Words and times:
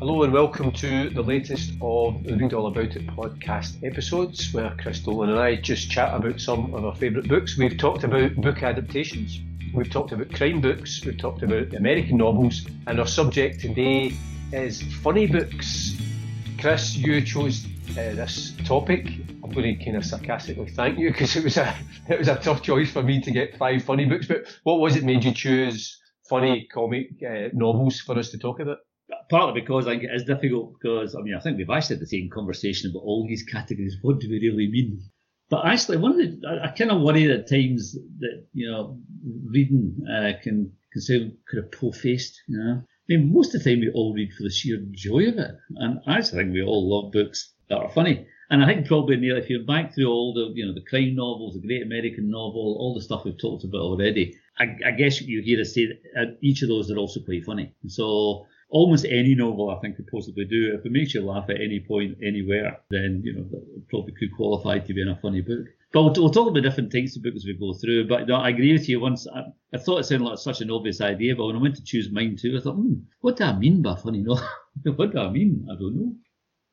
Hello 0.00 0.22
and 0.22 0.32
welcome 0.32 0.72
to 0.72 1.10
the 1.10 1.20
latest 1.20 1.72
of 1.82 2.24
the 2.24 2.34
Read 2.34 2.54
All 2.54 2.68
About 2.68 2.96
It 2.96 3.06
podcast 3.08 3.86
episodes, 3.86 4.50
where 4.54 4.74
Chris 4.80 5.00
Dolan 5.00 5.28
and 5.28 5.38
I 5.38 5.56
just 5.56 5.90
chat 5.90 6.14
about 6.14 6.40
some 6.40 6.72
of 6.74 6.86
our 6.86 6.94
favourite 6.94 7.28
books. 7.28 7.58
We've 7.58 7.76
talked 7.76 8.02
about 8.02 8.34
book 8.36 8.62
adaptations, 8.62 9.42
we've 9.74 9.90
talked 9.90 10.12
about 10.12 10.32
crime 10.32 10.62
books, 10.62 11.04
we've 11.04 11.18
talked 11.18 11.42
about 11.42 11.74
American 11.74 12.16
novels, 12.16 12.66
and 12.86 12.98
our 12.98 13.06
subject 13.06 13.60
today 13.60 14.14
is 14.54 14.80
funny 15.02 15.26
books. 15.26 15.94
Chris, 16.58 16.96
you 16.96 17.20
chose 17.20 17.66
uh, 17.90 18.14
this 18.14 18.54
topic. 18.64 19.06
I'm 19.44 19.50
going 19.50 19.76
to 19.78 19.84
kind 19.84 19.98
of 19.98 20.06
sarcastically 20.06 20.70
thank 20.70 20.98
you 20.98 21.10
because 21.10 21.36
it 21.36 21.44
was 21.44 21.58
a 21.58 21.76
it 22.08 22.18
was 22.18 22.28
a 22.28 22.36
tough 22.36 22.62
choice 22.62 22.90
for 22.90 23.02
me 23.02 23.20
to 23.20 23.30
get 23.30 23.58
five 23.58 23.84
funny 23.84 24.06
books. 24.06 24.26
But 24.26 24.46
what 24.62 24.80
was 24.80 24.96
it 24.96 25.04
made 25.04 25.24
you 25.24 25.34
choose 25.34 26.00
funny 26.26 26.66
comic 26.72 27.10
uh, 27.22 27.48
novels 27.52 28.00
for 28.00 28.18
us 28.18 28.30
to 28.30 28.38
talk 28.38 28.60
about? 28.60 28.78
Partly 29.30 29.60
because 29.60 29.86
I 29.86 29.92
think 29.92 30.04
it 30.04 30.14
is 30.14 30.24
difficult 30.24 30.74
because 30.74 31.14
I 31.14 31.22
mean 31.22 31.34
I 31.34 31.40
think 31.40 31.56
we've 31.56 31.70
actually 31.70 31.96
had 31.96 32.02
the 32.02 32.06
same 32.06 32.28
conversation 32.28 32.90
about 32.90 33.04
all 33.04 33.26
these 33.26 33.44
categories. 33.44 33.96
What 34.02 34.18
do 34.20 34.28
we 34.28 34.40
really 34.40 34.68
mean? 34.68 35.00
But 35.48 35.66
actually, 35.66 35.96
one 35.96 36.12
of 36.12 36.18
the 36.18 36.48
I, 36.48 36.66
I 36.66 36.68
kind 36.72 36.90
of 36.90 37.00
worry 37.00 37.30
at 37.30 37.48
times 37.48 37.96
that 38.18 38.46
you 38.52 38.70
know 38.70 38.98
reading 39.46 39.96
uh, 40.06 40.32
can 40.42 40.72
can 40.92 41.00
sound 41.00 41.32
kind 41.50 41.64
of 41.64 41.72
po-faced. 41.72 42.42
You 42.48 42.58
know, 42.58 42.82
I 42.82 43.06
mean 43.08 43.32
most 43.32 43.54
of 43.54 43.62
the 43.62 43.70
time 43.70 43.80
we 43.80 43.90
all 43.90 44.12
read 44.14 44.32
for 44.32 44.42
the 44.42 44.50
sheer 44.50 44.78
joy 44.90 45.28
of 45.28 45.38
it, 45.38 45.54
and 45.76 46.00
I 46.06 46.18
actually 46.18 46.44
think 46.44 46.52
we 46.52 46.62
all 46.62 46.88
love 46.88 47.12
books 47.12 47.54
that 47.68 47.78
are 47.78 47.90
funny. 47.90 48.26
And 48.50 48.64
I 48.64 48.66
think 48.66 48.88
probably 48.88 49.16
Neil, 49.16 49.36
if 49.36 49.48
you're 49.48 49.64
back 49.64 49.94
through 49.94 50.08
all 50.08 50.34
the 50.34 50.52
you 50.54 50.66
know 50.66 50.74
the 50.74 50.88
crime 50.90 51.14
novels, 51.14 51.54
the 51.54 51.66
Great 51.66 51.82
American 51.82 52.30
Novel, 52.30 52.76
all 52.80 52.94
the 52.94 53.02
stuff 53.02 53.24
we've 53.24 53.40
talked 53.40 53.64
about 53.64 53.82
already, 53.82 54.36
I, 54.58 54.76
I 54.86 54.90
guess 54.90 55.20
you 55.20 55.40
hear 55.40 55.60
us 55.60 55.74
say 55.74 55.86
that 56.14 56.38
each 56.42 56.62
of 56.62 56.68
those 56.68 56.90
are 56.90 56.98
also 56.98 57.20
quite 57.20 57.44
funny. 57.44 57.74
So 57.86 58.46
almost 58.70 59.04
any 59.04 59.34
novel 59.34 59.70
I 59.70 59.80
think 59.80 59.96
could 59.96 60.06
possibly 60.06 60.44
do. 60.44 60.74
If 60.74 60.86
it 60.86 60.92
makes 60.92 61.14
you 61.14 61.24
laugh 61.24 61.50
at 61.50 61.60
any 61.60 61.80
point, 61.80 62.18
anywhere, 62.22 62.80
then 62.90 63.22
you 63.24 63.34
know 63.34 63.44
that 63.50 63.88
probably 63.88 64.14
could 64.18 64.34
qualify 64.36 64.78
to 64.78 64.94
be 64.94 65.02
in 65.02 65.08
a 65.08 65.16
funny 65.16 65.40
book. 65.40 65.66
But 65.92 66.02
we'll, 66.02 66.12
we'll, 66.16 66.30
talk 66.30 66.48
about 66.48 66.62
different 66.62 66.92
types 66.92 67.16
of 67.16 67.22
books 67.22 67.36
as 67.36 67.46
we 67.46 67.54
go 67.54 67.74
through. 67.74 68.06
But 68.06 68.28
no, 68.28 68.36
I 68.36 68.50
agree 68.50 68.72
with 68.72 68.88
you. 68.88 69.00
Once 69.00 69.26
I, 69.26 69.42
I, 69.74 69.78
thought 69.78 69.98
it 69.98 70.04
sounded 70.04 70.24
like 70.24 70.38
such 70.38 70.60
an 70.60 70.70
obvious 70.70 71.00
idea, 71.00 71.34
but 71.34 71.46
when 71.46 71.56
I 71.56 71.60
went 71.60 71.76
to 71.76 71.84
choose 71.84 72.10
mine 72.12 72.36
too, 72.40 72.56
I 72.56 72.60
thought, 72.62 72.76
hmm, 72.76 72.94
what 73.20 73.36
do 73.36 73.44
I 73.44 73.58
mean 73.58 73.82
by 73.82 73.96
funny 73.96 74.20
novel? 74.20 74.46
what 74.96 75.12
do 75.12 75.18
I 75.18 75.30
mean? 75.30 75.66
I 75.70 75.74
don't 75.74 75.96
know. 75.96 76.14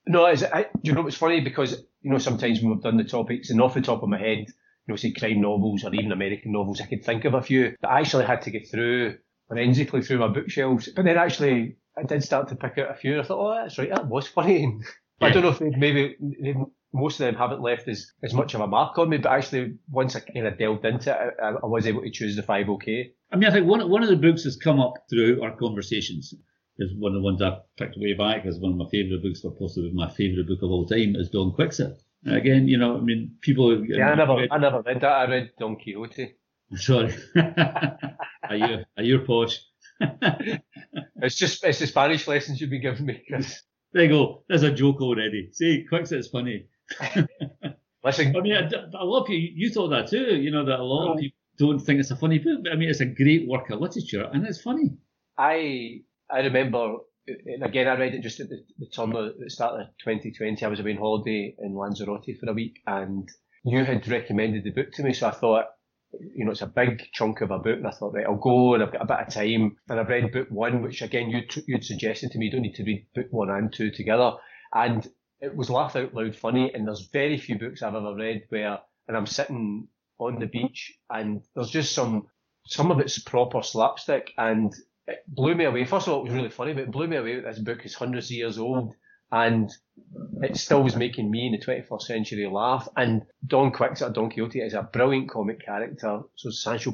No, 0.10 0.26
I, 0.26 0.68
you 0.84 0.94
know 0.94 1.08
it's 1.08 1.18
funny 1.18 1.42
because 1.42 1.84
you 2.02 2.12
know 2.12 2.18
sometimes 2.18 2.62
when 2.62 2.72
we've 2.72 2.84
done 2.84 2.98
the 2.98 3.04
topics, 3.04 3.50
and 3.50 3.60
off 3.60 3.74
the 3.74 3.82
top 3.82 4.04
of 4.04 4.10
my 4.10 4.20
head, 4.20 4.46
you 4.48 4.94
know, 4.94 4.96
say 4.96 5.12
crime 5.12 5.42
novels 5.42 5.84
or 5.84 5.94
even 5.94 6.12
American 6.12 6.54
novels, 6.54 6.80
I 6.80 6.86
could 6.86 7.04
think 7.04 7.26
of 7.26 7.34
a 7.34 7.42
few 7.42 7.76
that 7.82 7.90
I 7.90 8.00
actually 8.00 8.26
had 8.26 8.44
to 8.44 8.52
get 8.52 8.70
through 8.70 9.18
forensically 9.48 10.02
through 10.02 10.20
my 10.20 10.28
bookshelves. 10.28 10.90
But 10.96 11.06
then 11.06 11.18
actually 11.18 11.78
I 11.98 12.04
did 12.04 12.24
start 12.24 12.50
to 12.50 12.56
pick 12.56 12.78
out 12.78 12.92
a 12.92 12.96
few. 12.96 13.14
and 13.14 13.22
I 13.22 13.26
thought, 13.26 13.40
oh, 13.40 13.56
that's 13.56 13.78
right, 13.78 13.90
that 13.90 14.08
was 14.08 14.28
funny. 14.28 14.80
I 15.22 15.30
don't 15.30 15.42
know 15.42 15.50
if 15.50 15.60
maybe 15.60 16.16
most 16.94 17.20
of 17.20 17.26
them 17.26 17.36
haven't 17.36 17.62
left 17.62 17.88
as, 17.88 18.12
as 18.24 18.34
much 18.34 18.54
of 18.54 18.62
a 18.62 18.68
mark 18.68 18.98
on 18.98 19.10
me, 19.10 19.18
but 19.18 19.32
actually 19.32 19.76
once 19.90 20.16
I 20.16 20.20
kind 20.20 20.48
of 20.48 20.58
delved 20.58 20.86
into 20.86 21.12
it, 21.12 21.34
I, 21.42 21.50
I 21.50 21.66
was 21.66 21.88
able 21.88 22.02
to 22.02 22.12
choose 22.12 22.36
the 22.36 22.44
five 22.44 22.70
okay. 22.70 23.14
I 23.32 23.36
mean, 23.36 23.50
I 23.50 23.54
think 23.54 23.68
one 23.68 23.90
one 23.90 24.04
of 24.04 24.10
the 24.10 24.16
books 24.16 24.44
that's 24.44 24.56
come 24.56 24.80
up 24.80 24.94
throughout 25.10 25.44
our 25.44 25.58
conversations 25.58 26.34
is 26.80 26.94
one 26.96 27.12
of 27.12 27.16
the 27.16 27.24
ones 27.24 27.42
I 27.42 27.58
picked 27.78 27.98
way 27.98 28.14
back 28.14 28.46
as 28.46 28.60
one 28.60 28.72
of 28.72 28.78
my 28.78 28.88
favourite 28.90 29.24
books, 29.24 29.44
or 29.44 29.52
possibly 29.52 29.92
my 29.92 30.10
favourite 30.10 30.48
book 30.48 30.62
of 30.62 30.70
all 30.70 30.86
time, 30.86 31.16
is 31.16 31.30
Don 31.30 31.52
Quixote. 31.52 32.00
Again, 32.26 32.68
you 32.68 32.78
know, 32.78 32.98
I 32.98 33.02
mean, 33.02 33.36
people. 33.42 33.86
Yeah, 33.86 34.10
I 34.10 34.16
never, 34.16 34.36
read, 34.36 34.50
I 34.52 34.58
never 34.58 34.82
read 34.82 35.02
that. 35.02 35.12
I 35.12 35.30
read 35.30 35.52
Don 35.60 35.76
Quixote. 35.78 36.36
Sorry, 36.76 37.16
are 37.36 38.56
you 38.56 38.84
are 38.98 39.04
you 39.04 39.20
posh? 39.20 39.60
it's 41.22 41.36
just 41.36 41.64
it's 41.64 41.80
the 41.80 41.88
Spanish 41.88 42.28
lessons 42.28 42.62
you've 42.62 42.70
been 42.70 42.82
giving 42.82 43.06
me, 43.06 43.24
Chris. 43.28 43.62
There 43.94 44.04
you 44.04 44.10
go. 44.10 44.44
There's 44.48 44.64
a 44.64 44.72
joke 44.72 45.02
already. 45.02 45.50
See, 45.54 45.86
Quixote's 45.90 46.28
funny. 46.28 46.68
Listen, 48.04 48.36
I 48.36 48.42
mean, 48.42 48.54
a, 48.54 48.70
a 49.00 49.04
lot 49.06 49.22
of 49.22 49.28
people, 49.28 49.50
you 49.56 49.70
thought 49.70 49.90
that 49.90 50.08
too. 50.08 50.38
You 50.38 50.52
know 50.52 50.66
that 50.66 50.80
a 50.80 50.84
lot 50.84 51.14
of 51.14 51.20
people 51.20 51.38
don't 51.58 51.80
think 51.80 52.00
it's 52.00 52.12
a 52.12 52.16
funny 52.16 52.40
book, 52.40 52.60
but 52.64 52.72
I 52.72 52.76
mean, 52.76 52.90
it's 52.90 53.02
a 53.02 53.06
great 53.06 53.48
work 53.48 53.70
of 53.70 53.82
literature 53.82 54.30
and 54.32 54.46
it's 54.46 54.62
funny. 54.62 54.98
I 55.38 56.02
I 56.30 56.40
remember, 56.40 56.98
and 57.28 57.64
again, 57.64 57.88
I 57.88 57.98
read 57.98 58.14
it 58.14 58.22
just 58.22 58.40
at 58.40 58.50
the, 58.50 58.64
the 58.78 58.88
turn 58.88 59.16
of 59.16 59.38
the 59.40 59.50
start 59.50 59.80
of 59.80 59.88
2020. 60.04 60.64
I 60.64 60.68
was 60.68 60.80
away 60.80 60.92
on 60.92 60.98
holiday 60.98 61.56
in 61.60 61.76
Lanzarote 61.76 62.38
for 62.40 62.50
a 62.50 62.54
week, 62.54 62.82
and 62.86 63.28
you 63.64 63.84
had 63.84 64.08
recommended 64.08 64.64
the 64.64 64.72
book 64.72 64.92
to 64.94 65.04
me, 65.04 65.14
so 65.14 65.28
I 65.28 65.32
thought 65.32 65.66
you 66.20 66.46
know, 66.46 66.52
it's 66.52 66.62
a 66.62 66.68
big 66.68 67.08
chunk 67.14 67.42
of 67.42 67.52
a 67.52 67.60
book, 67.60 67.78
and 67.78 67.88
I 67.88 67.92
thought, 67.92 68.14
right, 68.14 68.26
I'll 68.26 68.36
go, 68.36 68.74
and 68.74 68.84
I've 68.84 68.92
got 68.92 69.02
a 69.02 69.06
bit 69.06 69.20
of 69.20 69.34
time, 69.34 69.78
and 69.90 70.00
I've 70.00 70.10
read 70.10 70.32
book 70.32 70.48
one, 70.50 70.82
which 70.82 71.02
again 71.02 71.30
you 71.30 71.42
you'd 71.68 71.86
suggested 71.86 72.32
to 72.32 72.38
me, 72.38 72.46
you 72.46 72.52
don't 72.52 72.62
need 72.62 72.76
to 72.76 72.84
read 72.84 73.08
book 73.14 73.28
one 73.32 73.50
and 73.50 73.72
two 73.72 73.92
together, 73.92 74.34
and 74.74 75.08
it 75.42 75.56
was 75.56 75.70
laugh 75.70 75.96
out 75.96 76.14
loud 76.14 76.36
funny, 76.36 76.74
and 76.74 76.88
there's 76.88 77.10
very 77.12 77.38
few 77.38 77.58
books 77.58 77.82
I've 77.82 77.96
ever 77.96 78.16
read 78.16 78.44
where, 78.50 78.80
and 79.08 79.16
I'm 79.16 79.28
sitting 79.28 79.88
on 80.20 80.40
the 80.40 80.48
beach, 80.48 80.94
and 81.10 81.42
there's 81.56 81.70
just 81.70 81.94
some, 81.94 82.28
some 82.66 82.92
of 82.92 83.00
it's 83.00 83.20
proper 83.20 83.62
slapstick, 83.62 84.34
and 84.38 84.74
it 85.08 85.24
blew 85.28 85.56
me 85.56 85.66
away. 85.66 85.86
First 85.86 86.08
of 86.08 86.14
all, 86.14 86.22
it 86.22 86.26
was 86.26 86.34
really 86.34 86.50
funny, 86.50 86.74
but 86.74 86.84
it 86.84 86.92
blew 86.92 87.08
me 87.08 87.18
away 87.18 87.36
that 87.36 87.46
this 87.46 87.60
book 87.60 87.86
is 87.86 87.94
hundreds 87.94 88.28
of 88.28 88.36
years 88.38 88.58
old 88.58 88.94
and 89.32 89.72
it 90.42 90.58
still 90.58 90.84
was 90.84 90.96
making 90.96 91.30
me 91.30 91.48
in 91.48 91.52
the 91.52 91.58
21st 91.58 92.02
century 92.02 92.48
laugh. 92.48 92.88
And 92.96 93.24
Don 93.46 93.72
Quixote, 93.72 94.14
Don 94.14 94.30
Quixote, 94.30 94.62
is 94.62 94.74
a 94.74 94.84
brilliant 94.84 95.30
comic 95.30 95.64
character. 95.64 96.22
So 96.36 96.50
Sancho 96.50 96.94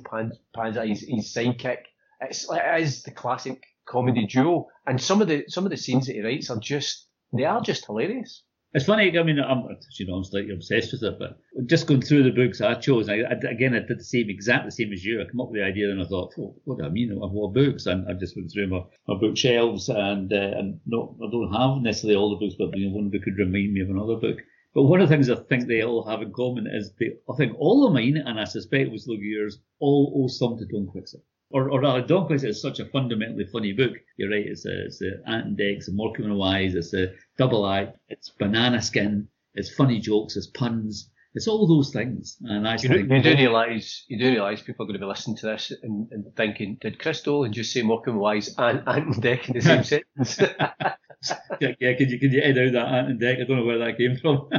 Panza, 0.53 0.85
his, 0.85 1.01
his 1.01 1.33
sidekick, 1.33 1.79
it's, 2.21 2.47
it 2.49 2.81
is 2.81 3.03
the 3.03 3.11
classic 3.11 3.63
comedy 3.85 4.25
duo. 4.25 4.67
And 4.87 5.01
some 5.01 5.21
of 5.21 5.27
the 5.27 5.45
some 5.47 5.65
of 5.65 5.71
the 5.71 5.77
scenes 5.77 6.07
that 6.07 6.13
he 6.13 6.21
writes 6.21 6.49
are 6.49 6.59
just 6.59 7.07
they 7.33 7.45
are 7.45 7.61
just 7.61 7.85
hilarious. 7.85 8.43
It's 8.75 8.85
funny. 8.85 9.17
I 9.19 9.21
mean, 9.21 9.39
I'm 9.39 9.77
you 9.99 10.07
know 10.07 10.15
I'm 10.15 10.23
slightly 10.23 10.51
obsessed 10.51 10.93
with 10.93 11.03
it, 11.03 11.19
but 11.19 11.37
just 11.67 11.85
going 11.85 12.01
through 12.01 12.23
the 12.23 12.31
books 12.31 12.59
I 12.59 12.73
chose, 12.73 13.07
I, 13.07 13.17
I, 13.17 13.33
again 13.47 13.75
I 13.75 13.79
did 13.79 13.99
the 13.99 14.03
same, 14.03 14.31
exactly 14.31 14.69
the 14.69 14.71
same 14.71 14.91
as 14.91 15.05
you. 15.05 15.21
I 15.21 15.25
come 15.25 15.41
up 15.41 15.51
with 15.51 15.61
the 15.61 15.65
idea 15.65 15.91
and 15.91 16.01
I 16.01 16.05
thought, 16.05 16.33
oh, 16.39 16.55
what 16.63 16.79
do 16.79 16.85
I 16.85 16.89
mean? 16.89 17.11
I've 17.11 17.33
got 17.33 17.53
books, 17.53 17.85
and 17.85 18.09
I 18.09 18.13
just 18.13 18.35
went 18.35 18.51
through 18.51 18.67
my, 18.67 18.81
my 19.07 19.19
bookshelves, 19.19 19.89
and 19.89 20.33
uh, 20.33 20.57
and 20.57 20.79
no, 20.87 21.15
I 21.23 21.29
don't 21.29 21.53
have 21.53 21.83
necessarily 21.83 22.15
all 22.15 22.31
the 22.31 22.43
books, 22.43 22.55
but 22.57 22.75
you 22.75 22.89
know, 22.89 22.95
one 22.95 23.11
book 23.11 23.21
could 23.21 23.37
remind 23.37 23.73
me 23.73 23.81
of 23.81 23.91
another 23.91 24.15
book. 24.15 24.39
But 24.73 24.83
one 24.83 25.01
of 25.01 25.07
the 25.07 25.15
things 25.15 25.29
I 25.29 25.35
think 25.35 25.67
they 25.67 25.83
all 25.83 26.07
have 26.07 26.23
in 26.23 26.33
common 26.33 26.65
is 26.65 26.93
they, 26.99 27.11
I 27.29 27.35
think 27.35 27.55
all 27.59 27.85
of 27.85 27.93
mine, 27.93 28.17
and 28.17 28.39
I 28.39 28.45
suspect 28.45 28.87
it 28.87 28.91
was 28.91 29.05
yours, 29.07 29.59
all 29.79 30.11
owe 30.15 30.27
some 30.27 30.57
to 30.57 30.65
Don 30.65 30.87
Quixote 30.87 31.23
or, 31.53 31.69
or 31.69 31.81
rather, 31.81 32.01
Don 32.01 32.25
Quixote 32.25 32.49
is 32.49 32.61
such 32.61 32.79
a 32.79 32.85
fundamentally 32.85 33.45
funny 33.45 33.73
book. 33.73 33.93
You're 34.17 34.31
right. 34.31 34.45
It's 34.45 34.65
a, 34.65 34.85
it's 34.85 35.01
a 35.01 35.29
Ant 35.29 35.45
and 35.45 35.57
Dec, 35.57 35.77
it's 35.77 35.87
a 35.87 35.93
Morecambe 35.93 36.25
and 36.25 36.37
Wise, 36.37 36.73
it's 36.73 36.93
a 36.93 37.13
double 37.37 37.67
act, 37.67 37.97
it's 38.09 38.29
banana 38.29 38.81
skin, 38.81 39.27
it's 39.53 39.73
funny 39.73 39.99
jokes, 39.99 40.35
it's 40.35 40.47
puns, 40.47 41.11
it's 41.35 41.47
all 41.47 41.67
those 41.67 41.91
things. 41.91 42.37
And 42.41 42.67
I 42.67 42.77
you, 42.77 42.89
do, 42.89 42.99
you 42.99 43.21
do 43.21 43.35
realise 43.35 44.03
you 44.07 44.17
do 44.17 44.31
realise 44.31 44.61
people 44.61 44.83
are 44.83 44.87
going 44.87 44.99
to 44.99 45.05
be 45.05 45.09
listening 45.09 45.37
to 45.37 45.45
this 45.45 45.71
and, 45.83 46.07
and 46.11 46.35
thinking, 46.35 46.77
did 46.81 46.99
Chris 46.99 47.21
Dolan 47.21 47.53
just 47.53 47.71
say 47.71 47.83
Morecambe 47.83 48.15
and 48.15 48.21
Wise 48.21 48.55
and 48.57 48.81
Ant 48.87 49.05
and 49.05 49.15
Dec 49.15 49.47
in 49.47 49.53
the 49.53 49.61
same 49.61 49.83
sentence? 50.17 50.39
yeah, 51.61 51.75
yeah. 51.79 51.93
Can 51.93 52.09
you 52.09 52.19
can 52.19 52.31
you 52.31 52.41
edit 52.41 52.75
out 52.75 52.87
that 52.89 52.93
Ant 52.95 53.09
and 53.09 53.21
Dec? 53.21 53.41
I 53.41 53.47
don't 53.47 53.57
know 53.57 53.65
where 53.65 53.77
that 53.79 53.97
came 53.97 54.17
from. 54.17 54.49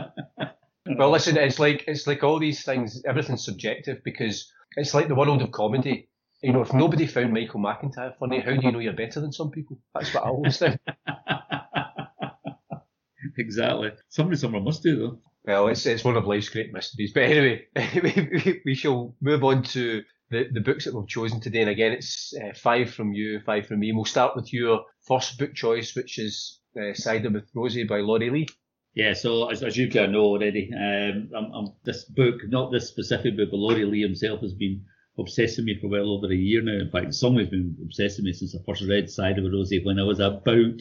well, 0.97 1.11
listen, 1.11 1.37
it's 1.37 1.58
like 1.58 1.85
it's 1.88 2.06
like 2.06 2.23
all 2.23 2.38
these 2.38 2.62
things. 2.64 3.02
Everything's 3.05 3.44
subjective 3.44 3.99
because 4.05 4.52
it's 4.76 4.94
like 4.94 5.08
the 5.08 5.14
world 5.17 5.43
of 5.43 5.50
comedy 5.50 6.08
you 6.44 6.52
know, 6.52 6.61
if 6.61 6.75
nobody 6.75 7.06
found 7.06 7.32
Michael 7.32 7.61
McIntyre 7.61 8.17
funny, 8.19 8.41
how 8.41 8.55
do 8.55 8.61
you 8.62 8.73
know 8.73 8.79
you're 8.79 8.93
better 8.93 9.20
than 9.20 9.32
some 9.32 9.50
people? 9.50 9.79
That's 9.94 10.12
what 10.12 10.25
I 10.25 10.29
always 10.29 10.58
think. 10.58 10.79
exactly. 13.38 13.93
Somebody 14.11 14.37
somewhere 14.37 14.61
must 14.61 14.82
do 14.82 14.96
though. 14.96 15.19
Well, 15.46 15.69
it's 15.69 15.87
it's 15.87 16.05
one 16.05 16.17
of 16.17 16.26
life's 16.26 16.50
great 16.50 16.73
mysteries. 16.73 17.12
But 17.14 17.25
anyway, 17.25 17.67
we, 18.02 18.61
we 18.64 18.75
shall 18.75 19.14
move 19.23 19.43
on 19.43 19.62
to 19.62 20.02
the, 20.31 20.49
the 20.52 20.61
books 20.61 20.85
that 20.85 20.94
we've 20.94 21.08
chosen 21.08 21.41
today. 21.41 21.62
And 21.62 21.70
again, 21.70 21.93
it's 21.93 22.35
uh, 22.35 22.52
five 22.55 22.93
from 22.93 23.14
you, 23.14 23.40
five 23.40 23.67
from 23.67 23.81
me. 23.81 23.88
And 23.88 23.97
we'll 23.97 24.05
start 24.05 24.37
with 24.37 24.52
your 24.52 24.82
first 25.06 25.38
book 25.38 25.55
choice, 25.55 25.97
which 25.97 26.19
is 26.19 26.61
uh, 26.79 26.93
Cider 26.93 27.31
with 27.31 27.50
Rosie 27.55 27.85
by 27.85 28.00
Laurie 28.00 28.31
Lee. 28.31 28.47
Yeah, 28.94 29.14
so 29.14 29.50
as, 29.50 29.62
as 29.62 29.76
you 29.76 29.88
can 29.88 30.12
know 30.12 30.20
already, 30.20 30.70
um, 30.73 31.31
I'm, 31.37 31.52
I'm, 31.52 31.73
this 31.85 32.05
book, 32.05 32.37
not 32.47 32.70
this 32.70 32.87
specific 32.87 33.37
book, 33.37 33.49
but 33.50 33.56
Laurie 33.56 33.87
Lee 33.87 34.02
himself 34.02 34.40
has 34.40 34.55
been 34.55 34.85
obsessing 35.19 35.64
me 35.64 35.78
for 35.81 35.88
well 35.88 36.11
over 36.11 36.32
a 36.32 36.37
year 36.37 36.62
now. 36.62 36.81
In 36.81 36.90
fact, 36.90 37.06
the 37.06 37.12
song 37.12 37.38
has 37.38 37.49
been 37.49 37.76
obsessing 37.82 38.25
me 38.25 38.32
since 38.32 38.55
I 38.55 38.58
first 38.66 38.82
read 38.82 39.11
Cider 39.11 39.43
with 39.43 39.52
Rosie 39.52 39.84
when 39.84 39.99
I 39.99 40.05
was 40.05 40.20
about 40.20 40.81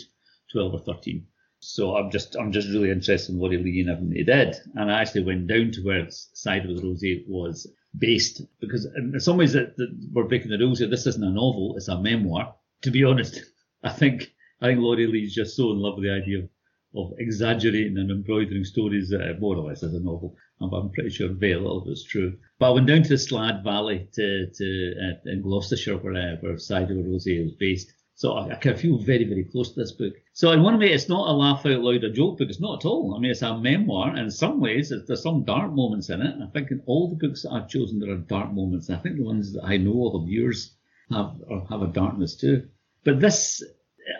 12 0.51 0.73
or 0.73 0.79
13. 0.79 1.25
So 1.59 1.95
I'm 1.95 2.11
just 2.11 2.35
I'm 2.35 2.51
just 2.51 2.67
really 2.67 2.91
interested 2.91 3.33
in 3.33 3.39
what 3.39 3.51
Lee 3.51 3.79
and 3.79 3.89
everything 3.89 4.15
he 4.15 4.23
did. 4.23 4.55
And 4.75 4.91
I 4.91 5.01
actually 5.01 5.23
went 5.23 5.47
down 5.47 5.71
to 5.71 5.81
where 5.81 6.05
Cider 6.09 6.67
with 6.67 6.83
Rosie 6.83 7.25
was 7.27 7.67
based 7.97 8.41
because 8.59 8.85
in 8.97 9.17
some 9.19 9.37
ways 9.37 9.53
that, 9.53 9.77
that 9.77 9.89
we're 10.11 10.25
breaking 10.25 10.51
the 10.51 10.57
rules 10.57 10.79
here. 10.79 10.89
This 10.89 11.07
isn't 11.07 11.23
a 11.23 11.29
novel; 11.29 11.75
it's 11.77 11.87
a 11.87 11.99
memoir. 11.99 12.55
To 12.81 12.91
be 12.91 13.05
honest, 13.05 13.41
I 13.83 13.89
think 13.89 14.33
I 14.61 14.67
think 14.67 14.79
Laurie 14.79 15.07
Lee's 15.07 15.33
just 15.33 15.55
so 15.55 15.71
in 15.71 15.79
love 15.79 15.95
with 15.95 16.03
the 16.03 16.11
idea 16.11 16.39
of, 16.39 16.49
of 16.95 17.13
exaggerating 17.17 17.97
and 17.97 18.11
embroidering 18.11 18.63
stories 18.63 19.13
uh, 19.13 19.33
more 19.39 19.55
or 19.55 19.69
less 19.69 19.83
as 19.83 19.93
a 19.93 19.99
novel. 19.99 20.35
I'm 20.61 20.91
pretty 20.91 21.09
sure 21.09 21.29
very 21.29 21.55
little 21.55 21.81
of 21.81 21.87
it's 21.87 22.03
true. 22.03 22.37
But 22.59 22.67
I 22.67 22.73
went 22.73 22.87
down 22.87 23.03
to 23.03 23.15
Slad 23.15 23.63
Valley 23.63 24.07
to, 24.13 24.47
to 24.47 24.93
uh, 25.01 25.29
in 25.29 25.41
Gloucestershire 25.41 25.97
where, 25.97 26.13
uh, 26.13 26.35
where 26.39 26.53
of 26.53 26.59
the 26.59 27.43
is 27.45 27.51
based. 27.53 27.91
So 28.15 28.33
I, 28.33 28.51
I 28.51 28.55
can 28.55 28.77
feel 28.77 28.97
very, 28.97 29.25
very 29.25 29.43
close 29.43 29.73
to 29.73 29.79
this 29.79 29.91
book. 29.91 30.13
So 30.33 30.51
in 30.51 30.61
one 30.61 30.79
way, 30.79 30.93
it's 30.93 31.09
not 31.09 31.27
a 31.27 31.33
laugh 31.33 31.65
out 31.65 31.81
loud, 31.81 32.03
a 32.03 32.11
joke 32.11 32.37
book. 32.37 32.49
It's 32.49 32.61
not 32.61 32.79
at 32.79 32.87
all. 32.87 33.15
I 33.15 33.19
mean, 33.19 33.31
it's 33.31 33.41
a 33.41 33.57
memoir. 33.57 34.09
And 34.09 34.19
in 34.19 34.31
some 34.31 34.61
ways, 34.61 34.93
there's 35.07 35.23
some 35.23 35.43
dark 35.43 35.73
moments 35.73 36.09
in 36.09 36.21
it. 36.21 36.35
I 36.41 36.47
think 36.51 36.71
in 36.71 36.81
all 36.85 37.09
the 37.09 37.27
books 37.27 37.41
that 37.41 37.51
I've 37.51 37.69
chosen, 37.69 37.99
there 37.99 38.11
are 38.11 38.17
dark 38.17 38.53
moments. 38.53 38.89
I 38.89 38.97
think 38.97 39.17
the 39.17 39.23
ones 39.23 39.53
that 39.53 39.65
I 39.65 39.77
know 39.77 40.07
of 40.07 40.21
of 40.21 40.29
yours 40.29 40.75
have 41.11 41.35
have 41.69 41.81
a 41.81 41.87
darkness 41.87 42.35
too. 42.35 42.67
But 43.03 43.19
this, 43.19 43.63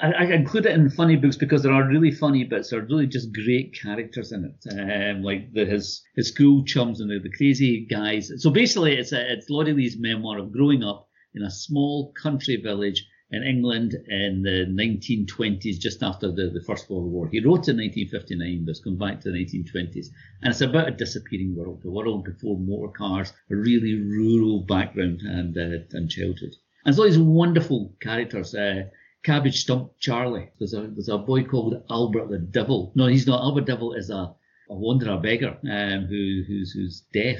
I, 0.01 0.11
I, 0.11 0.23
include 0.33 0.65
it 0.65 0.73
in 0.73 0.89
funny 0.89 1.15
books 1.15 1.35
because 1.35 1.63
there 1.63 1.73
are 1.73 1.87
really 1.87 2.11
funny 2.11 2.43
bits. 2.43 2.69
There 2.69 2.79
are 2.79 2.85
really 2.85 3.07
just 3.07 3.33
great 3.33 3.77
characters 3.79 4.31
in 4.31 4.45
it, 4.45 4.73
um, 4.73 5.23
like 5.23 5.53
the, 5.53 5.65
his 5.65 6.01
his 6.15 6.29
school 6.29 6.63
chums 6.63 7.01
and 7.01 7.09
the, 7.09 7.19
the 7.19 7.35
crazy 7.35 7.85
guys. 7.85 8.31
So 8.37 8.49
basically, 8.49 8.95
it's 8.95 9.11
a, 9.11 9.33
it's 9.33 9.49
Laurie 9.49 9.73
Lee's 9.73 9.97
memoir 9.97 10.37
of 10.37 10.51
growing 10.51 10.83
up 10.83 11.07
in 11.33 11.43
a 11.43 11.51
small 11.51 12.13
country 12.13 12.57
village 12.57 13.05
in 13.31 13.43
England 13.43 13.95
in 14.07 14.43
the 14.43 14.65
1920s, 14.69 15.79
just 15.79 16.03
after 16.03 16.31
the, 16.31 16.51
the 16.53 16.63
First 16.65 16.89
World 16.89 17.11
War. 17.11 17.27
He 17.27 17.39
wrote 17.39 17.67
in 17.67 17.77
1959, 17.77 18.65
but 18.65 18.71
it's 18.71 18.79
come 18.79 18.97
back 18.97 19.21
to 19.21 19.31
the 19.31 19.37
1920s. 19.37 20.07
And 20.43 20.51
it's 20.51 20.61
about 20.61 20.89
a 20.89 20.91
disappearing 20.91 21.55
world, 21.55 21.81
the 21.81 21.89
world 21.89 22.25
before 22.25 22.59
motor 22.59 22.93
cars, 22.93 23.33
a 23.49 23.55
really 23.55 23.95
rural 23.95 24.59
background 24.61 25.21
and, 25.21 25.57
uh, 25.57 25.83
and 25.93 26.11
childhood. 26.11 26.53
And 26.85 26.93
so 26.93 27.05
these 27.05 27.17
wonderful 27.17 27.95
characters. 28.01 28.53
Uh, 28.53 28.83
Cabbage 29.23 29.61
Stump 29.61 29.91
Charlie. 29.99 30.49
There's 30.59 30.73
a, 30.73 30.81
there's 30.81 31.09
a 31.09 31.17
boy 31.17 31.43
called 31.43 31.81
Albert 31.89 32.29
the 32.29 32.39
Devil. 32.39 32.91
No, 32.95 33.07
he's 33.07 33.25
not. 33.25 33.41
Albert 33.41 33.65
Devil 33.65 33.93
is 33.93 34.09
a, 34.09 34.35
a 34.69 34.75
wanderer 34.75 35.17
beggar 35.17 35.57
um, 35.69 36.05
who, 36.05 36.43
who's, 36.47 36.71
who's 36.71 37.03
deaf. 37.13 37.39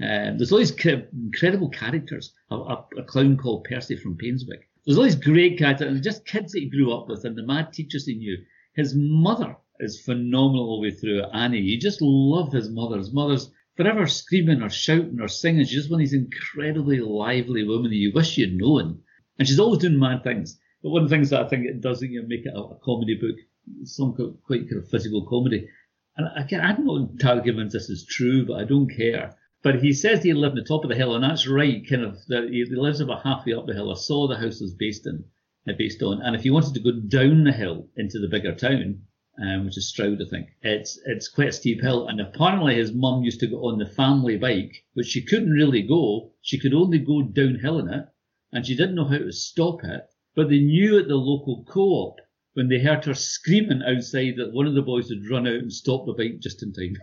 Um, 0.00 0.38
there's 0.38 0.52
all 0.52 0.58
these 0.58 0.70
incredible 0.84 1.68
characters. 1.70 2.32
A, 2.50 2.54
a, 2.54 2.86
a, 2.98 3.02
clown 3.02 3.36
called 3.36 3.64
Percy 3.64 3.96
from 3.96 4.16
Painswick. 4.16 4.62
There's 4.86 4.96
all 4.96 5.04
these 5.04 5.16
great 5.16 5.58
characters, 5.58 5.88
and 5.88 6.02
just 6.02 6.24
kids 6.24 6.52
that 6.52 6.60
he 6.60 6.70
grew 6.70 6.92
up 6.92 7.08
with, 7.08 7.24
and 7.24 7.36
the 7.36 7.42
mad 7.42 7.72
teachers 7.72 8.06
he 8.06 8.14
knew. 8.14 8.38
His 8.74 8.94
mother 8.96 9.56
is 9.80 10.00
phenomenal 10.00 10.68
all 10.68 10.80
the 10.80 10.88
way 10.88 10.94
through. 10.94 11.24
Annie, 11.32 11.58
you 11.58 11.78
just 11.78 12.00
love 12.00 12.52
his 12.52 12.70
mother. 12.70 12.96
His 12.96 13.12
mother's 13.12 13.50
forever 13.76 14.06
screaming 14.06 14.62
or 14.62 14.70
shouting 14.70 15.20
or 15.20 15.28
singing. 15.28 15.64
She's 15.64 15.82
just 15.82 15.90
one 15.90 16.00
of 16.00 16.08
these 16.08 16.14
incredibly 16.14 17.00
lively 17.00 17.64
women 17.66 17.90
that 17.90 17.96
you 17.96 18.12
wish 18.14 18.38
you'd 18.38 18.56
known. 18.56 19.00
And 19.38 19.46
she's 19.46 19.60
always 19.60 19.80
doing 19.80 19.98
mad 19.98 20.22
things. 20.24 20.58
But 20.82 20.90
one 20.90 21.02
of 21.02 21.08
the 21.08 21.14
things 21.14 21.30
that 21.30 21.44
I 21.44 21.48
think 21.48 21.66
it 21.66 21.80
does, 21.80 22.02
is 22.02 22.10
you 22.10 22.22
know, 22.22 22.28
make 22.28 22.46
it 22.46 22.54
a, 22.54 22.60
a 22.60 22.78
comedy 22.84 23.16
book, 23.16 23.36
some 23.84 24.14
quite 24.46 24.68
kind 24.68 24.82
of 24.82 24.88
physical 24.88 25.26
comedy. 25.26 25.68
And 26.16 26.28
I 26.36 26.42
can, 26.42 26.60
I'm 26.60 26.84
not 26.84 27.10
entirely 27.10 27.42
convinced 27.42 27.74
this 27.74 27.90
is 27.90 28.06
true, 28.06 28.46
but 28.46 28.60
I 28.60 28.64
don't 28.64 28.88
care. 28.88 29.36
But 29.62 29.82
he 29.82 29.92
says 29.92 30.22
he 30.22 30.32
lived 30.32 30.52
on 30.52 30.58
the 30.58 30.64
top 30.64 30.84
of 30.84 30.90
the 30.90 30.96
hill, 30.96 31.14
and 31.14 31.24
that's 31.24 31.48
right, 31.48 31.84
kind 31.88 32.02
of. 32.02 32.16
That 32.28 32.48
he 32.50 32.64
lives 32.64 33.00
about 33.00 33.22
halfway 33.22 33.54
up 33.54 33.66
the 33.66 33.74
hill. 33.74 33.90
I 33.90 33.96
saw 33.96 34.28
the 34.28 34.36
house 34.36 34.60
was 34.60 34.72
based 34.72 35.06
in, 35.06 35.24
uh, 35.68 35.72
based 35.76 36.00
on. 36.02 36.22
And 36.22 36.36
if 36.36 36.44
you 36.44 36.52
wanted 36.52 36.74
to 36.74 36.80
go 36.80 36.92
down 36.92 37.42
the 37.44 37.52
hill 37.52 37.88
into 37.96 38.20
the 38.20 38.28
bigger 38.28 38.54
town, 38.54 39.02
um, 39.40 39.64
which 39.64 39.76
is 39.76 39.88
Stroud, 39.88 40.22
I 40.22 40.28
think, 40.30 40.48
it's 40.62 40.98
it's 41.06 41.28
quite 41.28 41.48
a 41.48 41.52
steep 41.52 41.80
hill. 41.80 42.06
And 42.06 42.20
apparently 42.20 42.76
his 42.76 42.92
mum 42.92 43.24
used 43.24 43.40
to 43.40 43.48
go 43.48 43.64
on 43.64 43.78
the 43.78 43.86
family 43.86 44.36
bike, 44.36 44.84
which 44.94 45.08
she 45.08 45.22
couldn't 45.22 45.50
really 45.50 45.82
go. 45.82 46.32
She 46.40 46.58
could 46.58 46.74
only 46.74 46.98
go 46.98 47.22
downhill 47.22 47.80
in 47.80 47.92
it, 47.92 48.06
and 48.52 48.64
she 48.64 48.76
didn't 48.76 48.94
know 48.94 49.06
how 49.06 49.18
to 49.18 49.32
stop 49.32 49.82
it. 49.82 50.08
But 50.38 50.50
they 50.50 50.60
knew 50.60 50.96
at 51.00 51.08
the 51.08 51.16
local 51.16 51.64
co-op 51.64 52.20
when 52.52 52.68
they 52.68 52.78
heard 52.78 53.04
her 53.06 53.14
screaming 53.14 53.82
outside 53.82 54.36
that 54.36 54.52
one 54.52 54.68
of 54.68 54.74
the 54.74 54.82
boys 54.82 55.08
had 55.08 55.28
run 55.28 55.48
out 55.48 55.54
and 55.54 55.72
stopped 55.72 56.06
the 56.06 56.12
bike 56.12 56.38
just 56.38 56.62
in 56.62 56.72
time. 56.72 56.96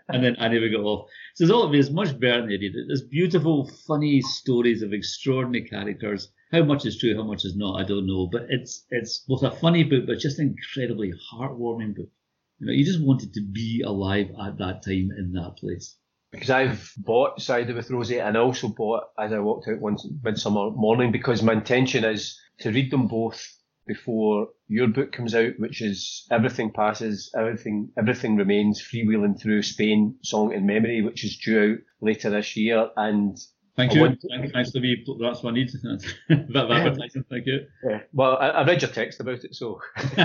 and 0.08 0.24
then 0.24 0.34
Annie 0.36 0.58
would 0.58 0.72
go 0.72 0.86
off. 0.86 1.10
So 1.34 1.44
it's 1.44 1.52
all 1.52 1.64
of 1.64 1.74
it 1.74 1.78
is 1.78 1.90
much 1.90 2.18
better 2.18 2.40
than 2.40 2.48
they 2.48 2.56
did. 2.56 2.72
There's 2.72 3.02
beautiful, 3.02 3.70
funny 3.86 4.22
stories 4.22 4.80
of 4.80 4.94
extraordinary 4.94 5.68
characters. 5.68 6.32
How 6.50 6.64
much 6.64 6.86
is 6.86 6.96
true, 6.96 7.14
how 7.14 7.24
much 7.24 7.44
is 7.44 7.54
not, 7.54 7.82
I 7.82 7.84
don't 7.84 8.06
know. 8.06 8.30
But 8.32 8.46
it's 8.48 8.86
it's 8.88 9.26
both 9.28 9.42
a 9.42 9.50
funny 9.50 9.84
book, 9.84 10.06
but 10.06 10.18
just 10.18 10.38
an 10.38 10.56
incredibly 10.56 11.12
heartwarming 11.30 11.96
book. 11.96 12.08
You 12.60 12.66
know, 12.66 12.72
you 12.72 12.86
just 12.86 13.02
wanted 13.02 13.34
to 13.34 13.42
be 13.42 13.82
alive 13.82 14.30
at 14.42 14.56
that 14.56 14.82
time 14.82 15.10
in 15.18 15.32
that 15.34 15.58
place 15.58 15.98
because 16.30 16.50
I've 16.50 16.92
bought 16.96 17.40
Cider 17.40 17.74
with 17.74 17.90
Rosie 17.90 18.20
and 18.20 18.36
also 18.36 18.68
bought 18.68 19.04
as 19.18 19.32
I 19.32 19.38
walked 19.38 19.68
out 19.68 19.80
one 19.80 19.96
midsummer 20.22 20.70
morning 20.70 21.10
because 21.12 21.42
my 21.42 21.54
intention 21.54 22.04
is 22.04 22.38
to 22.60 22.70
read 22.70 22.90
them 22.90 23.08
both 23.08 23.46
before 23.86 24.48
your 24.68 24.86
book 24.88 25.12
comes 25.12 25.34
out, 25.34 25.58
which 25.58 25.80
is 25.80 26.26
Everything 26.30 26.70
Passes, 26.70 27.32
Everything 27.36 27.90
Everything 27.96 28.36
Remains, 28.36 28.82
Freewheeling 28.82 29.40
Through 29.40 29.62
Spain, 29.62 30.16
Song 30.22 30.52
in 30.52 30.66
Memory, 30.66 31.00
which 31.02 31.24
is 31.24 31.38
due 31.38 31.72
out 31.72 31.78
later 32.02 32.28
this 32.28 32.56
year. 32.56 32.90
And 32.96 33.36
Thank 33.78 33.94
you. 33.94 34.16
Thanks 34.52 34.72
to 34.72 34.80
me. 34.80 35.04
That's 35.20 35.44
what 35.44 35.50
I 35.50 35.54
need. 35.54 35.70
bit 36.28 36.56
of 36.56 36.70
advertising. 36.70 37.24
Thank 37.30 37.46
you. 37.46 37.60
Yeah. 37.88 38.00
Well, 38.12 38.36
I, 38.36 38.48
I, 38.48 38.66
read 38.66 38.82
your 38.82 38.90
text 38.90 39.20
about 39.20 39.44
it, 39.44 39.54
so. 39.54 39.80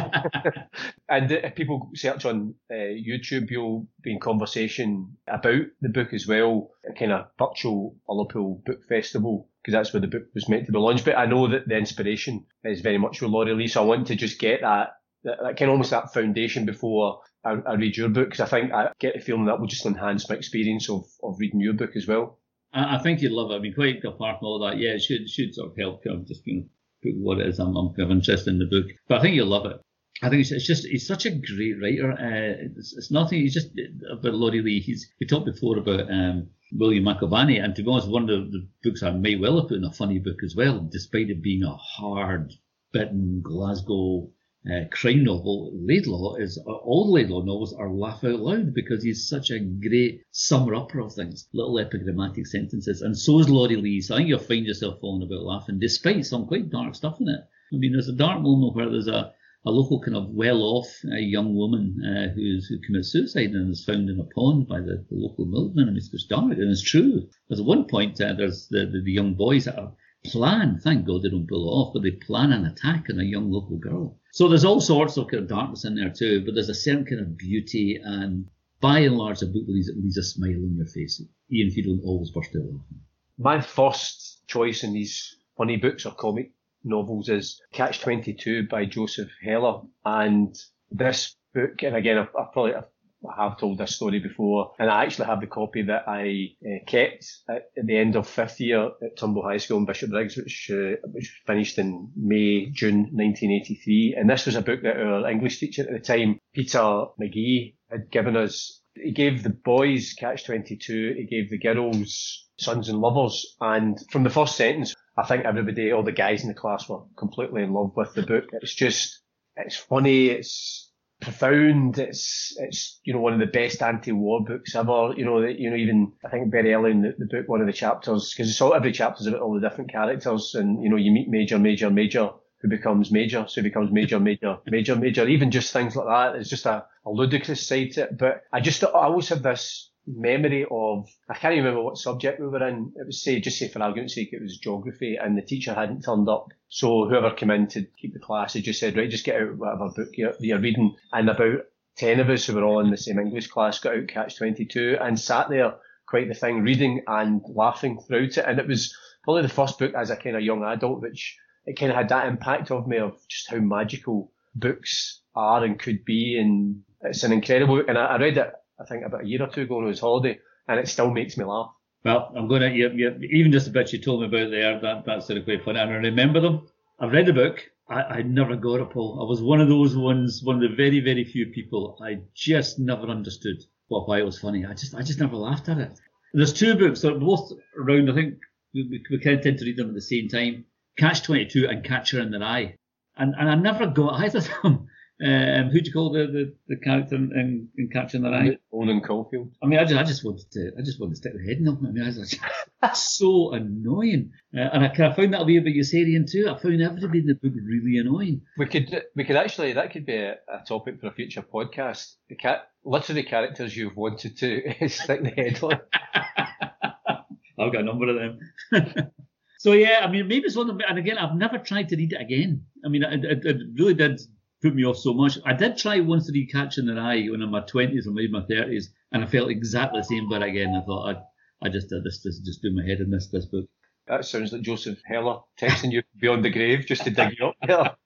and 1.07 1.31
if 1.31 1.53
people 1.53 1.91
search 1.93 2.25
on 2.25 2.55
uh, 2.71 2.73
YouTube, 2.73 3.51
you'll 3.51 3.87
be 4.01 4.13
in 4.13 4.19
conversation 4.19 5.17
about 5.27 5.65
the 5.81 5.89
book 5.89 6.13
as 6.13 6.25
well, 6.25 6.71
a 6.89 6.93
kind 6.93 7.11
of 7.11 7.27
virtual 7.37 7.95
Ullapool 8.09 8.65
Book 8.65 8.83
Festival, 8.89 9.47
because 9.61 9.73
that's 9.73 9.93
where 9.93 10.01
the 10.01 10.07
book 10.07 10.23
was 10.33 10.49
meant 10.49 10.65
to 10.65 10.71
be 10.71 10.79
launched. 10.79 11.05
But 11.05 11.19
I 11.19 11.27
know 11.27 11.47
that 11.49 11.67
the 11.67 11.77
inspiration 11.77 12.47
is 12.63 12.81
very 12.81 12.97
much 12.97 13.21
with 13.21 13.29
Laurie 13.29 13.53
Lee, 13.53 13.67
so 13.67 13.83
I 13.83 13.85
want 13.85 14.07
to 14.07 14.15
just 14.15 14.39
get 14.39 14.61
that, 14.61 14.93
that, 15.25 15.37
that 15.43 15.57
kind 15.57 15.69
of 15.69 15.73
almost 15.73 15.91
that 15.91 16.11
foundation 16.11 16.65
before 16.65 17.19
I, 17.45 17.51
I 17.67 17.75
read 17.75 17.95
your 17.95 18.09
book, 18.09 18.29
because 18.31 18.39
I 18.39 18.47
think 18.47 18.73
I 18.73 18.89
get 18.99 19.13
the 19.13 19.21
feeling 19.21 19.45
that 19.45 19.59
will 19.59 19.67
just 19.67 19.85
enhance 19.85 20.27
my 20.27 20.37
experience 20.37 20.89
of, 20.89 21.05
of 21.21 21.35
reading 21.37 21.59
your 21.59 21.73
book 21.73 21.95
as 21.95 22.07
well. 22.07 22.39
I, 22.73 22.97
think 22.97 23.21
you'd 23.21 23.31
love 23.31 23.51
it. 23.51 23.55
I 23.55 23.59
mean, 23.59 23.73
quite 23.73 24.03
apart 24.03 24.39
from 24.39 24.47
all 24.47 24.59
that, 24.59 24.77
yeah, 24.77 24.91
it 24.91 25.01
should 25.01 25.29
should 25.29 25.53
sort 25.53 25.71
of 25.71 25.77
help 25.77 26.03
kind 26.03 26.17
of 26.17 26.27
just 26.27 26.45
you 26.45 26.55
know 26.55 26.65
put 27.03 27.15
what 27.17 27.39
it 27.39 27.47
is 27.47 27.59
I'm, 27.59 27.75
I'm 27.75 27.89
kind 27.89 28.11
of 28.11 28.11
interested 28.11 28.49
in 28.49 28.59
the 28.59 28.65
book. 28.65 28.87
But 29.07 29.19
I 29.19 29.21
think 29.21 29.35
you'll 29.35 29.47
love 29.47 29.65
it. 29.65 29.79
I 30.21 30.29
think 30.29 30.41
it's, 30.41 30.51
it's 30.51 30.65
just 30.65 30.85
he's 30.85 31.07
such 31.07 31.25
a 31.25 31.31
great 31.31 31.81
writer. 31.81 32.11
Uh, 32.11 32.69
it's, 32.77 32.95
it's, 32.95 33.11
nothing. 33.11 33.39
He's 33.41 33.53
just 33.53 33.71
about 34.11 34.33
Laurie 34.33 34.61
Lee. 34.61 34.79
He's 34.79 35.11
we 35.19 35.27
talked 35.27 35.45
before 35.45 35.77
about 35.77 36.09
um, 36.11 36.49
William 36.71 37.03
McIlvanney, 37.03 37.63
and 37.63 37.75
to 37.75 37.83
be 37.83 37.89
honest, 37.89 38.07
one 38.07 38.29
of 38.29 38.51
the, 38.51 38.59
the 38.59 38.67
books 38.83 39.03
I 39.03 39.11
may 39.11 39.35
well 39.35 39.59
have 39.59 39.69
put 39.69 39.77
in 39.77 39.83
a 39.83 39.91
funny 39.91 40.19
book 40.19 40.43
as 40.43 40.55
well, 40.55 40.79
despite 40.79 41.29
it 41.29 41.41
being 41.41 41.63
a 41.63 41.75
hard 41.75 42.53
bitten 42.91 43.41
Glasgow 43.43 44.29
uh, 44.71 44.85
crime 44.91 45.23
novel, 45.23 45.71
Laidlaw 45.73 46.35
is 46.35 46.57
uh, 46.65 46.71
all 46.71 47.11
Laidlaw 47.11 47.43
novels 47.43 47.73
are 47.73 47.89
laugh 47.89 48.23
out 48.23 48.39
loud 48.39 48.73
because 48.73 49.03
he's 49.03 49.27
such 49.27 49.49
a 49.51 49.59
great 49.59 50.21
summer 50.31 50.73
upper 50.73 51.01
of 51.01 51.13
things, 51.13 51.49
little 51.53 51.77
epigrammatic 51.77 52.47
sentences, 52.47 53.01
and 53.01 53.17
so 53.17 53.39
is 53.39 53.49
Laurie 53.49 53.75
Lee. 53.75 53.99
So 53.99 54.15
I 54.15 54.19
think 54.19 54.29
you'll 54.29 54.39
find 54.39 54.65
yourself 54.65 55.01
falling 55.01 55.23
about 55.23 55.43
laughing, 55.43 55.79
despite 55.79 56.25
some 56.25 56.47
quite 56.47 56.69
dark 56.69 56.95
stuff 56.95 57.19
in 57.19 57.27
it. 57.27 57.41
I 57.73 57.77
mean, 57.77 57.91
there's 57.91 58.07
a 58.07 58.13
dark 58.13 58.41
moment 58.41 58.75
where 58.75 58.89
there's 58.89 59.07
a, 59.07 59.33
a 59.65 59.71
local 59.71 59.99
kind 59.99 60.15
of 60.15 60.29
well-off 60.29 60.87
uh, 61.11 61.15
young 61.15 61.55
woman 61.55 62.01
uh, 62.01 62.33
who's 62.33 62.67
who 62.67 62.79
commits 62.85 63.11
suicide 63.11 63.51
and 63.51 63.71
is 63.71 63.83
found 63.83 64.09
in 64.09 64.19
a 64.19 64.33
pond 64.35 64.67
by 64.67 64.79
the, 64.79 65.05
the 65.09 65.15
local 65.15 65.45
milkman, 65.45 65.89
and 65.89 65.97
it's 65.97 66.09
just 66.09 66.29
dark, 66.29 66.51
and 66.53 66.71
it's 66.71 66.81
true. 66.81 67.27
There's 67.49 67.61
one 67.61 67.85
point 67.85 68.21
uh, 68.21 68.33
there's 68.33 68.67
the, 68.69 68.85
the, 68.85 69.01
the 69.03 69.11
young 69.11 69.33
boys 69.33 69.65
that 69.65 69.77
are 69.77 69.91
plan, 70.25 70.79
thank 70.83 71.05
God 71.05 71.23
they 71.23 71.29
don't 71.29 71.47
pull 71.47 71.65
it 71.65 71.71
off, 71.71 71.93
but 71.93 72.03
they 72.03 72.11
plan 72.11 72.51
an 72.51 72.65
attack 72.65 73.07
on 73.09 73.19
a 73.19 73.23
young 73.23 73.51
local 73.51 73.77
girl. 73.77 74.19
So 74.31 74.47
there's 74.47 74.65
all 74.65 74.81
sorts 74.81 75.17
of 75.17 75.27
kind 75.27 75.43
of 75.43 75.49
darkness 75.49 75.85
in 75.85 75.95
there 75.95 76.09
too, 76.09 76.43
but 76.45 76.53
there's 76.55 76.69
a 76.69 76.75
certain 76.75 77.05
kind 77.05 77.21
of 77.21 77.37
beauty 77.37 77.99
and 78.03 78.47
by 78.81 78.99
and 78.99 79.17
large 79.17 79.39
the 79.39 79.45
book 79.45 79.63
leaves, 79.67 79.89
leaves 79.95 80.17
a 80.17 80.23
smile 80.23 80.55
on 80.55 80.75
your 80.75 80.87
face, 80.87 81.21
even 81.49 81.71
if 81.71 81.77
you 81.77 81.83
don't 81.83 82.05
always 82.05 82.31
burst 82.31 82.55
out 82.55 82.63
laughing. 82.63 83.01
My 83.37 83.61
first 83.61 84.45
choice 84.47 84.83
in 84.83 84.93
these 84.93 85.37
funny 85.57 85.77
books 85.77 86.05
or 86.05 86.13
comic 86.13 86.51
novels 86.83 87.29
is 87.29 87.61
Catch 87.71 88.01
22 88.01 88.67
by 88.67 88.85
Joseph 88.85 89.29
Heller. 89.41 89.81
And 90.03 90.55
this 90.91 91.35
book, 91.53 91.81
and 91.83 91.95
again, 91.95 92.17
I've, 92.17 92.35
I've 92.37 92.51
probably 92.51 92.75
I've 92.75 92.92
I 93.25 93.43
have 93.43 93.57
told 93.57 93.77
this 93.77 93.95
story 93.95 94.19
before, 94.19 94.73
and 94.79 94.89
I 94.89 95.03
actually 95.03 95.27
have 95.27 95.41
the 95.41 95.47
copy 95.47 95.83
that 95.83 96.07
I 96.07 96.55
uh, 96.65 96.83
kept 96.85 97.25
at, 97.49 97.69
at, 97.77 97.85
the 97.85 97.97
end 97.97 98.15
of 98.15 98.27
fifth 98.27 98.59
year 98.59 98.91
at 99.01 99.17
Turnbull 99.17 99.43
High 99.43 99.57
School 99.57 99.77
in 99.77 99.85
Bishopbriggs, 99.85 100.37
which 100.37 100.69
uh, 100.71 100.97
which 101.11 101.41
finished 101.45 101.77
in 101.77 102.11
May 102.15 102.69
June 102.71 103.09
1983. 103.11 104.15
And 104.17 104.29
this 104.29 104.45
was 104.45 104.55
a 104.55 104.61
book 104.61 104.81
that 104.83 104.97
our 104.97 105.29
English 105.29 105.59
teacher 105.59 105.83
at 105.83 105.91
the 105.91 105.99
time, 105.99 106.39
Peter 106.53 106.79
McGee, 106.79 107.75
had 107.89 108.11
given 108.11 108.35
us. 108.35 108.81
He 108.95 109.11
gave 109.11 109.41
the 109.41 109.49
boys 109.49 110.13
Catch 110.13 110.45
22. 110.45 111.15
He 111.17 111.25
gave 111.25 111.49
the 111.49 111.57
girls 111.57 112.47
Sons 112.59 112.89
and 112.89 112.99
Lovers. 112.99 113.55
And 113.59 113.97
from 114.11 114.23
the 114.23 114.29
first 114.29 114.55
sentence, 114.55 114.93
I 115.17 115.25
think 115.25 115.45
everybody, 115.45 115.91
all 115.91 116.03
the 116.03 116.11
guys 116.11 116.43
in 116.43 116.47
the 116.47 116.53
class, 116.53 116.87
were 116.87 117.01
completely 117.17 117.63
in 117.63 117.73
love 117.73 117.91
with 117.95 118.13
the 118.13 118.23
book. 118.23 118.45
It's 118.53 118.73
just, 118.73 119.21
it's 119.55 119.75
funny. 119.75 120.27
It's 120.27 120.82
profound. 121.23 121.97
It's 121.97 122.53
it's 122.57 122.99
you 123.03 123.13
know 123.13 123.19
one 123.19 123.33
of 123.33 123.39
the 123.39 123.45
best 123.45 123.81
anti-war 123.81 124.43
books 124.43 124.75
ever. 124.75 125.13
You 125.15 125.25
know 125.25 125.41
that 125.41 125.59
you 125.59 125.69
know 125.69 125.75
even 125.75 126.11
I 126.25 126.29
think 126.29 126.51
very 126.51 126.73
early 126.73 126.91
in 126.91 127.01
the, 127.01 127.15
the 127.17 127.25
book 127.25 127.47
one 127.47 127.61
of 127.61 127.67
the 127.67 127.73
chapters 127.73 128.33
because 128.33 128.49
it's 128.49 128.61
all 128.61 128.73
every 128.73 128.91
chapter's 128.91 129.27
about 129.27 129.41
all 129.41 129.53
the 129.53 129.67
different 129.67 129.91
characters 129.91 130.55
and 130.55 130.83
you 130.83 130.89
know 130.89 130.97
you 130.97 131.11
meet 131.11 131.29
Major, 131.29 131.57
Major, 131.57 131.89
Major 131.89 132.31
who 132.61 132.69
becomes 132.69 133.11
Major, 133.11 133.45
so 133.47 133.61
he 133.61 133.67
becomes 133.67 133.91
Major, 133.91 134.19
Major, 134.19 134.57
Major, 134.65 134.95
Major. 134.95 135.27
Even 135.27 135.51
just 135.51 135.73
things 135.73 135.95
like 135.95 136.07
that. 136.07 136.39
It's 136.39 136.49
just 136.49 136.65
a, 136.65 136.85
a 137.05 137.09
ludicrous 137.09 137.65
side 137.65 137.91
to 137.93 138.03
it. 138.03 138.17
But 138.17 138.43
I 138.51 138.61
just 138.61 138.83
I 138.83 138.87
always 138.87 139.29
have 139.29 139.43
this 139.43 139.91
memory 140.05 140.65
of 140.69 141.07
I 141.29 141.35
can't 141.35 141.53
even 141.53 141.65
remember 141.65 141.83
what 141.83 141.97
subject 141.97 142.39
we 142.39 142.47
were 142.47 142.67
in. 142.67 142.93
It 142.95 143.05
was 143.05 143.23
say 143.23 143.39
just 143.39 143.57
say 143.57 143.67
for 143.67 143.81
argument's 143.81 144.15
sake 144.15 144.33
it 144.33 144.41
was 144.41 144.57
geography 144.57 145.17
and 145.21 145.37
the 145.37 145.41
teacher 145.41 145.73
hadn't 145.73 146.03
turned 146.03 146.27
up. 146.29 146.47
So 146.69 147.07
whoever 147.07 147.31
came 147.31 147.51
in 147.51 147.67
to 147.67 147.85
keep 147.99 148.13
the 148.13 148.19
class 148.19 148.53
had 148.53 148.63
just 148.63 148.79
said, 148.79 148.97
Right, 148.97 149.09
just 149.09 149.25
get 149.25 149.41
out 149.41 149.55
whatever 149.55 149.89
book 149.89 150.09
you're, 150.13 150.33
you're 150.39 150.59
reading 150.59 150.95
and 151.11 151.29
about 151.29 151.65
ten 151.95 152.19
of 152.19 152.29
us 152.29 152.45
who 152.45 152.55
were 152.55 152.63
all 152.63 152.79
in 152.79 152.91
the 152.91 152.97
same 152.97 153.19
English 153.19 153.47
class 153.47 153.79
got 153.79 153.95
out 153.95 154.07
catch 154.07 154.37
twenty 154.37 154.65
two 154.65 154.97
and 154.99 155.19
sat 155.19 155.49
there 155.49 155.75
quite 156.07 156.27
the 156.27 156.33
thing 156.33 156.61
reading 156.61 157.01
and 157.07 157.41
laughing 157.47 157.99
throughout 158.01 158.37
it 158.37 158.45
and 158.45 158.59
it 158.59 158.67
was 158.67 158.95
probably 159.23 159.41
the 159.41 159.49
first 159.49 159.79
book 159.79 159.93
as 159.95 160.09
a 160.09 160.15
kind 160.15 160.35
of 160.35 160.41
young 160.41 160.63
adult 160.63 161.01
which 161.01 161.37
it 161.65 161.79
kind 161.79 161.91
of 161.91 161.97
had 161.97 162.09
that 162.09 162.27
impact 162.27 162.71
of 162.71 162.87
me 162.87 162.97
of 162.97 163.15
just 163.29 163.49
how 163.49 163.57
magical 163.57 164.31
books 164.53 165.21
are 165.35 165.63
and 165.63 165.79
could 165.79 166.03
be 166.03 166.37
and 166.37 166.83
it's 167.01 167.23
an 167.23 167.31
incredible 167.31 167.77
book 167.77 167.87
and 167.87 167.97
I, 167.97 168.05
I 168.05 168.17
read 168.17 168.37
it 168.37 168.53
I 168.83 168.85
think 168.85 169.05
about 169.05 169.23
a 169.23 169.27
year 169.27 169.41
or 169.41 169.47
two 169.47 169.61
ago 169.61 169.77
on 169.77 169.87
his 169.87 170.01
holiday, 170.01 170.39
and 170.67 170.79
it 170.79 170.89
still 170.89 171.09
makes 171.09 171.37
me 171.37 171.45
laugh. 171.45 171.71
Well, 172.03 172.33
I'm 172.35 172.49
going 172.49 172.61
to, 172.61 172.69
you, 172.69 173.17
even 173.31 173.51
just 173.53 173.65
the 173.65 173.71
bit 173.71 173.93
you 173.93 173.99
told 173.99 174.21
me 174.21 174.27
about 174.27 174.51
there, 174.51 174.79
that, 174.81 175.05
that's 175.05 175.27
sort 175.27 175.39
of 175.39 175.45
quite 175.45 175.63
funny. 175.63 175.79
And 175.79 175.89
I 175.89 175.95
remember 175.95 176.41
them. 176.41 176.67
I've 176.99 177.13
read 177.13 177.27
the 177.27 177.33
book. 177.33 177.69
I, 177.87 178.01
I 178.01 178.21
never 178.23 178.57
got 178.57 178.81
it, 178.81 178.89
Paul. 178.89 179.21
I 179.21 179.29
was 179.29 179.41
one 179.41 179.61
of 179.61 179.69
those 179.69 179.95
ones, 179.95 180.43
one 180.43 180.61
of 180.61 180.69
the 180.69 180.75
very, 180.75 180.99
very 180.99 181.23
few 181.23 181.47
people. 181.47 181.97
I 182.03 182.19
just 182.33 182.77
never 182.77 183.07
understood 183.07 183.63
what, 183.87 184.07
why 184.07 184.19
it 184.19 184.25
was 184.25 184.39
funny. 184.39 184.65
I 184.65 184.73
just, 184.73 184.95
I 184.95 185.01
just 185.01 185.19
never 185.19 185.37
laughed 185.37 185.69
at 185.69 185.77
it. 185.77 185.97
There's 186.33 186.51
two 186.51 186.75
books. 186.75 187.01
that 187.01 187.13
are 187.13 187.19
both 187.19 187.53
around. 187.77 188.11
I 188.11 188.15
think 188.15 188.35
we, 188.73 189.01
we 189.09 189.19
kind 189.19 189.37
of 189.37 189.43
tend 189.43 189.59
to 189.59 189.65
read 189.65 189.77
them 189.77 189.89
at 189.89 189.95
the 189.95 190.01
same 190.01 190.27
time. 190.27 190.65
Catch 190.97 191.23
22 191.23 191.67
and 191.69 191.85
Catcher 191.85 192.19
in 192.19 192.31
the 192.31 192.39
Rye. 192.39 192.75
And, 193.15 193.33
and 193.37 193.49
I 193.49 193.55
never 193.55 193.87
got 193.87 194.19
either 194.21 194.39
of 194.39 194.49
them. 194.61 194.87
Um, 195.23 195.69
who 195.69 195.79
do 195.79 195.87
you 195.87 195.93
call 195.93 196.11
the, 196.11 196.27
the, 196.27 196.53
the 196.67 196.75
character 196.75 197.15
in, 197.15 197.69
in 197.77 197.87
Catcher 197.87 198.17
in 198.17 198.23
the 198.23 198.29
Rye? 198.29 198.57
Holden 198.71 198.99
Caulfield. 198.99 199.53
I 199.63 199.67
mean, 199.67 199.79
I 199.79 199.85
just, 199.85 199.95
I 199.95 200.03
just 200.03 200.25
wanted 200.25 200.51
to, 200.51 200.71
I 200.77 200.81
just 200.81 200.99
wanted 200.99 201.11
to 201.11 201.17
stick 201.17 201.33
my 201.33 201.41
head 201.47 201.59
in 201.59 201.63
them. 201.63 201.79
I 201.87 201.91
mean, 201.91 202.03
I 202.03 202.07
was 202.07 202.17
like, 202.17 202.41
that's 202.81 203.13
so 203.17 203.53
annoying. 203.53 204.31
Uh, 204.53 204.67
and 204.73 204.83
I 204.83 205.13
found 205.13 205.33
that 205.33 205.45
way 205.45 205.55
about 205.57 205.69
Yossarian 205.69 206.29
too. 206.29 206.49
I 206.49 206.59
found 206.59 206.81
everybody 206.81 207.19
in 207.19 207.27
the 207.27 207.35
book 207.35 207.53
really 207.55 207.99
annoying. 207.99 208.41
We 208.57 208.65
could, 208.65 209.01
we 209.15 209.23
could 209.23 209.37
actually, 209.37 209.71
that 209.73 209.93
could 209.93 210.05
be 210.05 210.17
a, 210.17 210.33
a 210.49 210.65
topic 210.67 210.99
for 210.99 211.07
a 211.07 211.13
future 211.13 211.41
podcast. 211.41 212.15
The 212.27 212.35
cat, 212.35 212.67
literary 212.83 213.23
characters 213.23 213.77
you've 213.77 213.95
wanted 213.95 214.37
to 214.39 214.61
stick 214.89 215.23
the 215.23 215.29
head 215.29 215.63
on. 215.63 215.79
I've 217.59 217.71
got 217.71 217.81
a 217.81 217.83
number 217.83 218.09
of 218.09 218.15
them. 218.17 219.11
so 219.59 219.71
yeah, 219.71 220.01
I 220.03 220.11
mean, 220.11 220.27
maybe 220.27 220.47
it's 220.47 220.57
one 220.57 220.69
of 220.69 220.77
them. 220.77 220.85
And 220.85 220.99
again, 220.99 221.17
I've 221.17 221.37
never 221.37 221.59
tried 221.59 221.87
to 221.89 221.95
read 221.95 222.11
it 222.11 222.19
again. 222.19 222.65
I 222.83 222.89
mean, 222.89 223.03
it, 223.03 223.23
it, 223.23 223.45
it 223.45 223.57
really 223.77 223.93
did 223.93 224.19
put 224.63 224.73
me 224.73 224.85
off 224.85 224.97
so 224.97 225.13
much. 225.13 225.37
I 225.45 225.53
did 225.53 225.77
try 225.77 225.99
once 225.99 226.25
to 226.25 226.31
read 226.31 226.51
Catcher 226.51 226.81
in 226.81 226.87
the 226.87 226.95
Rye 226.95 227.27
when 227.29 227.41
I'm 227.41 227.49
in 227.49 227.51
my 227.51 227.61
20s 227.61 228.07
or 228.07 228.11
maybe 228.11 228.31
my 228.31 228.41
30s, 228.41 228.85
and 229.11 229.23
I 229.23 229.27
felt 229.27 229.51
exactly 229.51 229.99
the 229.99 230.05
same. 230.05 230.29
But 230.29 230.41
again, 230.41 230.73
I 230.75 230.85
thought 230.85 231.15
I, 231.15 231.67
I 231.67 231.69
just 231.69 231.89
did 231.89 232.03
this, 232.03 232.21
this 232.23 232.39
just 232.39 232.61
do 232.61 232.73
my 232.73 232.83
head 232.83 233.01
in 233.01 233.11
this 233.11 233.27
this 233.27 233.45
book. 233.45 233.65
That 234.07 234.25
sounds 234.25 234.51
like 234.51 234.61
Joseph 234.61 234.99
Heller 235.05 235.39
texting 235.59 235.91
you 235.91 236.01
beyond 236.17 236.43
the 236.43 236.49
grave 236.49 236.85
just 236.87 237.03
to 237.03 237.09
dig 237.09 237.37
you 237.37 237.53
up 237.69 237.99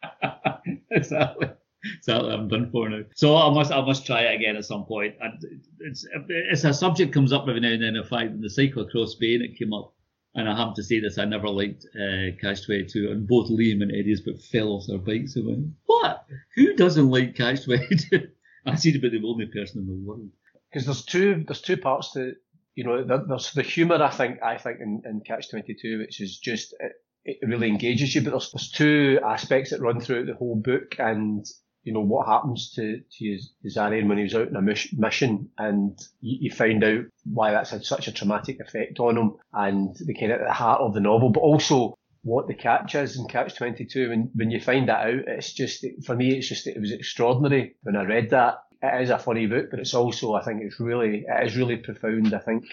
exactly. 0.91 1.49
Exactly, 1.95 2.31
I'm 2.31 2.47
done 2.47 2.71
for 2.71 2.89
now. 2.89 3.03
So 3.15 3.35
I 3.35 3.53
must, 3.53 3.71
I 3.71 3.81
must 3.81 4.05
try 4.05 4.21
it 4.21 4.35
again 4.35 4.57
at 4.57 4.65
some 4.65 4.85
point. 4.85 5.15
And 5.21 5.61
it's, 5.79 6.05
it's 6.27 6.63
a 6.63 6.73
subject 6.73 7.13
comes 7.13 7.31
up 7.31 7.47
every 7.47 7.61
now 7.61 7.69
and 7.69 7.83
then. 7.83 7.95
In 7.95 8.03
fact, 8.03 8.31
in 8.31 8.41
the 8.41 8.49
cycle 8.49 8.83
across 8.83 9.13
Spain, 9.13 9.41
it 9.41 9.57
came 9.57 9.73
up 9.73 9.93
and 10.37 10.47
I 10.47 10.55
have 10.55 10.75
to 10.75 10.83
say 10.83 10.99
this, 10.99 11.17
I 11.17 11.25
never 11.25 11.49
liked 11.49 11.85
uh, 11.95 12.37
Catch 12.39 12.67
22, 12.67 13.09
and 13.09 13.27
both 13.27 13.49
Liam 13.49 13.81
and 13.81 13.91
Eddie's 13.91 14.21
but 14.21 14.39
fell 14.39 14.69
off 14.69 14.85
their 14.87 14.99
bikes 14.99 15.35
and 15.35 15.47
went, 15.47 15.67
What? 15.87 16.25
Who 16.55 16.75
doesn't 16.75 17.09
like 17.09 17.35
Catch 17.35 17.65
22? 17.65 18.27
I 18.65 18.75
seem 18.75 18.93
to 18.93 18.99
be 18.99 19.09
the 19.09 19.27
only 19.27 19.47
person 19.47 19.81
in 19.81 19.87
the 19.87 20.07
world. 20.07 20.29
Because 20.71 20.85
there's 20.85 21.03
two, 21.03 21.43
there's 21.47 21.61
two 21.61 21.77
parts 21.77 22.13
to, 22.13 22.33
you 22.75 22.83
know, 22.83 23.03
there's 23.03 23.51
the 23.53 23.63
humour, 23.63 24.01
I 24.01 24.11
think, 24.11 24.43
I 24.43 24.59
think, 24.59 24.79
in, 24.79 25.01
in 25.05 25.21
Catch 25.21 25.49
22, 25.49 25.97
which 25.97 26.21
is 26.21 26.37
just, 26.37 26.75
it, 26.79 26.93
it 27.25 27.47
really 27.47 27.67
engages 27.67 28.13
you, 28.13 28.21
but 28.21 28.29
there's, 28.29 28.51
there's 28.51 28.71
two 28.71 29.19
aspects 29.25 29.71
that 29.71 29.81
run 29.81 30.01
throughout 30.01 30.27
the 30.27 30.35
whole 30.35 30.55
book, 30.55 30.97
and 30.99 31.45
you 31.87 31.93
know, 31.93 32.01
what 32.01 32.27
happens 32.27 32.73
to, 32.73 32.99
to 33.17 33.39
Yossarian 33.65 34.09
when 34.09 34.17
he 34.17 34.25
was 34.25 34.35
out 34.35 34.49
on 34.49 34.57
a 34.57 34.61
mission 34.61 35.49
and 35.57 35.97
you, 36.19 36.37
you 36.41 36.51
find 36.51 36.83
out 36.83 37.05
why 37.23 37.51
that's 37.51 37.69
had 37.69 37.85
such 37.85 38.09
a 38.09 38.11
traumatic 38.11 38.59
effect 38.59 38.99
on 38.99 39.17
him 39.17 39.35
and 39.53 39.95
the 40.05 40.13
kind 40.13 40.33
of 40.33 40.41
the 40.41 40.51
heart 40.51 40.81
of 40.81 40.93
the 40.93 40.99
novel, 40.99 41.29
but 41.29 41.39
also 41.39 41.97
what 42.23 42.47
the 42.47 42.53
catch 42.53 42.93
is 42.93 43.17
in 43.17 43.25
Catch 43.29 43.55
22. 43.55 44.09
When, 44.09 44.31
when 44.35 44.51
you 44.51 44.59
find 44.59 44.89
that 44.89 45.07
out, 45.07 45.27
it's 45.27 45.53
just, 45.53 45.85
for 46.05 46.13
me, 46.13 46.35
it's 46.35 46.49
just, 46.49 46.67
it 46.67 46.77
was 46.77 46.91
extraordinary 46.91 47.77
when 47.83 47.95
I 47.95 48.03
read 48.03 48.31
that. 48.31 48.55
It 48.83 49.03
is 49.03 49.09
a 49.09 49.17
funny 49.17 49.47
book, 49.47 49.67
but 49.71 49.79
it's 49.79 49.93
also, 49.93 50.33
I 50.33 50.43
think 50.43 50.61
it's 50.63 50.81
really, 50.81 51.23
it 51.25 51.47
is 51.47 51.55
really 51.55 51.77
profound. 51.77 52.33
I 52.33 52.39
think 52.39 52.65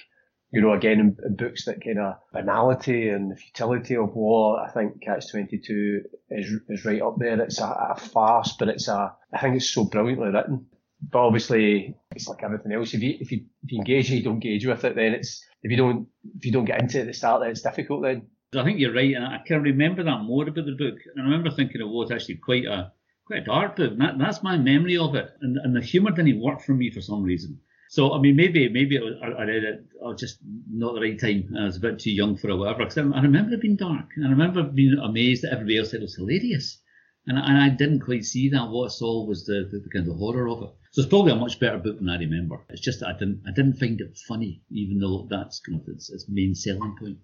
you 0.51 0.61
know, 0.61 0.73
again, 0.73 1.01
in, 1.01 1.17
in 1.25 1.37
books 1.37 1.65
that 1.65 1.83
kind 1.83 1.99
of 1.99 2.15
banality 2.33 3.09
and 3.09 3.31
the 3.31 3.37
futility 3.37 3.97
of 3.97 4.15
war, 4.15 4.61
I 4.61 4.71
think 4.71 5.03
Catch 5.03 5.31
22 5.31 6.03
is, 6.31 6.53
is 6.69 6.85
right 6.85 7.03
up 7.03 7.17
there. 7.19 7.41
It's 7.41 7.61
a, 7.61 7.65
a 7.67 7.97
farce, 7.99 8.55
but 8.59 8.69
it's 8.69 8.87
a, 8.89 9.13
I 9.33 9.41
think 9.41 9.57
it's 9.57 9.69
so 9.69 9.85
brilliantly 9.85 10.29
written. 10.29 10.67
But 11.11 11.27
obviously, 11.27 11.97
it's 12.15 12.29
like 12.29 12.43
everything 12.43 12.73
else. 12.73 12.95
If 12.95 13.03
you, 13.03 13.17
if 13.21 13.33
you, 13.33 13.45
if 13.65 13.73
you 13.73 13.79
engage 13.79 14.09
and 14.09 14.19
you 14.19 14.25
don't 14.25 14.35
engage 14.35 14.65
with 14.65 14.85
it, 14.85 14.95
then 14.95 15.13
it's, 15.13 15.45
if 15.63 15.71
you 15.71 15.77
don't, 15.77 16.07
if 16.37 16.47
you 16.47 16.53
don't 16.53 16.65
get 16.65 16.81
into 16.81 16.99
it 16.99 17.03
at 17.03 17.07
the 17.09 17.15
start, 17.15 17.41
then 17.43 17.51
it's 17.51 17.63
difficult 17.63 18.03
then. 18.03 18.29
I 18.57 18.63
think 18.63 18.79
you're 18.79 18.95
right, 18.95 19.13
and 19.15 19.25
I 19.25 19.41
can 19.45 19.61
remember 19.61 20.05
that 20.05 20.23
more 20.23 20.45
about 20.45 20.67
the 20.67 20.77
book. 20.79 20.99
And 21.15 21.21
I 21.21 21.25
remember 21.25 21.51
thinking 21.51 21.81
it 21.81 21.89
was 21.89 22.13
actually 22.13 22.37
quite 22.37 22.65
a, 22.65 22.93
quite 23.27 23.43
a 23.43 23.45
dark 23.45 23.77
book. 23.77 23.99
That, 23.99 24.19
that's 24.19 24.45
my 24.45 24.57
memory 24.57 24.97
of 24.97 25.17
it. 25.17 25.31
And, 25.41 25.59
and 25.59 25.75
the 25.75 25.81
humour 25.81 26.13
didn't 26.13 26.41
work 26.41 26.63
for 26.63 26.73
me 26.75 26.91
for 26.91 27.01
some 27.01 27.25
reason. 27.25 27.61
So 27.95 28.13
I 28.13 28.19
mean, 28.19 28.35
maybe 28.35 28.69
maybe 28.69 28.99
was, 28.99 29.15
I, 29.23 29.45
read 29.45 29.63
it 29.63 29.87
or 30.01 30.17
just 30.17 30.39
not 30.69 30.95
the 30.95 31.01
right 31.01 31.21
time. 31.21 31.55
I 31.57 31.67
was 31.67 31.77
a 31.77 31.81
bit 31.81 32.01
too 32.01 32.11
young 32.11 32.37
for 32.37 32.51
it, 32.51 32.57
whatever. 32.57 32.79
Because 32.79 32.99
I, 32.99 33.21
remember 33.21 33.55
it 33.55 33.61
being 33.61 33.77
dark, 33.77 34.09
and 34.17 34.27
I 34.27 34.31
remember 34.31 34.65
being 34.65 34.99
amazed 35.01 35.45
that 35.45 35.53
everybody 35.53 35.79
else 35.79 35.93
said 35.93 36.01
it 36.01 36.11
was 36.11 36.17
hilarious, 36.17 36.83
and, 37.29 37.39
and 37.39 37.57
I 37.57 37.69
didn't 37.69 38.01
quite 38.01 38.25
see 38.25 38.49
that. 38.49 38.69
What 38.69 38.87
I 38.87 38.89
saw 38.89 39.25
was 39.25 39.47
the, 39.47 39.69
the, 39.71 39.79
the 39.79 39.91
kind 39.91 40.09
of 40.09 40.17
horror 40.17 40.49
of 40.49 40.65
it. 40.65 40.71
So 40.91 41.03
it's 41.03 41.09
probably 41.09 41.35
a 41.35 41.37
much 41.37 41.61
better 41.61 41.79
book 41.79 42.01
than 42.01 42.09
I 42.09 42.19
remember. 42.19 42.65
It's 42.69 42.81
just 42.81 42.99
that 42.99 43.11
I 43.11 43.13
didn't 43.13 43.45
I 43.47 43.53
didn't 43.53 43.79
find 43.79 44.01
it 44.01 44.19
funny, 44.27 44.65
even 44.73 44.99
though 44.99 45.29
that's 45.31 45.61
kind 45.61 45.81
of 45.81 45.87
its, 45.87 46.11
its 46.11 46.27
main 46.29 46.57
selling 46.57 46.97
point. 46.99 47.19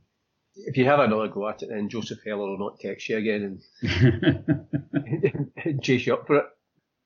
If 0.55 0.77
you 0.77 0.85
have 0.85 1.01
another 1.01 1.27
go 1.27 1.49
at 1.49 1.65
it, 1.65 1.71
then 1.71 1.89
Joseph 1.89 2.21
Heller 2.25 2.49
will 2.49 2.61
not 2.61 2.79
text 2.79 3.09
you 3.09 3.17
again 3.17 3.61
and 3.83 5.73
chase 5.83 6.07
you 6.07 6.15
up 6.15 6.29
for 6.29 6.37
it. 6.37 6.45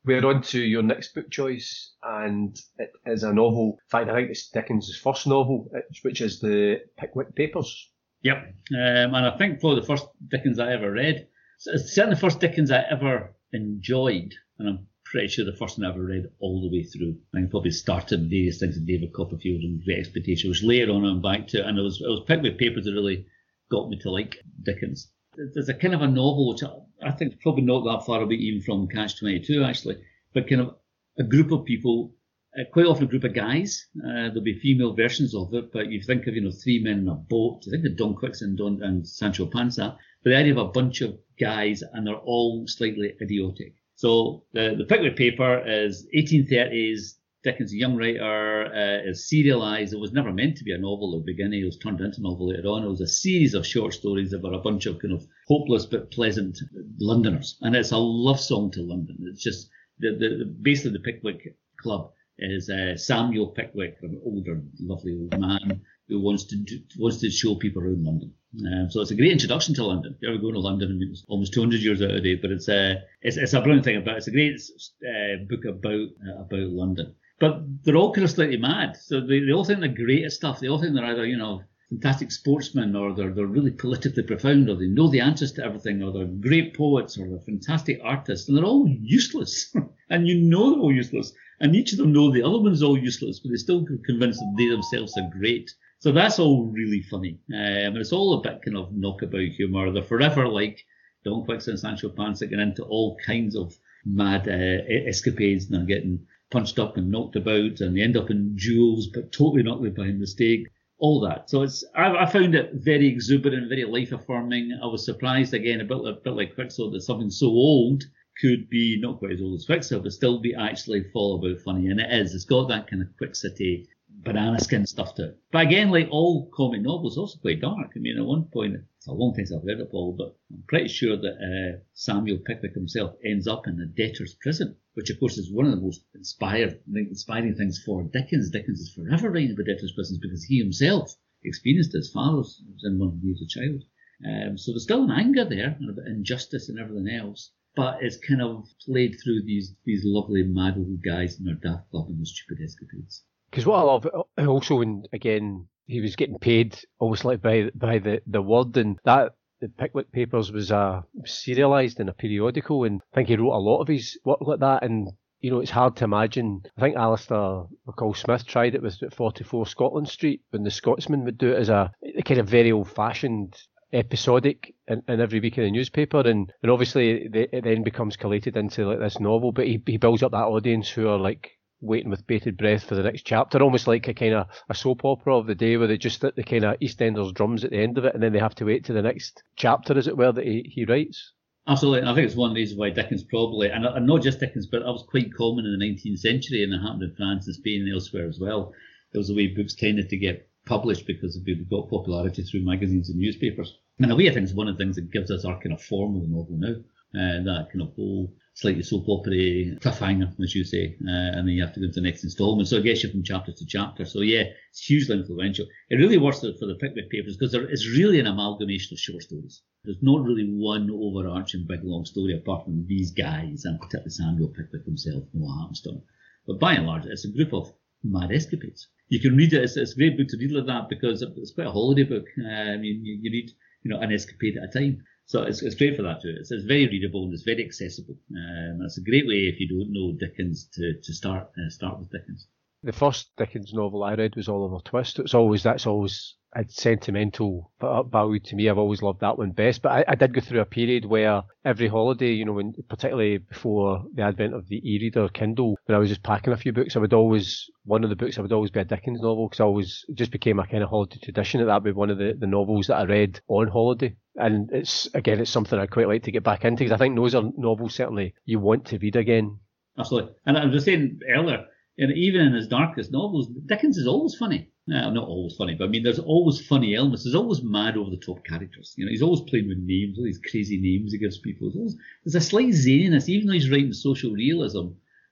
We're 0.07 0.27
on 0.27 0.43
to 0.43 0.61
your 0.61 0.83
next 0.83 1.15
book 1.15 1.31
choice, 1.31 1.95
and 2.03 2.59
it 2.79 2.93
is 3.07 3.23
a 3.23 3.33
novel. 3.33 3.79
In 3.81 3.89
fact, 3.89 4.11
I 4.11 4.15
think 4.15 4.31
it's 4.31 4.51
Dickens' 4.51 4.95
first 5.03 5.27
novel, 5.27 5.71
which 6.03 6.21
is 6.21 6.41
the 6.41 6.81
Pickwick 6.99 7.35
Papers. 7.35 7.91
Yep, 8.23 8.37
um, 8.37 9.15
and 9.15 9.17
I 9.17 9.37
think 9.39 9.61
probably 9.61 9.81
the 9.81 9.87
first 9.87 10.07
Dickens 10.29 10.59
I 10.59 10.73
ever 10.73 10.93
read. 10.93 11.27
It's 11.67 11.95
certainly 11.95 12.17
the 12.17 12.21
first 12.21 12.41
Dickens 12.41 12.71
I 12.71 12.85
ever 12.91 13.35
enjoyed, 13.53 14.35
and 14.59 14.69
I'm 14.69 14.87
pretty 15.05 15.29
sure 15.29 15.47
the 15.47 15.57
first 15.57 15.79
one 15.79 15.87
I 15.87 15.91
ever 15.91 16.05
read 16.05 16.27
all 16.39 16.61
the 16.61 16.77
way 16.77 16.85
through. 16.85 17.17
I 17.35 17.47
probably 17.51 17.71
started 17.71 18.29
various 18.29 18.59
things 18.59 18.75
with 18.75 18.87
David 18.87 19.13
Copperfield 19.15 19.63
and 19.63 19.83
Great 19.85 20.01
Expectations, 20.01 20.51
which 20.51 20.63
later 20.63 20.93
on 20.93 21.07
I'm 21.07 21.23
back 21.23 21.47
to, 21.49 21.67
and 21.67 21.79
it 21.79 21.83
was 21.83 22.03
it 22.03 22.09
was 22.09 22.25
Pickwick 22.27 22.59
Papers 22.59 22.85
that 22.85 22.93
really 22.93 23.27
got 23.71 23.89
me 23.89 23.99
to 24.01 24.11
like 24.11 24.37
Dickens 24.63 25.11
there's 25.37 25.69
a 25.69 25.75
kind 25.75 25.95
of 25.95 26.03
a 26.03 26.07
novel 26.07 26.51
which 26.51 26.63
I, 27.05 27.13
think 27.13 27.33
is 27.33 27.39
probably 27.43 27.63
not 27.63 27.85
that 27.85 28.07
far 28.07 28.23
away 28.23 28.37
even 28.37 28.63
from 28.63 28.89
Catch 28.89 29.19
22 29.19 29.63
actually, 29.63 29.97
but 30.33 30.49
kind 30.49 30.63
of 30.63 30.75
a 31.19 31.23
group 31.23 31.53
of 31.53 31.65
people, 31.65 32.15
uh, 32.59 32.65
quite 32.73 32.87
often 32.87 33.05
a 33.05 33.09
group 33.09 33.25
of 33.25 33.35
guys. 33.35 33.87
Uh, 33.99 34.29
there'll 34.29 34.43
be 34.43 34.59
female 34.59 34.95
versions 34.95 35.35
of 35.35 35.53
it, 35.55 35.73
but 35.73 35.91
you 35.91 36.03
think 36.03 36.27
of 36.27 36.35
you 36.35 36.43
know 36.43 36.51
three 36.51 36.83
men 36.83 37.01
in 37.01 37.09
a 37.09 37.15
boat. 37.15 37.63
I 37.69 37.73
think 37.73 37.87
of 37.87 37.97
Don 37.97 38.15
Quix 38.15 38.43
and 38.43 38.57
Don 38.57 38.83
and 38.83 39.07
Sancho 39.07 39.47
Panza, 39.47 39.97
but 40.23 40.31
the 40.31 40.37
idea 40.37 40.53
of 40.53 40.59
a 40.59 40.73
bunch 40.73 41.01
of 41.01 41.19
guys 41.39 41.83
and 41.93 42.07
they're 42.07 42.15
all 42.15 42.65
slightly 42.67 43.15
idiotic. 43.21 43.75
So 43.97 44.45
the 44.53 44.75
the 44.77 44.85
Pickwick 44.85 45.17
paper 45.17 45.63
is 45.67 46.07
1830s 46.17 47.15
Dickens, 47.45 47.73
a 47.73 47.77
young 47.77 47.97
writer, 47.97 48.67
uh, 48.67 49.09
is 49.09 49.29
serialized. 49.29 49.93
It 49.93 50.01
was 50.01 50.13
never 50.13 50.33
meant 50.33 50.57
to 50.57 50.65
be 50.65 50.73
a 50.73 50.79
novel 50.79 51.15
at 51.15 51.25
the 51.25 51.33
beginning. 51.33 51.61
It 51.61 51.67
was 51.67 51.79
turned 51.79 52.01
into 52.01 52.19
a 52.19 52.23
novel 52.23 52.49
later 52.49 52.69
on. 52.69 52.85
It 52.85 52.89
was 52.89 53.03
a 53.03 53.07
series 53.07 53.55
of 53.55 53.67
short 53.67 53.93
stories 53.93 54.33
about 54.33 54.55
a 54.55 54.59
bunch 54.59 54.87
of 54.87 54.99
kind 54.99 55.13
of 55.13 55.27
hopeless 55.47 55.87
but 55.87 56.11
pleasant 56.11 56.59
Londoners. 56.99 57.59
And 57.61 57.77
it's 57.77 57.93
a 57.93 57.99
love 57.99 58.41
song 58.41 58.71
to 58.73 58.83
London. 58.83 59.19
It's 59.31 59.43
just 59.43 59.69
the, 59.99 60.11
the 60.13 60.57
basically 60.63 60.93
the 60.93 61.01
Pickwick 61.01 61.57
Club 61.79 62.13
is 62.39 62.69
uh, 62.71 62.97
Samuel 62.97 63.49
Pickwick, 63.49 63.99
an 64.03 64.21
older, 64.25 64.63
lovely 64.81 65.13
old 65.13 65.39
man 65.39 65.83
who 66.09 66.21
wants 66.21 66.45
to 66.45 66.57
do, 66.57 66.79
wants 66.99 67.21
to 67.21 67.31
show 67.31 67.55
people 67.55 67.83
around 67.83 68.05
London. 68.05 68.33
Um, 68.67 68.91
so 68.91 69.01
it's 69.01 69.11
a 69.11 69.17
great 69.17 69.33
introduction 69.33 69.75
to 69.75 69.85
London. 69.85 70.15
If 70.15 70.23
you 70.23 70.29
ever 70.29 70.39
go 70.39 70.53
to 70.53 70.61
London, 70.61 70.91
I 70.91 70.95
mean, 70.95 71.09
it's 71.11 71.25
almost 71.29 71.55
200 71.55 71.81
years 71.81 72.03
out 72.03 72.11
of 72.11 72.23
date, 72.23 72.41
but 72.43 72.51
it's 72.51 72.69
a, 72.69 73.03
it's, 73.23 73.37
it's 73.37 73.53
a 73.53 73.61
brilliant 73.61 73.85
thing 73.85 73.97
about. 73.97 74.19
It's 74.19 74.29
a 74.29 74.33
great 74.33 74.61
uh, 75.07 75.45
book 75.49 75.65
about, 75.65 76.09
uh, 76.27 76.41
about 76.41 76.71
London. 76.71 77.15
But 77.45 77.85
they're 77.85 77.97
all 77.97 78.15
kind 78.15 78.25
of 78.25 78.31
slightly 78.31 78.57
mad. 78.57 78.97
So 78.97 79.21
they, 79.21 79.41
they 79.41 79.53
all 79.53 79.67
think 79.67 79.81
they're 79.81 79.89
great 79.91 80.25
at 80.25 80.33
stuff. 80.33 80.61
They 80.61 80.69
all 80.69 80.81
think 80.81 80.95
they're 80.95 81.05
either, 81.05 81.27
you 81.27 81.37
know, 81.37 81.63
fantastic 81.91 82.33
sportsmen 82.33 82.97
or 82.97 83.13
they're, 83.13 83.35
they're 83.35 83.45
really 83.45 83.71
politically 83.71 84.23
profound 84.23 84.71
or 84.71 84.77
they 84.77 84.87
know 84.87 85.11
the 85.11 85.21
answers 85.21 85.53
to 85.53 85.63
everything 85.63 86.03
or 86.03 86.11
they're 86.11 86.25
great 86.25 86.75
poets 86.75 87.19
or 87.19 87.29
they're 87.29 87.41
fantastic 87.41 88.01
artists 88.03 88.49
and 88.49 88.57
they're 88.57 88.65
all 88.65 88.89
useless. 88.89 89.77
and 90.11 90.27
you 90.27 90.41
know 90.41 90.71
they're 90.71 90.81
all 90.81 90.91
useless. 90.91 91.35
And 91.61 91.77
each 91.77 91.93
of 91.93 91.99
them 91.99 92.15
know 92.15 92.33
the 92.33 92.43
other 92.43 92.59
one's 92.59 92.83
all 92.83 92.97
useless, 92.97 93.41
but 93.41 93.51
they're 93.51 93.59
still 93.59 93.85
convinced 94.07 94.41
that 94.41 94.55
they 94.57 94.69
themselves 94.69 95.13
are 95.19 95.31
great. 95.39 95.71
So 95.99 96.13
that's 96.13 96.39
all 96.39 96.73
really 96.73 97.03
funny. 97.03 97.39
Um, 97.53 97.99
it's 97.99 98.13
all 98.13 98.39
a 98.39 98.41
bit 98.41 98.63
kind 98.65 98.79
of 98.79 98.95
knockabout 98.95 99.53
humour. 99.55 99.93
They're 99.93 100.03
forever 100.03 100.49
like 100.49 100.83
Don 101.27 101.45
Quixote 101.45 101.73
and 101.73 101.81
Sancho 101.81 102.09
Panza 102.09 102.47
getting 102.47 102.69
into 102.69 102.85
all 102.85 103.19
kinds 103.27 103.55
of 103.55 103.75
mad 104.07 104.49
uh, 104.49 105.09
escapades 105.09 105.67
and 105.67 105.75
they're 105.75 105.97
getting 105.97 106.27
punched 106.55 106.79
up 106.79 106.97
and 106.97 107.11
knocked 107.11 107.35
about 107.35 107.81
and 107.81 107.97
they 107.97 108.01
end 108.01 108.17
up 108.17 108.31
in 108.31 108.55
duels, 108.55 109.09
but 109.09 109.33
totally 109.33 109.65
not 109.65 109.81
with 109.81 109.97
by 109.97 110.05
mistake. 110.07 110.69
All 110.99 111.21
that. 111.23 111.51
So 111.51 111.63
it's 111.63 111.85
I, 111.97 112.15
I, 112.19 112.27
found 112.27 112.55
it 112.55 112.71
very 112.75 113.09
exuberant, 113.09 113.69
very 113.69 113.85
life 113.85 114.13
affirming. 114.13 114.79
I 114.81 114.87
was 114.87 115.05
surprised 115.05 115.53
again 115.53 115.81
a 115.81 115.85
bit, 115.85 115.99
a 115.99 116.13
bit 116.13 116.35
like 116.35 116.55
Quixote 116.55 116.93
that 116.93 117.03
something 117.03 117.31
so 117.31 117.49
old 117.49 118.05
could 118.41 118.71
be 118.71 119.01
not 119.01 119.19
quite 119.19 119.33
as 119.33 119.41
old 119.41 119.57
as 119.57 119.67
Quixote, 119.67 120.05
but 120.05 120.13
still 120.13 120.39
be 120.39 120.55
actually 120.55 121.03
full 121.13 121.35
about 121.35 121.61
funny. 121.63 121.89
And 121.89 121.99
it 121.99 122.13
is. 122.13 122.33
It's 122.33 122.45
got 122.45 122.69
that 122.69 122.89
kind 122.89 123.03
of 123.03 123.09
quick 123.19 123.35
city 123.35 123.89
banana 124.23 124.61
skin 124.61 124.87
stuff 124.87 125.17
to 125.17 125.31
it. 125.31 125.39
But 125.51 125.67
again, 125.67 125.91
like 125.91 126.09
all 126.13 126.49
comic 126.55 126.83
novels, 126.83 127.19
also 127.19 127.39
quite 127.41 127.61
dark. 127.61 127.91
I 127.97 127.99
mean, 127.99 128.17
at 128.17 128.25
one 128.25 128.45
point, 128.45 128.77
I've 129.07 129.65
read 129.65 129.81
it 129.81 129.89
all, 129.93 130.13
but 130.13 130.37
I'm 130.51 130.65
pretty 130.67 130.89
sure 130.89 131.17
that 131.17 131.37
uh, 131.37 131.81
Samuel 131.93 132.39
Pickwick 132.39 132.75
himself 132.75 133.17
ends 133.25 133.47
up 133.47 133.67
in 133.67 133.81
a 133.81 133.87
debtor's 133.87 134.35
prison, 134.35 134.77
which 134.95 135.11
of 135.11 135.21
course 135.21 135.39
is 135.39 135.53
one 135.53 135.67
of 135.67 135.73
the 135.73 135.81
most 135.81 136.05
inspired, 136.15 136.81
inspiring 136.95 137.55
things 137.55 137.83
for 137.85 138.03
Dickens. 138.05 138.51
Dickens 138.51 138.81
is 138.81 138.93
forever 138.95 139.31
writing 139.31 139.53
about 139.53 139.67
debtor's 139.67 139.93
prisons 139.93 140.19
because 140.19 140.45
he 140.45 140.59
himself 140.59 141.15
experienced 141.43 141.95
it. 141.95 141.99
His 141.99 142.13
father 142.13 142.43
in 142.85 142.99
one 142.99 143.11
when 143.11 143.21
he 143.21 143.31
was 143.31 143.43
a 143.43 143.47
child. 143.47 143.83
Um, 144.25 144.57
so 144.57 144.73
there's 144.73 144.85
still 144.85 145.05
an 145.05 145.11
anger 145.11 145.45
there 145.45 145.77
and 145.79 145.91
a 145.91 145.93
bit 145.93 146.07
of 146.07 146.17
injustice 146.17 146.69
and 146.69 146.79
everything 146.79 147.09
else 147.09 147.51
but 147.77 147.99
it's 148.03 148.17
kind 148.17 148.41
of 148.41 148.67
played 148.85 149.17
through 149.23 149.43
these 149.45 149.75
these 149.85 150.03
lovely 150.05 150.43
mad 150.43 150.77
guys 151.05 151.39
in 151.39 151.45
their 151.45 151.55
daft 151.55 151.91
club 151.91 152.07
and 152.09 152.19
their 152.19 152.25
stupid 152.25 152.63
escapades. 152.63 153.25
Because 153.51 153.67
what 153.67 153.79
I 153.79 153.83
love 153.83 154.07
uh, 154.07 154.47
also, 154.47 154.81
and 154.81 155.09
again 155.13 155.69
he 155.87 156.01
was 156.01 156.17
getting 156.17 156.39
paid 156.39 156.79
almost 156.99 157.25
like 157.25 157.43
by 157.43 157.71
by 157.75 157.99
the 157.99 158.23
the 158.27 158.43
word, 158.43 158.77
and 158.77 158.99
that 159.05 159.33
the 159.61 159.69
Pickwick 159.69 160.13
Papers 160.13 160.53
was 160.53 160.71
uh, 160.73 161.03
serialised 161.25 162.01
in 162.01 162.09
a 162.09 162.15
periodical, 162.15 162.85
and 162.85 163.01
I 163.13 163.17
think 163.17 163.29
he 163.29 163.37
wrote 163.37 163.57
a 163.57 163.59
lot 163.59 163.81
of 163.81 163.89
his 163.89 164.19
work 164.25 164.41
like 164.41 164.61
that, 164.61 164.83
and 164.83 165.09
you 165.41 165.51
know, 165.51 165.61
it's 165.61 165.71
hard 165.71 165.97
to 165.97 166.05
imagine. 166.05 166.63
I 166.79 166.81
think 166.81 166.97
Alistair 166.97 167.65
McCall 167.87 168.17
Smith 168.17 168.47
tried 168.47 168.75
it 168.75 168.83
with 168.83 168.99
44 169.13 169.67
Scotland 169.67 170.09
Street 170.09 170.41
when 170.51 170.63
the 170.63 170.71
Scotsman 170.71 171.25
would 171.25 171.37
do 171.37 171.53
it 171.53 171.59
as 171.59 171.69
a, 171.69 171.93
a 172.17 172.23
kind 172.23 172.41
of 172.41 172.49
very 172.49 172.73
old 172.73 172.91
fashioned 172.91 173.55
episodic 173.93 174.75
in, 174.89 175.03
in, 175.07 175.21
every 175.21 175.41
week 175.41 175.59
in 175.59 175.65
the 175.65 175.71
newspaper 175.71 176.21
and, 176.21 176.51
and 176.63 176.71
obviously 176.73 177.29
it 177.33 177.63
then 177.63 177.85
becomes 177.85 178.17
collated 178.17 178.57
into 178.57 178.89
like 178.89 178.99
this 178.99 179.21
novel 179.21 179.53
but 179.53 179.67
he, 179.67 179.81
he 179.87 179.99
builds 179.99 180.23
up 180.23 180.33
that 180.33 180.39
audience 180.39 180.89
who 180.89 181.07
are 181.07 181.19
like 181.19 181.53
waiting 181.85 182.11
with 182.11 182.27
bated 182.27 182.57
breath 182.57 182.85
for 182.85 182.95
the 182.95 183.03
next 183.03 183.23
chapter, 183.23 183.63
almost 183.63 183.87
like 183.87 184.09
a 184.09 184.15
kind 184.15 184.35
of 184.35 184.47
a 184.69 184.75
soap 184.75 185.05
opera 185.05 185.37
of 185.37 185.47
the 185.47 185.55
day 185.55 185.77
where 185.77 185.87
they 185.87 185.99
just 185.99 186.23
hit 186.23 186.37
the 186.37 186.43
kind 186.43 186.65
of 186.65 186.79
EastEnders 186.81 187.35
drums 187.35 187.65
at 187.65 187.71
the 187.71 187.79
end 187.79 187.99
of 187.99 188.05
it 188.05 188.15
and 188.15 188.23
then 188.23 188.33
they 188.33 188.39
have 188.39 188.55
to 188.57 188.65
wait 188.65 188.85
to 188.85 188.93
the 188.93 189.03
next 189.03 189.43
chapter, 189.57 189.97
as 189.97 190.07
it 190.07 190.17
were, 190.17 190.33
that 190.33 190.45
he, 190.45 190.71
he 190.75 190.85
writes. 190.85 191.33
Absolutely. 191.67 192.09
I 192.09 192.15
think 192.15 192.27
it's 192.27 192.37
one 192.37 192.51
of 192.51 192.55
the 192.55 192.61
reasons 192.61 192.79
why 192.79 192.91
Dickens 192.91 193.25
probably, 193.25 193.71
and, 193.71 193.87
and 193.87 194.07
not 194.07 194.23
just 194.23 194.41
Dickens, 194.41 194.67
but 194.67 194.81
that 194.81 194.93
was 194.93 195.07
quite 195.09 195.35
common 195.35 195.65
in 195.65 195.79
the 195.79 195.85
19th 195.85 196.19
century 196.19 196.63
and 196.63 196.75
it 196.75 196.79
happened 196.79 197.03
in 197.03 197.15
France 197.17 197.47
and 197.47 197.57
Spain 197.57 197.83
and 197.83 197.95
elsewhere 197.95 198.29
as 198.29 198.39
well. 198.39 198.73
It 199.13 199.19
was 199.19 199.29
the 199.29 199.37
way 199.37 199.47
books 199.47 199.75
tended 199.75 200.09
to 200.11 200.17
get 200.17 200.49
published 200.67 201.07
because 201.07 201.41
they 201.43 201.55
got 201.55 201.89
popularity 201.89 202.43
through 202.43 202.65
magazines 202.65 203.09
and 203.09 203.19
newspapers. 203.19 203.79
And 203.99 204.11
a 204.11 204.17
way, 204.17 204.29
I 204.29 204.35
think, 204.35 204.45
is 204.45 204.55
one 204.55 204.69
of 204.69 204.77
the 204.77 204.85
things 204.85 204.97
that 204.97 205.13
gives 205.13 205.31
us 205.31 205.45
our 205.45 205.61
kind 205.61 205.73
of 205.73 205.81
form 205.81 206.17
of 206.17 206.23
the 206.23 206.29
novel 206.29 206.57
now. 206.59 206.75
Uh, 207.15 207.45
that 207.45 207.69
kind 207.73 207.83
of 207.83 207.95
whole 207.95 208.35
slightly 208.55 208.83
soap 208.83 209.09
opera 209.09 209.77
cliffhanger, 209.83 210.33
as 210.41 210.55
you 210.55 210.65
say, 210.65 210.97
uh, 211.07 211.37
and 211.37 211.47
then 211.47 211.55
you 211.55 211.63
have 211.63 211.75
to 211.75 211.81
go 211.81 211.87
to 211.87 211.93
the 211.93 212.01
next 212.01 212.23
instalment. 212.23 212.69
So 212.69 212.77
it 212.77 212.85
gets 212.85 213.03
you're 213.03 213.11
from 213.13 213.25
chapter 213.25 213.53
to 213.53 213.67
chapter. 213.67 214.05
So 214.05 214.21
yeah, 214.21 214.45
it's 214.71 214.87
hugely 214.87 215.19
influential. 215.19 215.67
It 215.91 215.97
really 215.97 216.19
works 216.19 216.41
for 216.41 216.67
the 216.67 216.77
Pickwick 216.81 217.11
Papers 217.11 217.37
because 217.37 217.55
it's 217.55 217.89
really 217.89 218.21
an 218.21 218.29
amalgamation 218.29 218.95
of 218.95 219.01
short 219.01 219.23
stories. 219.23 219.63
There's 219.85 220.03
not 220.03 220.25
really 220.25 220.47
one 220.47 220.89
overarching 220.91 221.67
big 221.69 221.81
long 221.83 222.05
story 222.05 222.35
apart 222.37 222.65
from 222.65 222.87
these 222.87 223.11
guys 223.11 223.65
and 223.65 223.79
particularly 223.81 224.11
Samuel 224.11 224.49
Pickwick 224.49 224.85
himself 224.85 225.25
and 225.33 225.43
what 225.43 225.61
happens 225.61 225.81
to 225.83 225.91
him. 225.91 226.03
But 226.47 226.61
by 226.61 226.75
and 226.75 226.87
large, 226.87 227.07
it's 227.07 227.25
a 227.25 227.33
group 227.33 227.53
of 227.53 227.73
mad 228.05 228.31
escapades. 228.33 228.89
You 229.09 229.21
can 229.21 229.37
read 229.37 229.53
it. 229.53 229.63
It's, 229.63 229.77
it's 229.77 229.93
a 229.93 229.97
great 229.97 230.17
book 230.17 230.29
to 230.29 230.39
read 230.39 230.53
like 230.53 230.67
that 230.67 230.89
because 230.89 231.23
it's 231.23 231.53
quite 231.53 231.67
a 231.67 231.73
holiday 231.73 232.05
book. 232.05 232.25
Uh, 232.39 232.49
I 232.49 232.77
mean, 232.77 233.05
you, 233.05 233.19
you 233.21 233.31
read 233.33 233.51
you 233.83 233.91
know 233.91 234.01
an 234.01 234.13
escapade 234.13 234.57
at 234.57 234.71
a 234.71 234.79
time. 234.79 235.05
So 235.27 235.43
it's, 235.43 235.63
it's 235.63 235.75
great 235.75 235.97
for 235.97 236.03
that 236.03 236.21
too. 236.23 236.35
It's, 236.39 236.51
it's 236.51 236.65
very 236.65 236.87
readable 236.87 237.25
and 237.25 237.33
it's 237.33 237.43
very 237.43 237.65
accessible. 237.65 238.17
Um, 238.31 238.81
it's 238.85 238.99
a 238.99 239.03
great 239.03 239.27
way 239.27 239.47
if 239.47 239.59
you 239.59 239.69
don't 239.69 239.93
know 239.93 240.13
Dickens 240.19 240.69
to, 240.75 240.95
to 241.03 241.13
start 241.15 241.51
uh, 241.59 241.71
start 241.71 241.99
with 241.99 242.11
Dickens. 242.11 242.47
The 242.83 242.93
first 242.93 243.31
Dickens 243.39 243.73
novel 243.73 244.05
I 244.05 244.15
read 244.15 244.37
was 244.37 244.49
Oliver 244.49 244.83
Twist. 244.85 245.19
It's 245.19 245.35
always 245.35 245.63
that's 245.63 245.87
always 245.87 246.35
a 246.55 246.65
sentimental 246.69 247.73
value 247.81 248.41
to 248.41 248.57
me. 248.57 248.69
I've 248.69 248.79
always 248.79 249.03
loved 249.03 249.21
that 249.21 249.39
one 249.39 249.53
best. 249.53 249.83
But 249.83 249.93
I, 249.93 250.05
I, 250.09 250.15
did 250.15 250.35
go 250.35 250.41
through 250.41 250.61
a 250.61 250.65
period 250.65 251.05
where 251.05 251.43
every 251.65 251.89
holiday, 251.89 252.33
you 252.33 252.45
know, 252.45 252.53
when 252.53 252.75
particularly 252.89 253.39
before 253.39 254.05
the 254.15 254.23
advent 254.23 254.55
of 254.55 254.69
the 254.69 254.77
e-reader 254.77 255.29
Kindle, 255.29 255.77
when 255.87 255.97
I 255.97 255.99
was 255.99 256.09
just 256.09 256.23
packing 256.23 256.53
a 256.53 256.57
few 256.57 256.73
books, 256.73 256.97
I 256.97 257.01
would 257.01 257.13
always 257.13 257.71
one 257.85 258.05
of 258.05 258.11
the 258.11 258.17
books 258.17 258.39
I 258.39 258.43
would 258.43 258.53
always 258.53 258.71
be 258.71 258.81
a 258.81 258.85
Dickens 258.85 259.21
novel 259.21 259.49
because 259.49 259.61
I 259.61 259.65
always 259.65 260.05
just 260.15 260.31
became 260.31 260.59
a 260.59 260.67
kind 260.67 260.83
of 260.83 260.91
holiday 260.91 261.19
tradition 261.23 261.61
that 261.61 261.67
that 261.67 261.75
would 261.75 261.85
be 261.85 261.93
one 261.93 262.11
of 262.11 262.19
the, 262.19 262.35
the 262.39 262.47
novels 262.47 262.87
that 262.87 262.97
I 262.97 263.05
read 263.05 263.41
on 263.49 263.69
holiday. 263.69 264.17
And 264.37 264.71
it's 264.73 265.09
again, 265.15 265.41
it's 265.41 265.51
something 265.51 265.79
I 265.79 265.87
quite 265.87 266.09
like 266.09 266.23
to 266.25 266.33
get 266.33 266.45
back 266.45 266.65
into 266.65 266.85
because 266.85 266.93
I 266.93 266.99
think 266.99 267.17
those 267.17 267.35
are 267.35 267.51
novels 267.57 267.95
certainly 267.95 268.35
you 268.45 268.61
want 268.61 268.87
to 268.87 268.99
read 268.99 269.17
again. 269.17 269.59
Absolutely. 269.99 270.33
And 270.47 270.57
I 270.57 270.65
was 270.65 270.75
just 270.75 270.87
saying 270.87 271.21
earlier, 271.29 271.67
even 271.99 272.41
in 272.41 272.55
his 272.55 272.67
darkest 272.67 273.13
novels, 273.13 273.49
Dickens 273.67 273.97
is 273.97 274.07
always 274.07 274.35
funny. 274.35 274.73
No, 274.87 275.11
not 275.11 275.29
always 275.29 275.57
funny, 275.57 275.75
but 275.75 275.85
I 275.85 275.89
mean, 275.89 276.03
there's 276.03 276.19
always 276.19 276.61
funny 276.67 276.95
elements. 276.95 277.25
There's 277.25 277.35
always 277.35 277.63
mad 277.63 277.97
over 277.97 278.11
the 278.11 278.19
top 278.19 278.45
characters. 278.45 278.93
You 278.97 279.07
know, 279.07 279.11
he's 279.11 279.23
always 279.23 279.41
playing 279.41 279.69
with 279.69 279.79
names, 279.79 280.19
all 280.19 280.25
these 280.25 280.41
crazy 280.51 280.77
names 280.79 281.13
he 281.13 281.19
gives 281.19 281.39
people. 281.39 281.69
There's, 281.69 281.77
always, 281.77 281.97
there's 282.25 282.35
a 282.35 282.41
slight 282.47 282.69
zaniness, 282.69 283.29
even 283.31 283.47
though 283.47 283.55
he's 283.55 283.71
writing 283.71 283.95
social 283.95 284.33
realism. 284.33 284.89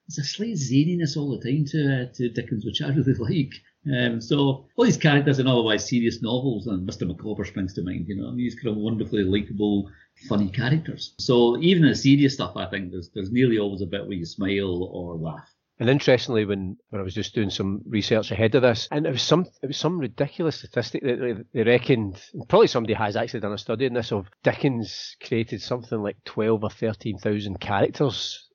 There's 0.09 0.27
a 0.27 0.31
slight 0.31 0.55
zaniness 0.55 1.19
all 1.19 1.37
the 1.37 1.45
time 1.45 1.67
to 1.67 2.03
uh, 2.03 2.13
to 2.15 2.31
Dickens, 2.31 2.65
which 2.65 2.81
I 2.81 2.89
really 2.95 3.13
like. 3.13 3.53
Um, 3.95 4.23
so 4.23 4.65
all 4.77 4.85
these 4.87 4.97
characters 4.97 5.39
in 5.39 5.47
otherwise 5.47 5.87
serious 5.87 6.23
novels, 6.23 6.67
and 6.67 6.89
Mr. 6.89 7.07
Micawber 7.07 7.45
springs 7.45 7.75
to 7.75 7.83
mind. 7.83 8.07
You 8.09 8.17
know, 8.17 8.35
these 8.35 8.55
kind 8.55 8.69
of 8.69 8.77
wonderfully 8.77 9.25
likable, 9.25 9.91
funny 10.31 10.49
characters. 10.49 11.13
So 11.19 11.59
even 11.59 11.83
in 11.85 11.91
the 11.91 11.95
serious 11.97 12.35
stuff, 12.35 12.57
I 12.57 12.71
think 12.71 12.91
there's 12.91 13.11
there's 13.11 13.31
nearly 13.31 13.59
always 13.59 13.83
a 13.83 13.87
bit 13.87 14.07
where 14.07 14.17
you 14.17 14.25
smile 14.25 14.85
or 14.85 15.17
laugh. 15.17 15.52
And 15.83 15.91
interestingly, 15.91 16.45
when, 16.45 16.77
when 16.91 17.01
I 17.01 17.03
was 17.03 17.13
just 17.13 17.35
doing 17.35 17.51
some 17.51 17.83
research 17.89 18.31
ahead 18.31 18.55
of 18.55 18.63
this, 18.63 18.87
and 18.93 19.05
it 19.05 19.11
was 19.11 19.23
some 19.23 19.47
it 19.65 19.67
was 19.67 19.77
some 19.77 19.99
ridiculous 19.99 20.59
statistic 20.59 21.03
that 21.03 21.45
they, 21.53 21.65
reckoned. 21.65 22.23
Probably 22.49 22.69
somebody 22.69 22.95
has 22.95 23.17
actually 23.17 23.41
done 23.41 23.53
a 23.53 23.59
study 23.59 23.87
in 23.87 23.95
this 23.95 24.13
of 24.13 24.29
Dickens 24.45 25.17
created 25.27 25.61
something 25.61 26.01
like 26.01 26.19
twelve 26.25 26.63
or 26.63 26.71
thirteen 26.71 27.19
thousand 27.19 27.59
characters 27.59 28.49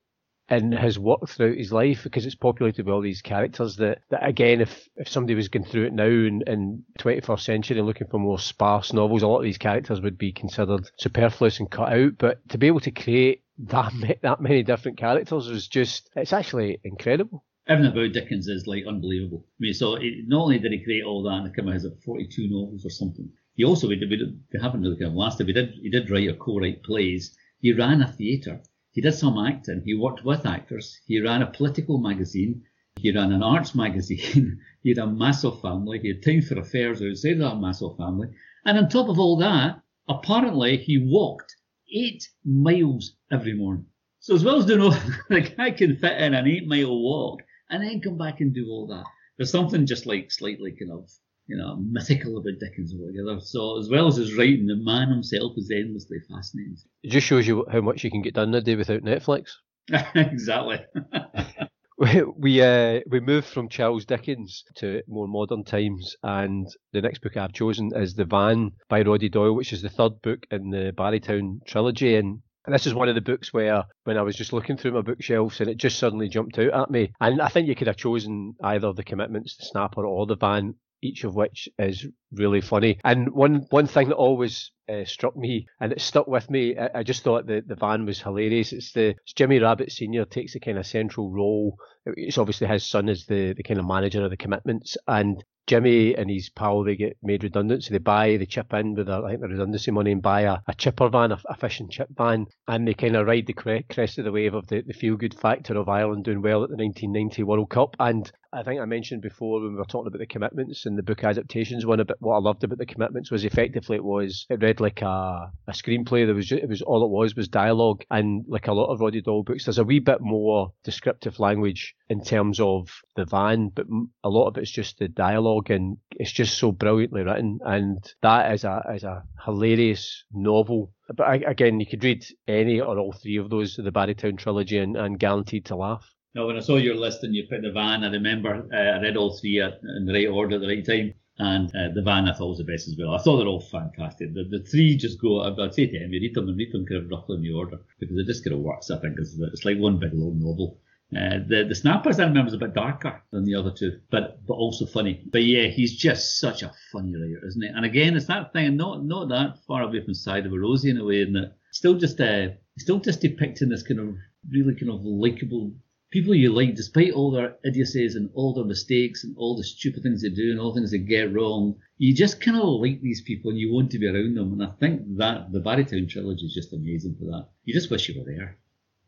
in 0.49 0.71
his 0.71 0.97
work 0.97 1.27
throughout 1.27 1.57
his 1.57 1.73
life 1.73 2.03
because 2.03 2.25
it's 2.25 2.33
populated 2.33 2.85
with 2.85 2.93
all 2.93 3.01
these 3.01 3.21
characters 3.21 3.75
that, 3.75 3.99
that 4.09 4.25
again 4.25 4.61
if, 4.61 4.87
if 4.95 5.09
somebody 5.09 5.35
was 5.35 5.49
going 5.49 5.65
through 5.65 5.87
it 5.87 5.91
now 5.91 6.05
in, 6.05 6.41
in 6.47 6.81
21st 6.99 7.41
century 7.41 7.77
and 7.77 7.85
looking 7.85 8.07
for 8.07 8.17
more 8.17 8.39
sparse 8.39 8.93
novels 8.93 9.23
a 9.23 9.27
lot 9.27 9.39
of 9.39 9.43
these 9.43 9.57
characters 9.57 9.99
would 9.99 10.17
be 10.17 10.31
considered 10.31 10.89
superfluous 10.97 11.59
and 11.59 11.69
cut 11.69 11.91
out 11.91 12.13
but 12.17 12.47
to 12.47 12.57
be 12.57 12.67
able 12.67 12.79
to 12.79 12.91
create 12.91 13.43
that 13.59 13.91
that 14.21 14.41
many 14.41 14.63
different 14.63 14.97
characters 14.97 15.47
was 15.47 15.67
just 15.67 16.09
it's 16.15 16.33
actually 16.33 16.79
incredible. 16.83 17.43
Everything 17.67 17.91
about 17.91 18.13
Dickens 18.13 18.47
is 18.47 18.67
like 18.67 18.85
unbelievable. 18.87 19.43
I 19.45 19.59
mean, 19.59 19.73
so 19.73 19.95
it, 19.95 20.27
not 20.27 20.43
only 20.43 20.59
did 20.59 20.71
he 20.71 20.83
create 20.83 21.03
all 21.03 21.23
that 21.23 21.43
and 21.43 21.55
come 21.55 21.67
out 21.67 21.75
as 21.75 21.85
42 22.05 22.49
novels 22.49 22.85
or 22.85 22.89
something, 22.89 23.29
he 23.55 23.65
also 23.65 23.87
we, 23.87 23.95
did, 23.95 24.09
we 24.09 24.59
haven't 24.61 24.83
really 24.83 25.03
of 25.03 25.13
lasted. 25.13 25.47
He 25.47 25.53
did 25.53 25.73
he 25.81 25.89
did 25.89 26.09
write 26.09 26.29
or 26.29 26.35
co-write 26.35 26.83
plays. 26.83 27.35
He 27.59 27.73
ran 27.73 28.01
a 28.01 28.07
theatre. 28.07 28.61
He 28.91 29.01
did 29.01 29.13
some 29.13 29.37
acting. 29.37 29.81
He 29.83 29.95
worked 29.95 30.23
with 30.23 30.45
actors. 30.45 30.99
He 31.05 31.19
ran 31.19 31.41
a 31.41 31.51
political 31.51 31.97
magazine. 31.97 32.63
He 32.99 33.11
ran 33.11 33.31
an 33.31 33.43
arts 33.43 33.75
magazine. 33.75 34.59
he 34.83 34.89
had 34.89 34.99
a 34.99 35.07
massive 35.07 35.59
family. 35.61 35.99
He 35.99 36.09
had 36.09 36.23
time 36.23 36.41
for 36.41 36.59
affairs 36.59 37.01
outside 37.01 37.39
that 37.39 37.59
massive 37.59 37.97
family. 37.97 38.29
And 38.65 38.77
on 38.77 38.89
top 38.89 39.09
of 39.09 39.19
all 39.19 39.37
that, 39.37 39.81
apparently 40.07 40.77
he 40.77 40.97
walked 40.97 41.55
eight 41.93 42.27
miles 42.45 43.15
every 43.31 43.53
morning. 43.53 43.85
So 44.19 44.35
as 44.35 44.43
well 44.43 44.57
as 44.57 44.65
doing 44.65 44.81
all, 44.81 44.91
the 45.29 45.55
I 45.57 45.71
can 45.71 45.97
fit 45.97 46.21
in 46.21 46.33
an 46.33 46.47
eight 46.47 46.67
mile 46.67 46.95
walk 46.99 47.41
and 47.69 47.83
then 47.83 48.01
come 48.01 48.17
back 48.17 48.41
and 48.41 48.53
do 48.53 48.67
all 48.69 48.87
that. 48.87 49.05
There's 49.37 49.51
something 49.51 49.85
just 49.85 50.05
like 50.05 50.31
slightly 50.31 50.71
kind 50.71 50.91
of 50.91 51.09
you 51.47 51.55
know, 51.55 51.77
mythical 51.77 52.37
about 52.37 52.59
Dickens 52.59 52.93
altogether. 52.93 53.39
So 53.39 53.79
as 53.79 53.89
well 53.89 54.07
as 54.07 54.17
his 54.17 54.35
writing, 54.35 54.67
the 54.67 54.75
man 54.75 55.09
himself 55.09 55.53
is 55.57 55.71
endlessly 55.71 56.17
fascinating. 56.29 56.77
It 57.03 57.11
just 57.11 57.25
shows 57.25 57.47
you 57.47 57.65
how 57.71 57.81
much 57.81 58.03
you 58.03 58.11
can 58.11 58.21
get 58.21 58.33
done 58.33 58.49
in 58.49 58.55
a 58.55 58.61
day 58.61 58.75
without 58.75 59.01
Netflix. 59.01 59.51
exactly. 60.15 60.79
we 61.97 62.23
we, 62.37 62.61
uh, 62.61 63.01
we 63.09 63.19
moved 63.19 63.47
from 63.47 63.69
Charles 63.69 64.05
Dickens 64.05 64.63
to 64.75 65.01
more 65.07 65.27
modern 65.27 65.63
times, 65.63 66.15
and 66.23 66.67
the 66.93 67.01
next 67.01 67.21
book 67.21 67.37
I've 67.37 67.53
chosen 67.53 67.91
is 67.95 68.13
The 68.13 68.25
Van 68.25 68.71
by 68.89 69.01
Roddy 69.01 69.29
Doyle, 69.29 69.55
which 69.55 69.73
is 69.73 69.81
the 69.81 69.89
third 69.89 70.21
book 70.21 70.45
in 70.51 70.69
the 70.69 70.93
Barrytown 70.95 71.65
trilogy. 71.65 72.15
And 72.15 72.41
and 72.65 72.73
this 72.73 72.85
is 72.85 72.93
one 72.93 73.07
of 73.07 73.15
the 73.15 73.21
books 73.21 73.53
where, 73.53 73.85
when 74.03 74.17
I 74.17 74.23
was 74.23 74.35
just 74.35 74.51
looking 74.51 74.75
through 74.75 74.91
my 74.91 75.01
bookshelves, 75.01 75.61
and 75.61 75.69
it 75.69 75.77
just 75.77 75.97
suddenly 75.97 76.27
jumped 76.27 76.59
out 76.59 76.73
at 76.73 76.91
me. 76.91 77.13
And 77.21 77.41
I 77.41 77.47
think 77.47 77.67
you 77.67 77.75
could 77.75 77.87
have 77.87 77.95
chosen 77.95 78.55
either 78.61 78.91
the 78.91 79.05
commitments, 79.05 79.55
the 79.55 79.65
snapper, 79.65 80.05
or 80.05 80.25
the 80.25 80.35
van, 80.35 80.75
each 81.01 81.23
of 81.23 81.33
which 81.33 81.69
is 81.79 82.05
really 82.31 82.61
funny. 82.61 82.99
And 83.03 83.31
one 83.31 83.65
one 83.69 83.87
thing 83.87 84.09
that 84.09 84.15
always 84.15 84.71
uh, 84.89 85.05
struck 85.05 85.35
me, 85.35 85.67
and 85.79 85.91
it 85.91 86.01
stuck 86.01 86.27
with 86.27 86.49
me, 86.49 86.77
I, 86.77 86.99
I 86.99 87.03
just 87.03 87.23
thought 87.23 87.47
the, 87.47 87.63
the 87.65 87.75
van 87.75 88.05
was 88.05 88.21
hilarious. 88.21 88.73
It's 88.73 88.91
the 88.91 89.09
it's 89.09 89.33
Jimmy 89.33 89.59
Rabbitte 89.59 89.91
Senior 89.91 90.25
takes 90.25 90.55
a 90.55 90.59
kind 90.59 90.77
of 90.77 90.85
central 90.85 91.31
role. 91.31 91.77
It's 92.05 92.37
obviously 92.37 92.67
his 92.67 92.85
son 92.85 93.09
is 93.09 93.25
the, 93.25 93.53
the 93.53 93.63
kind 93.63 93.79
of 93.79 93.87
manager 93.87 94.23
of 94.23 94.29
the 94.29 94.37
commitments, 94.37 94.97
and 95.07 95.43
Jimmy 95.67 96.15
and 96.15 96.29
his 96.29 96.49
pal 96.49 96.83
they 96.83 96.95
get 96.95 97.17
made 97.21 97.43
redundant, 97.43 97.83
so 97.83 97.91
they 97.91 97.97
buy 97.97 98.37
they 98.37 98.45
chip 98.45 98.73
in 98.73 98.93
with 98.93 99.07
their, 99.07 99.23
I 99.25 99.31
think 99.31 99.41
the 99.41 99.49
redundancy 99.49 99.91
money 99.91 100.13
and 100.13 100.21
buy 100.21 100.41
a, 100.41 100.59
a 100.65 100.73
chipper 100.73 101.09
van, 101.09 101.33
a, 101.33 101.39
a 101.49 101.55
fish 101.55 101.81
and 101.81 101.91
chip 101.91 102.07
van, 102.17 102.45
and 102.69 102.87
they 102.87 102.93
kind 102.93 103.17
of 103.17 103.27
ride 103.27 103.47
the 103.47 103.83
crest 103.89 104.17
of 104.17 104.23
the 104.23 104.31
wave 104.31 104.53
of 104.53 104.67
the, 104.67 104.81
the 104.87 104.93
feel 104.93 105.17
good 105.17 105.33
factor 105.33 105.75
of 105.75 105.89
Ireland 105.89 106.23
doing 106.23 106.41
well 106.41 106.63
at 106.63 106.69
the 106.69 106.77
1990 106.77 107.43
World 107.43 107.69
Cup. 107.69 107.97
And 107.99 108.31
I 108.53 108.63
think 108.63 108.79
I 108.79 108.85
mentioned 108.85 109.21
before 109.21 109.59
when 109.59 109.73
we 109.73 109.77
were 109.77 109.83
talking 109.83 110.07
about 110.07 110.19
the 110.19 110.25
commitments 110.25 110.85
and 110.85 110.97
the 110.97 111.03
book 111.03 111.25
adaptations. 111.25 111.85
One 111.85 111.99
what 112.19 112.35
I 112.35 112.39
loved 112.39 112.63
about 112.63 112.77
the 112.77 112.85
commitments 112.85 113.31
was 113.31 113.45
effectively 113.45 113.97
it 113.97 114.03
was 114.03 114.45
it 114.49 114.61
read 114.61 114.79
like 114.79 115.01
a, 115.01 115.51
a 115.67 115.71
screenplay. 115.71 116.25
There 116.25 116.35
was 116.35 116.47
just, 116.47 116.63
it 116.63 116.69
was 116.69 116.81
all 116.81 117.05
it 117.05 117.09
was 117.09 117.35
was 117.35 117.47
dialogue, 117.47 118.03
and 118.09 118.45
like 118.47 118.67
a 118.67 118.73
lot 118.73 118.91
of 118.91 118.99
Roddy 118.99 119.21
Doyle 119.21 119.43
books, 119.43 119.65
there's 119.65 119.77
a 119.77 119.83
wee 119.83 119.99
bit 119.99 120.21
more 120.21 120.73
descriptive 120.83 121.39
language 121.39 121.95
in 122.09 122.23
terms 122.23 122.59
of 122.59 122.89
the 123.15 123.25
van, 123.25 123.69
but 123.69 123.85
a 124.23 124.29
lot 124.29 124.47
of 124.47 124.57
it's 124.57 124.71
just 124.71 124.99
the 124.99 125.07
dialogue, 125.07 125.69
and 125.69 125.97
it's 126.11 126.31
just 126.31 126.57
so 126.57 126.71
brilliantly 126.71 127.23
written, 127.23 127.59
and 127.63 127.97
that 128.21 128.51
is 128.53 128.63
a 128.63 128.83
is 128.93 129.03
a 129.03 129.23
hilarious 129.45 130.23
novel. 130.31 130.93
But 131.15 131.47
again, 131.47 131.79
you 131.79 131.85
could 131.85 132.03
read 132.03 132.25
any 132.47 132.81
or 132.81 132.97
all 132.97 133.13
three 133.13 133.37
of 133.37 133.49
those, 133.49 133.75
the 133.75 133.91
Barrytown 133.91 134.37
trilogy, 134.37 134.77
and, 134.77 134.97
and 134.97 135.19
guaranteed 135.19 135.65
to 135.65 135.75
laugh. 135.75 136.05
No, 136.35 136.45
when 136.45 136.57
I 136.57 136.59
saw 136.59 136.75
your 136.75 136.95
list 136.95 137.23
and 137.23 137.33
you 137.33 137.47
put 137.49 137.63
the 137.63 137.71
van, 137.71 138.03
I 138.03 138.11
remember 138.11 138.67
uh, 138.71 138.77
I 138.77 139.01
read 139.01 139.17
all 139.17 139.35
three 139.39 139.59
in 139.59 140.05
the 140.05 140.13
right 140.13 140.27
order 140.27 140.55
at 140.55 140.61
the 140.61 140.67
right 140.67 140.85
time. 140.85 141.15
And 141.39 141.69
uh, 141.75 141.89
the 141.93 142.01
van 142.01 142.27
I 142.27 142.33
thought 142.33 142.49
was 142.49 142.57
the 142.57 142.63
best 142.63 142.87
as 142.87 142.95
well. 142.97 143.13
I 143.13 143.19
thought 143.19 143.37
they're 143.37 143.47
all 143.47 143.61
fantastic. 143.61 144.33
The, 144.33 144.43
the 144.43 144.59
three 144.59 144.97
just 144.97 145.21
go, 145.21 145.41
I'd 145.41 145.73
say 145.73 145.85
to 145.85 145.97
him, 145.97 146.11
you 146.11 146.19
read 146.19 146.33
them 146.33 146.47
and 146.47 146.57
read 146.57 146.71
them 146.71 146.85
kind 146.85 147.03
of 147.03 147.11
roughly 147.11 147.35
in 147.35 147.43
the 147.43 147.53
order 147.53 147.79
because 147.99 148.17
it 148.17 148.25
just 148.25 148.43
kind 148.43 148.55
of 148.55 148.61
works. 148.61 148.89
I 148.89 148.97
think 148.97 149.19
it's, 149.19 149.37
it's 149.39 149.65
like 149.65 149.77
one 149.77 149.99
big 149.99 150.13
long 150.13 150.39
novel. 150.39 150.79
Uh, 151.15 151.39
the 151.47 151.63
the 151.69 151.75
snappers 151.75 152.19
I 152.19 152.25
remember 152.25 152.49
is 152.49 152.53
a 152.53 152.57
bit 152.57 152.73
darker 152.73 153.21
than 153.31 153.45
the 153.45 153.55
other 153.55 153.71
two, 153.71 153.97
but 154.11 154.45
but 154.45 154.55
also 154.55 154.85
funny. 154.85 155.23
But 155.31 155.45
yeah, 155.45 155.67
he's 155.67 155.95
just 155.95 156.37
such 156.37 156.63
a 156.63 156.73
funny 156.91 157.15
writer, 157.15 157.47
isn't 157.47 157.61
he? 157.61 157.69
And 157.69 157.85
again, 157.85 158.17
it's 158.17 158.25
that 158.25 158.51
thing, 158.51 158.75
not 158.75 159.05
not 159.05 159.29
that 159.29 159.63
far 159.65 159.83
away 159.83 159.99
from 160.01 160.09
the 160.09 160.15
Cider 160.15 160.49
with 160.49 160.59
Rosie 160.59 160.89
in 160.89 160.97
a 160.97 161.05
way, 161.05 161.23
that 161.23 161.53
still 161.71 161.93
just 161.93 162.19
uh, 162.19 162.49
still 162.77 162.99
just 162.99 163.21
depicting 163.21 163.69
this 163.69 163.83
kind 163.83 164.01
of 164.01 164.15
really 164.51 164.75
kind 164.75 164.91
of 164.91 164.99
likable 165.01 165.71
people 166.11 166.33
you 166.33 166.53
like, 166.53 166.75
despite 166.75 167.11
all 167.11 167.31
their 167.31 167.57
idiocies 167.65 168.15
and 168.15 168.29
all 168.33 168.53
their 168.53 168.65
mistakes 168.65 169.23
and 169.23 169.35
all 169.37 169.55
the 169.55 169.63
stupid 169.63 170.03
things 170.03 170.21
they 170.21 170.29
do 170.29 170.51
and 170.51 170.59
all 170.59 170.73
the 170.73 170.79
things 170.79 170.91
they 170.91 170.99
get 170.99 171.33
wrong, 171.33 171.75
you 171.97 172.13
just 172.13 172.41
kind 172.41 172.57
of 172.57 172.67
like 172.81 173.01
these 173.01 173.21
people 173.21 173.51
and 173.51 173.59
you 173.59 173.73
want 173.73 173.91
to 173.91 173.99
be 173.99 174.07
around 174.07 174.35
them. 174.35 174.53
And 174.53 174.63
I 174.63 174.71
think 174.79 175.17
that 175.17 175.51
the 175.51 175.59
Barrytown 175.59 176.09
trilogy 176.09 176.45
is 176.45 176.53
just 176.53 176.73
amazing 176.73 177.15
for 177.19 177.25
that. 177.25 177.49
You 177.63 177.73
just 177.73 177.91
wish 177.91 178.09
you 178.09 178.19
were 178.19 178.25
there. 178.25 178.57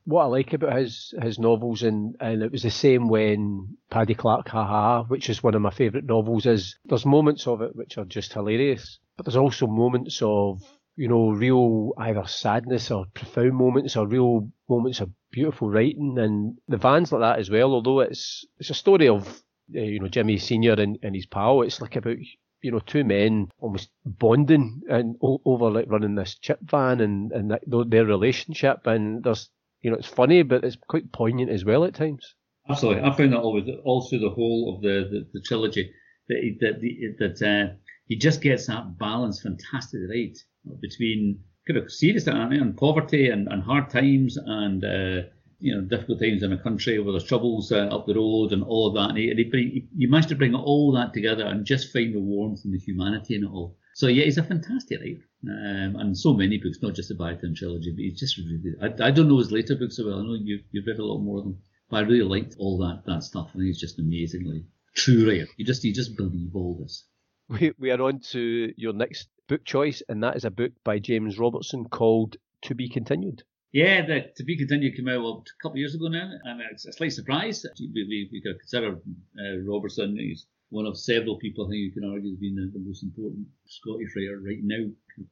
What 0.05 0.23
I 0.23 0.27
like 0.27 0.53
about 0.53 0.77
his 0.77 1.13
his 1.21 1.37
novels, 1.37 1.83
and, 1.83 2.15
and 2.19 2.41
it 2.41 2.51
was 2.51 2.63
the 2.63 2.71
same 2.71 3.09
when 3.09 3.77
Paddy 3.91 4.15
Clarke 4.15 4.47
Ha 4.49 4.65
Ha, 4.65 5.03
which 5.03 5.29
is 5.29 5.43
one 5.43 5.53
of 5.53 5.61
my 5.61 5.69
favourite 5.69 6.05
novels, 6.05 6.47
is 6.47 6.77
there's 6.85 7.05
moments 7.05 7.45
of 7.45 7.61
it 7.61 7.75
which 7.75 7.97
are 7.97 8.05
just 8.05 8.33
hilarious, 8.33 8.97
but 9.17 9.25
there's 9.25 9.35
also 9.35 9.67
moments 9.67 10.19
of 10.23 10.63
you 10.99 11.07
know, 11.07 11.29
real 11.29 11.93
either 11.97 12.27
sadness 12.27 12.91
or 12.91 13.05
profound 13.13 13.55
moments 13.55 13.95
or 13.95 14.05
real 14.05 14.49
moments 14.67 14.99
of 14.99 15.09
beautiful 15.31 15.69
writing 15.69 16.17
and 16.17 16.57
the 16.67 16.77
vans 16.77 17.11
like 17.11 17.21
that 17.21 17.39
as 17.39 17.49
well. 17.49 17.73
Although 17.73 18.01
it's 18.01 18.45
it's 18.59 18.69
a 18.69 18.75
story 18.75 19.07
of 19.07 19.27
uh, 19.75 19.81
you 19.81 19.99
know 19.99 20.07
Jimmy 20.07 20.37
Senior 20.37 20.73
and, 20.73 20.97
and 21.03 21.15
his 21.15 21.25
pal. 21.25 21.61
It's 21.61 21.81
like 21.81 21.95
about 21.95 22.17
you 22.61 22.71
know 22.71 22.79
two 22.79 23.03
men 23.03 23.49
almost 23.59 23.89
bonding 24.05 24.81
and 24.89 25.15
over 25.21 25.69
like 25.69 25.85
running 25.87 26.15
this 26.15 26.35
chip 26.35 26.59
van 26.63 26.99
and 27.01 27.31
and 27.31 27.51
that, 27.51 27.61
their 27.89 28.05
relationship. 28.05 28.85
And 28.85 29.23
there's 29.23 29.49
you 29.81 29.91
know 29.91 29.97
it's 29.97 30.07
funny, 30.07 30.43
but 30.43 30.63
it's 30.63 30.77
quite 30.87 31.11
poignant 31.11 31.49
as 31.49 31.65
well 31.65 31.85
at 31.85 31.95
times. 31.95 32.35
Absolutely, 32.69 33.03
I 33.03 33.15
found 33.15 33.33
that 33.33 33.39
always 33.39 33.67
all 33.83 34.07
through 34.07 34.19
the 34.19 34.29
whole 34.29 34.75
of 34.75 34.81
the 34.81 35.07
the, 35.09 35.27
the 35.33 35.41
trilogy 35.41 35.91
that 36.27 36.57
that 36.59 37.15
that 37.19 37.47
uh, 37.47 37.73
he 38.07 38.17
just 38.17 38.41
gets 38.41 38.67
that 38.67 38.97
balance 38.97 39.41
fantastically 39.41 40.07
right 40.07 40.37
between 40.81 41.39
kind 41.69 41.83
of 41.83 41.91
serious 41.91 42.27
and 42.27 42.77
poverty 42.77 43.29
and, 43.29 43.47
and 43.47 43.61
hard 43.61 43.89
times 43.89 44.37
and 44.37 44.83
uh, 44.83 45.27
you 45.59 45.75
know 45.75 45.81
difficult 45.81 46.19
times 46.19 46.41
in 46.41 46.51
a 46.51 46.57
country 46.57 46.99
where 46.99 47.11
there's 47.11 47.25
troubles 47.25 47.71
uh, 47.71 47.87
up 47.91 48.07
the 48.07 48.15
road 48.15 48.51
and 48.51 48.63
all 48.63 48.87
of 48.87 48.95
that. 48.95 49.09
And 49.09 49.17
he, 49.17 49.29
and 49.29 49.39
he, 49.39 49.87
he 49.97 50.07
managed 50.07 50.29
to 50.29 50.35
bring 50.35 50.55
all 50.55 50.91
that 50.93 51.13
together 51.13 51.45
and 51.45 51.65
just 51.65 51.93
find 51.93 52.15
the 52.15 52.19
warmth 52.19 52.61
and 52.65 52.73
the 52.73 52.79
humanity 52.79 53.35
in 53.35 53.43
it 53.43 53.51
all. 53.51 53.77
So 53.93 54.07
yeah, 54.07 54.23
he's 54.23 54.37
a 54.37 54.43
fantastic 54.43 54.99
writer, 54.99 55.25
um, 55.43 55.95
and 55.97 56.17
so 56.17 56.33
many 56.33 56.57
books, 56.57 56.79
not 56.81 56.95
just 56.95 57.09
the 57.09 57.15
Barrytown 57.15 57.55
trilogy, 57.55 57.91
but 57.91 57.99
he's 57.99 58.19
just 58.19 58.37
really. 58.37 58.75
I, 58.81 59.07
I 59.07 59.11
don't 59.11 59.27
know 59.27 59.39
his 59.39 59.51
later 59.51 59.75
books 59.75 59.97
so 59.97 60.07
well. 60.07 60.19
I 60.19 60.23
know 60.23 60.37
you've, 60.41 60.61
you've 60.71 60.87
read 60.87 60.99
a 60.99 61.05
lot 61.05 61.19
more 61.19 61.39
of 61.39 61.43
them, 61.43 61.57
but 61.89 61.97
I 61.97 62.01
really 62.01 62.23
liked 62.23 62.55
all 62.57 62.77
that 62.79 63.03
that 63.05 63.23
stuff. 63.23 63.51
Think 63.51 63.65
he's 63.65 63.79
just 63.79 63.99
amazingly 63.99 64.65
true 64.95 65.27
writer. 65.29 65.47
You 65.57 65.65
just 65.65 65.83
you 65.83 65.93
just 65.93 66.15
believe 66.15 66.55
all 66.55 66.79
this. 66.81 67.05
We 67.49 67.73
we 67.77 67.91
are 67.91 68.01
on 68.01 68.21
to 68.31 68.71
your 68.77 68.93
next 68.93 69.27
book 69.49 69.65
choice, 69.65 70.01
and 70.07 70.23
that 70.23 70.37
is 70.37 70.45
a 70.45 70.51
book 70.51 70.71
by 70.85 70.99
James 70.99 71.39
Robertson 71.39 71.85
called 71.89 72.37
To 72.61 72.75
Be 72.75 72.87
Continued. 72.87 73.43
Yeah, 73.71 74.05
the 74.05 74.31
To 74.37 74.43
Be 74.43 74.57
Continued 74.57 74.95
came 74.95 75.09
out 75.09 75.21
well, 75.21 75.43
a 75.43 75.61
couple 75.61 75.75
of 75.75 75.79
years 75.79 75.95
ago 75.95 76.07
now, 76.07 76.29
and 76.43 76.61
it's 76.71 76.85
a 76.85 76.93
slight 76.93 77.13
surprise. 77.13 77.65
We, 77.79 78.05
we, 78.07 78.29
we 78.31 78.41
consider 78.41 78.93
uh, 78.93 79.57
Robertson, 79.65 80.15
he's 80.17 80.45
one 80.69 80.85
of 80.85 80.97
several 80.97 81.39
people 81.39 81.65
I 81.65 81.69
think 81.69 81.81
you 81.81 81.91
can 81.91 82.09
argue 82.09 82.29
has 82.29 82.39
been 82.39 82.55
the, 82.55 82.69
the 82.71 82.85
most 82.85 83.03
important 83.03 83.47
Scottish 83.65 84.13
writer 84.15 84.39
right 84.39 84.61
now, 84.61 84.85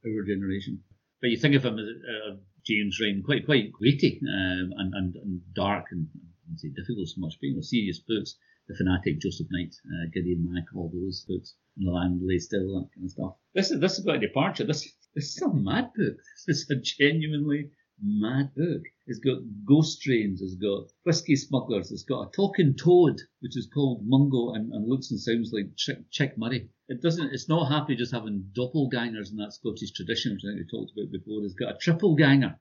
our 0.06 0.24
generation. 0.26 0.82
But 1.22 1.30
you 1.30 1.38
think 1.38 1.56
of 1.56 1.66
him 1.66 1.78
as 1.78 1.86
uh, 1.86 2.36
James 2.66 3.00
Ryan, 3.00 3.24
quite 3.24 3.46
quite 3.46 3.72
weighty 3.80 4.20
um, 4.28 4.74
and, 4.78 4.94
and, 4.94 5.16
and 5.16 5.42
dark 5.54 5.86
and, 5.92 6.08
and 6.50 6.60
say 6.60 6.70
difficult 6.70 7.08
so 7.08 7.22
much, 7.22 7.38
but 7.40 7.48
you 7.48 7.56
know, 7.56 7.62
serious 7.62 8.00
books. 8.00 8.36
The 8.68 8.76
Fanatic, 8.76 9.22
Joseph 9.22 9.48
Knight, 9.50 9.74
uh, 9.86 10.10
Gideon 10.14 10.44
Mack, 10.52 10.66
all 10.76 10.92
those 10.94 11.24
books, 11.26 11.56
The 11.78 11.92
Land 11.92 12.22
Lay 12.24 12.40
Still, 12.40 12.80
that 12.80 12.90
kind 12.94 13.06
of 13.06 13.12
stuff. 13.12 13.36
This 13.54 13.72
is 13.72 13.80
this 13.80 13.94
is 13.94 14.04
about 14.04 14.18
a 14.18 14.28
departure. 14.28 14.66
This 14.66 14.92
this 15.16 15.36
is 15.36 15.42
a 15.42 15.54
mad 15.54 15.92
book. 15.96 16.18
This 16.48 16.62
is 16.62 16.70
a 16.70 16.76
genuinely 16.76 17.72
mad 18.02 18.54
book. 18.56 18.84
It's 19.08 19.20
got 19.20 19.40
ghost 19.66 20.02
trains, 20.02 20.42
it's 20.42 20.56
got 20.56 20.92
whiskey 21.04 21.36
smugglers, 21.36 21.92
it's 21.92 22.04
got 22.04 22.28
a 22.28 22.32
talking 22.32 22.76
toad, 22.76 23.20
which 23.40 23.58
is 23.58 23.68
called 23.74 24.06
Mungo 24.06 24.54
and, 24.54 24.72
and 24.72 24.88
looks 24.88 25.12
and 25.12 25.20
sounds 25.20 25.52
like 25.52 25.76
Chick, 25.76 26.10
Chick 26.12 26.38
Murray. 26.38 26.70
It 26.90 27.02
doesn't. 27.02 27.34
It's 27.34 27.50
not 27.50 27.72
happy 27.72 27.96
just 27.96 28.14
having 28.14 28.52
doppelgangers 28.58 29.32
in 29.32 29.38
that 29.38 29.54
Scottish 29.54 29.92
tradition, 29.92 30.34
which 30.34 30.44
I 30.46 30.56
think 30.56 30.60
we 30.72 30.80
talked 30.80 30.92
about 30.96 31.12
before. 31.12 31.44
It's 31.44 31.54
got 31.54 31.76
a 31.76 31.78
triple 31.78 32.16
ganger. 32.16 32.56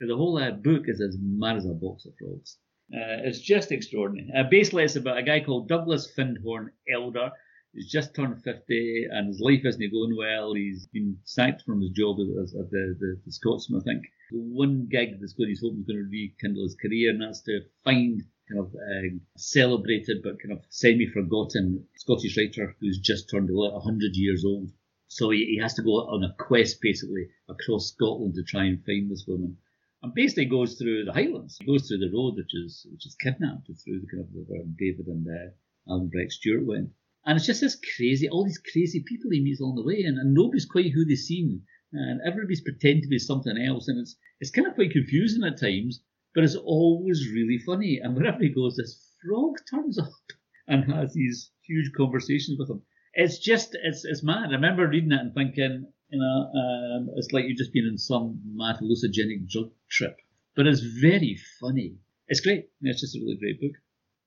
The 0.00 0.16
whole 0.16 0.38
uh, 0.38 0.52
book 0.52 0.84
is 0.86 1.00
as 1.00 1.16
mad 1.20 1.56
as 1.56 1.66
a 1.66 1.74
box 1.74 2.06
of 2.06 2.14
frogs. 2.18 2.58
Uh, 2.92 3.20
it's 3.24 3.40
just 3.40 3.70
extraordinary. 3.70 4.30
Uh, 4.34 4.44
basically, 4.48 4.84
it's 4.84 4.96
about 4.96 5.18
a 5.18 5.22
guy 5.22 5.40
called 5.40 5.68
Douglas 5.68 6.10
Findhorn 6.16 6.70
Elder. 6.90 7.32
He's 7.72 7.90
just 7.90 8.14
turned 8.14 8.42
50 8.42 9.06
and 9.10 9.28
his 9.28 9.40
life 9.40 9.64
isn't 9.64 9.92
going 9.92 10.16
well. 10.16 10.54
He's 10.54 10.86
been 10.86 11.18
sacked 11.24 11.62
from 11.62 11.80
his 11.80 11.90
job 11.90 12.18
as, 12.20 12.54
as 12.54 12.70
the, 12.70 12.96
the, 12.98 13.20
the, 13.24 13.32
Scotsman, 13.32 13.80
I 13.80 13.84
think. 13.84 14.04
The 14.30 14.38
one 14.38 14.88
gig 14.90 15.20
that's 15.20 15.34
going, 15.34 15.50
he's 15.50 15.60
hoping 15.62 15.80
is 15.80 15.86
going 15.86 15.98
to 15.98 16.10
rekindle 16.10 16.64
his 16.64 16.74
career, 16.74 17.10
and 17.10 17.20
that's 17.20 17.42
to 17.42 17.60
find 17.84 18.22
kind 18.48 18.60
of 18.60 18.74
uh, 18.74 19.18
celebrated 19.36 20.22
but 20.22 20.40
kind 20.40 20.52
of 20.52 20.64
semi-forgotten 20.70 21.86
Scottish 21.96 22.36
writer 22.36 22.74
who's 22.80 22.98
just 22.98 23.28
turned 23.28 23.50
100 23.50 24.16
years 24.16 24.44
old. 24.44 24.70
So 25.08 25.30
he, 25.30 25.44
he 25.44 25.58
has 25.58 25.74
to 25.74 25.82
go 25.82 26.08
on 26.08 26.24
a 26.24 26.34
quest 26.38 26.80
basically 26.80 27.28
across 27.48 27.92
Scotland 27.92 28.34
to 28.34 28.42
try 28.42 28.64
and 28.64 28.84
find 28.84 29.10
this 29.10 29.26
woman 29.26 29.58
and 30.02 30.14
basically 30.14 30.44
goes 30.44 30.74
through 30.74 31.04
the 31.04 31.12
Highlands. 31.12 31.56
He 31.58 31.66
goes 31.66 31.88
through 31.88 31.98
the 31.98 32.14
road 32.14 32.36
which 32.36 32.54
is 32.54 32.86
which 32.90 33.06
is 33.06 33.16
kidnapped 33.16 33.66
through 33.66 34.00
the 34.00 34.06
kind 34.06 34.22
of 34.22 34.28
where 34.32 34.62
David 34.78 35.06
and 35.06 35.26
uh, 35.26 35.90
Alan 35.90 36.08
Breck 36.08 36.30
Stewart 36.30 36.64
went. 36.64 36.90
And 37.24 37.36
it's 37.36 37.46
just 37.46 37.60
this 37.60 37.78
crazy, 37.96 38.28
all 38.28 38.44
these 38.44 38.62
crazy 38.72 39.02
people 39.06 39.30
he 39.30 39.42
meets 39.42 39.60
along 39.60 39.76
the 39.76 39.84
way, 39.84 40.02
and, 40.02 40.18
and 40.18 40.34
nobody's 40.34 40.64
quite 40.64 40.92
who 40.92 41.04
they 41.04 41.16
seem, 41.16 41.62
and 41.92 42.20
everybody's 42.26 42.62
pretending 42.62 43.02
to 43.02 43.08
be 43.08 43.18
something 43.18 43.56
else, 43.58 43.88
and 43.88 43.98
it's 43.98 44.16
it's 44.40 44.50
kind 44.50 44.66
of 44.66 44.74
quite 44.74 44.92
confusing 44.92 45.44
at 45.44 45.60
times, 45.60 46.00
but 46.34 46.44
it's 46.44 46.56
always 46.56 47.30
really 47.32 47.58
funny. 47.58 48.00
And 48.02 48.14
wherever 48.14 48.38
he 48.38 48.48
goes, 48.50 48.76
this 48.76 49.12
frog 49.22 49.56
turns 49.70 49.98
up 49.98 50.12
and 50.68 50.92
has 50.92 51.12
these 51.12 51.50
huge 51.66 51.92
conversations 51.96 52.58
with 52.58 52.70
him. 52.70 52.82
it's 53.14 53.38
just 53.38 53.76
it's 53.82 54.04
it's 54.04 54.22
mad. 54.22 54.50
I 54.50 54.54
remember 54.54 54.86
reading 54.88 55.12
it 55.12 55.20
and 55.20 55.34
thinking, 55.34 55.92
you 56.10 56.18
know, 56.18 56.50
um, 56.54 57.10
it's 57.16 57.32
like 57.32 57.46
you've 57.46 57.58
just 57.58 57.72
been 57.72 57.88
on 57.90 57.98
some 57.98 58.40
mad 58.54 58.76
hallucinogenic 58.76 59.48
drug 59.48 59.70
trip. 59.90 60.16
But 60.54 60.66
it's 60.66 60.80
very 60.80 61.36
funny. 61.60 61.96
It's 62.28 62.40
great. 62.40 62.68
It's 62.82 63.00
just 63.00 63.16
a 63.16 63.20
really 63.20 63.38
great 63.38 63.60
book. 63.60 63.76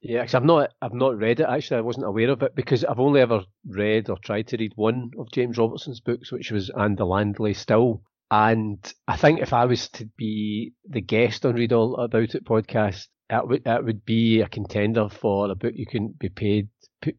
Yeah, 0.02 0.22
because 0.22 0.34
I've 0.34 0.44
not 0.44 0.72
I've 0.82 0.94
not 0.94 1.18
read 1.18 1.40
it 1.40 1.48
actually. 1.48 1.78
I 1.78 1.82
wasn't 1.82 2.08
aware 2.08 2.32
of 2.32 2.42
it 2.42 2.56
because 2.56 2.84
I've 2.84 3.00
only 3.00 3.22
ever 3.22 3.42
read 3.68 4.10
or 4.10 4.18
tried 4.18 4.48
to 4.48 4.58
read 4.58 4.74
one 4.76 5.12
of 5.20 5.32
James 5.32 5.58
Robertson's 5.58 6.00
books, 6.00 6.32
which 6.32 6.52
was 6.52 6.72
And 6.74 6.98
the 6.98 7.06
Land 7.06 7.40
Lay 7.40 7.54
Still. 7.54 8.02
And 8.32 8.80
I 9.08 9.18
think 9.18 9.42
if 9.42 9.54
I 9.54 9.66
was 9.66 9.90
to 9.90 10.06
be 10.18 10.74
the 10.90 11.02
guest 11.02 11.46
on 11.46 11.56
Read 11.56 11.74
All 11.74 11.98
About 11.98 12.34
It 12.34 12.46
podcast, 12.46 13.08
that 13.30 13.48
would 13.48 13.64
that 13.66 13.84
would 13.84 14.04
be 14.04 14.42
a 14.42 14.50
contender 14.50 15.08
for 15.10 15.52
a 15.52 15.56
book 15.56 15.74
you 15.76 15.86
couldn't 15.86 16.18
be 16.18 16.30
paid. 16.30 16.70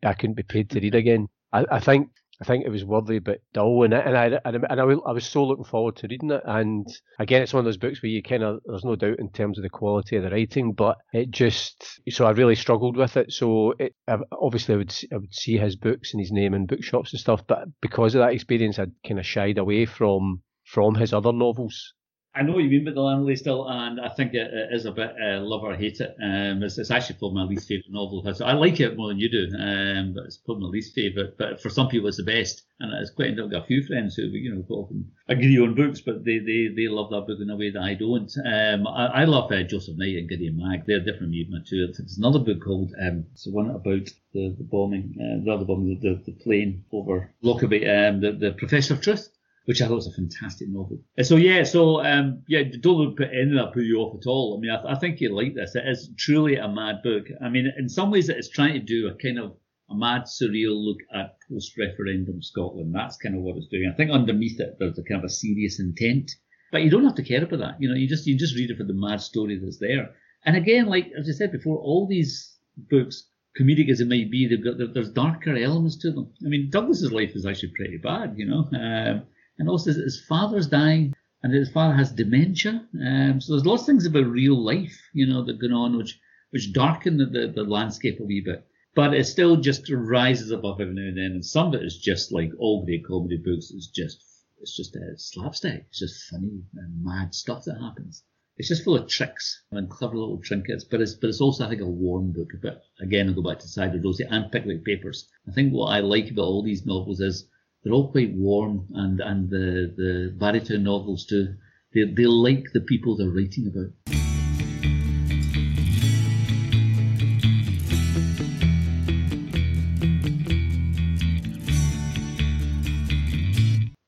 I 0.02 0.14
couldn't 0.14 0.36
be 0.36 0.42
paid 0.42 0.70
to 0.70 0.80
read 0.80 0.92
mm-hmm. 0.92 0.98
again. 0.98 1.28
I, 1.52 1.64
I 1.70 1.80
think 1.80 2.08
I 2.42 2.44
think 2.44 2.66
it 2.66 2.70
was 2.70 2.84
worthy 2.84 3.20
but 3.20 3.38
dull, 3.54 3.84
and 3.84 3.94
I, 3.94 3.98
and 4.00 4.16
I 4.16 4.40
and 4.68 4.80
I, 4.80 4.84
I 4.84 5.12
was 5.12 5.24
so 5.24 5.44
looking 5.44 5.62
forward 5.64 5.94
to 5.96 6.08
reading 6.08 6.32
it. 6.32 6.42
And 6.44 6.84
again, 7.20 7.40
it's 7.40 7.54
one 7.54 7.60
of 7.60 7.66
those 7.66 7.76
books 7.76 8.02
where 8.02 8.10
you 8.10 8.20
kind 8.20 8.42
of 8.42 8.58
there's 8.66 8.84
no 8.84 8.96
doubt 8.96 9.20
in 9.20 9.30
terms 9.30 9.58
of 9.58 9.62
the 9.62 9.70
quality 9.70 10.16
of 10.16 10.24
the 10.24 10.30
writing, 10.30 10.72
but 10.72 10.96
it 11.12 11.30
just 11.30 12.00
so 12.10 12.26
I 12.26 12.32
really 12.32 12.56
struggled 12.56 12.96
with 12.96 13.16
it. 13.16 13.30
So 13.30 13.74
it 13.78 13.94
obviously 14.32 14.74
I 14.74 14.78
would 14.78 14.92
I 15.12 15.16
would 15.18 15.32
see 15.32 15.56
his 15.56 15.76
books 15.76 16.12
and 16.12 16.20
his 16.20 16.32
name 16.32 16.52
in 16.52 16.66
bookshops 16.66 17.12
and 17.12 17.20
stuff, 17.20 17.46
but 17.46 17.68
because 17.80 18.16
of 18.16 18.18
that 18.18 18.32
experience, 18.32 18.76
I'd 18.76 18.90
kind 19.06 19.20
of 19.20 19.26
shied 19.26 19.58
away 19.58 19.86
from 19.86 20.42
from 20.64 20.96
his 20.96 21.12
other 21.12 21.32
novels. 21.32 21.94
I 22.34 22.40
know 22.40 22.54
what 22.54 22.64
you 22.64 22.70
mean 22.70 22.82
about 22.82 22.94
the 22.94 23.02
Land 23.02 23.26
Lay 23.26 23.36
Still, 23.36 23.68
and 23.68 24.00
I 24.00 24.08
think 24.08 24.32
it, 24.32 24.50
it 24.50 24.72
is 24.72 24.86
a 24.86 24.92
bit 24.92 25.14
uh, 25.22 25.40
love 25.40 25.64
or 25.64 25.76
hate 25.76 26.00
it. 26.00 26.16
Um, 26.22 26.62
it's, 26.62 26.78
it's, 26.78 26.90
actually 26.90 27.18
probably 27.18 27.42
my 27.42 27.44
least 27.44 27.68
favourite 27.68 27.92
novel. 27.92 28.24
I 28.42 28.54
like 28.54 28.80
it 28.80 28.96
more 28.96 29.08
than 29.08 29.18
you 29.18 29.28
do, 29.28 29.54
um, 29.58 30.14
but 30.14 30.24
it's 30.24 30.38
probably 30.38 30.62
my 30.62 30.68
least 30.70 30.94
favourite. 30.94 31.36
But 31.36 31.60
for 31.60 31.68
some 31.68 31.88
people, 31.88 32.08
it's 32.08 32.16
the 32.16 32.22
best, 32.22 32.62
and 32.80 32.90
it's 32.94 33.10
quite. 33.10 33.38
I've 33.38 33.50
got 33.50 33.64
a 33.64 33.66
few 33.66 33.86
friends 33.86 34.14
who, 34.14 34.22
you 34.28 34.54
know, 34.54 34.64
often 34.70 35.12
agree 35.28 35.58
on 35.58 35.74
books, 35.74 36.00
but 36.00 36.24
they, 36.24 36.38
they, 36.38 36.68
they 36.74 36.88
love 36.88 37.10
that 37.10 37.26
book 37.26 37.38
in 37.38 37.50
a 37.50 37.56
way 37.56 37.70
that 37.70 37.82
I 37.82 37.92
don't. 37.92 38.32
Um, 38.46 38.86
I, 38.86 39.06
I 39.08 39.24
love 39.24 39.52
uh, 39.52 39.62
Joseph 39.64 39.98
Knight 39.98 40.16
and 40.16 40.28
Gideon 40.28 40.56
Mack. 40.56 40.86
They're 40.86 41.00
different 41.00 41.34
from 41.34 41.50
my 41.52 41.58
two. 41.68 41.86
There's 41.86 42.16
another 42.16 42.38
book 42.38 42.64
called 42.64 42.94
um, 42.98 43.26
it's 43.32 43.44
the 43.44 43.52
one 43.52 43.68
about 43.68 44.08
the, 44.32 44.54
the 44.56 44.64
bombing, 44.64 45.16
uh, 45.20 45.44
the 45.44 45.52
other 45.52 45.66
bombing, 45.66 46.00
the, 46.00 46.14
the, 46.14 46.32
the 46.32 46.32
plane 46.32 46.84
over 46.92 47.30
Lockerbie, 47.42 47.86
um, 47.86 48.20
the, 48.20 48.32
the 48.32 48.52
Professor 48.52 48.94
of 48.94 49.02
Truth 49.02 49.28
which 49.66 49.80
I 49.80 49.86
thought 49.86 49.96
was 49.96 50.06
a 50.06 50.12
fantastic 50.12 50.68
novel. 50.68 50.98
So 51.22 51.36
yeah, 51.36 51.62
so 51.62 52.04
um, 52.04 52.42
yeah, 52.48 52.62
don't 52.80 53.16
put 53.16 53.28
any 53.28 53.50
of 53.50 53.66
that 53.66 53.72
put 53.72 53.84
you 53.84 53.98
off 53.98 54.16
at 54.20 54.28
all. 54.28 54.56
I 54.56 54.60
mean, 54.60 54.70
I, 54.70 54.92
I, 54.92 54.98
think 54.98 55.20
you 55.20 55.34
like 55.34 55.54
this. 55.54 55.74
It 55.74 55.84
is 55.86 56.10
truly 56.18 56.56
a 56.56 56.68
mad 56.68 57.02
book. 57.02 57.26
I 57.44 57.48
mean, 57.48 57.72
in 57.78 57.88
some 57.88 58.10
ways, 58.10 58.28
it's 58.28 58.48
trying 58.48 58.74
to 58.74 58.80
do 58.80 59.08
a 59.08 59.14
kind 59.14 59.38
of 59.38 59.56
a 59.90 59.94
mad, 59.94 60.22
surreal 60.22 60.74
look 60.74 60.98
at 61.14 61.36
post-referendum 61.48 62.42
Scotland. 62.42 62.94
That's 62.94 63.16
kind 63.16 63.36
of 63.36 63.42
what 63.42 63.56
it's 63.56 63.68
doing. 63.68 63.90
I 63.92 63.96
think 63.96 64.10
underneath 64.10 64.58
it, 64.58 64.76
there's 64.78 64.98
a 64.98 65.02
kind 65.04 65.20
of 65.20 65.24
a 65.24 65.30
serious 65.30 65.78
intent, 65.78 66.32
but 66.72 66.82
you 66.82 66.90
don't 66.90 67.04
have 67.04 67.16
to 67.16 67.22
care 67.22 67.44
about 67.44 67.60
that. 67.60 67.76
You 67.80 67.88
know, 67.88 67.94
you 67.94 68.08
just 68.08 68.26
you 68.26 68.36
just 68.36 68.56
read 68.56 68.70
it 68.70 68.78
for 68.78 68.84
the 68.84 68.94
mad 68.94 69.20
story 69.20 69.58
that's 69.58 69.78
there. 69.78 70.14
And 70.44 70.56
again, 70.56 70.86
like 70.86 71.12
as 71.16 71.28
I 71.28 71.32
said 71.32 71.52
before, 71.52 71.78
all 71.78 72.06
these 72.08 72.56
books 72.90 73.28
comedic 73.60 73.90
as 73.90 74.00
it 74.00 74.08
might 74.08 74.30
be, 74.30 74.48
they've 74.48 74.64
got 74.64 74.94
there's 74.94 75.10
darker 75.10 75.56
elements 75.56 75.96
to 75.98 76.10
them. 76.10 76.32
I 76.44 76.48
mean, 76.48 76.70
Douglas's 76.70 77.12
life 77.12 77.36
is 77.36 77.46
actually 77.46 77.72
pretty 77.76 77.98
bad, 77.98 78.34
you 78.36 78.46
know. 78.46 78.68
Um, 78.72 79.22
and 79.62 79.68
also 79.68 79.92
his 79.92 80.20
father's 80.28 80.66
dying, 80.66 81.14
and 81.40 81.54
his 81.54 81.70
father 81.70 81.94
has 81.94 82.10
dementia. 82.10 82.84
Um, 83.00 83.40
so 83.40 83.52
there's 83.52 83.64
lots 83.64 83.82
of 83.82 83.86
things 83.86 84.04
about 84.04 84.26
real 84.26 84.60
life, 84.60 85.00
you 85.12 85.24
know, 85.24 85.44
that 85.44 85.60
go 85.60 85.68
on, 85.68 85.96
which 85.96 86.18
which 86.50 86.72
darken 86.72 87.16
the, 87.16 87.26
the, 87.26 87.46
the 87.46 87.62
landscape 87.62 88.18
a 88.18 88.24
wee 88.24 88.40
bit. 88.44 88.66
But 88.96 89.14
it 89.14 89.24
still 89.24 89.56
just 89.56 89.88
rises 89.88 90.50
above 90.50 90.80
every 90.80 90.94
now 90.94 91.02
and 91.02 91.16
then, 91.16 91.30
and 91.36 91.46
some 91.46 91.68
of 91.68 91.74
it 91.74 91.86
is 91.86 91.96
just 91.96 92.32
like 92.32 92.50
all 92.58 92.84
great 92.84 93.04
comedy 93.06 93.36
books. 93.36 93.70
It's 93.70 93.86
just 93.86 94.20
it's 94.60 94.76
just 94.76 94.96
a 94.96 95.16
slapstick. 95.16 95.86
It's 95.90 96.00
just 96.00 96.24
funny 96.24 96.64
and 96.74 97.04
mad 97.04 97.32
stuff 97.32 97.62
that 97.66 97.80
happens. 97.80 98.24
It's 98.56 98.68
just 98.68 98.82
full 98.82 98.96
of 98.96 99.06
tricks 99.06 99.62
and 99.70 99.88
clever 99.88 100.16
little 100.16 100.38
trinkets, 100.38 100.82
but 100.82 101.00
it's 101.00 101.14
but 101.14 101.28
it's 101.28 101.40
also 101.40 101.66
I 101.66 101.68
think 101.68 101.82
a 101.82 101.86
warm 101.86 102.32
book. 102.32 102.50
But 102.60 102.82
again, 103.00 103.28
I'll 103.28 103.34
go 103.34 103.48
back 103.48 103.60
to 103.60 103.68
Cider 103.68 104.00
Rosie 104.02 104.26
and 104.28 104.50
Pickwick 104.50 104.84
Papers. 104.84 105.28
I 105.48 105.52
think 105.52 105.72
what 105.72 105.92
I 105.92 106.00
like 106.00 106.32
about 106.32 106.46
all 106.46 106.64
these 106.64 106.84
novels 106.84 107.20
is 107.20 107.46
they're 107.82 107.92
all 107.92 108.10
quite 108.12 108.32
warm, 108.34 108.86
and 108.94 109.20
and 109.20 109.50
the 109.50 109.92
the 109.96 110.34
Barrytown 110.38 110.82
novels 110.82 111.26
too. 111.26 111.54
They 111.94 112.04
they 112.04 112.26
like 112.26 112.72
the 112.72 112.80
people 112.80 113.16
they're 113.16 113.28
writing 113.28 113.66
about. 113.66 113.92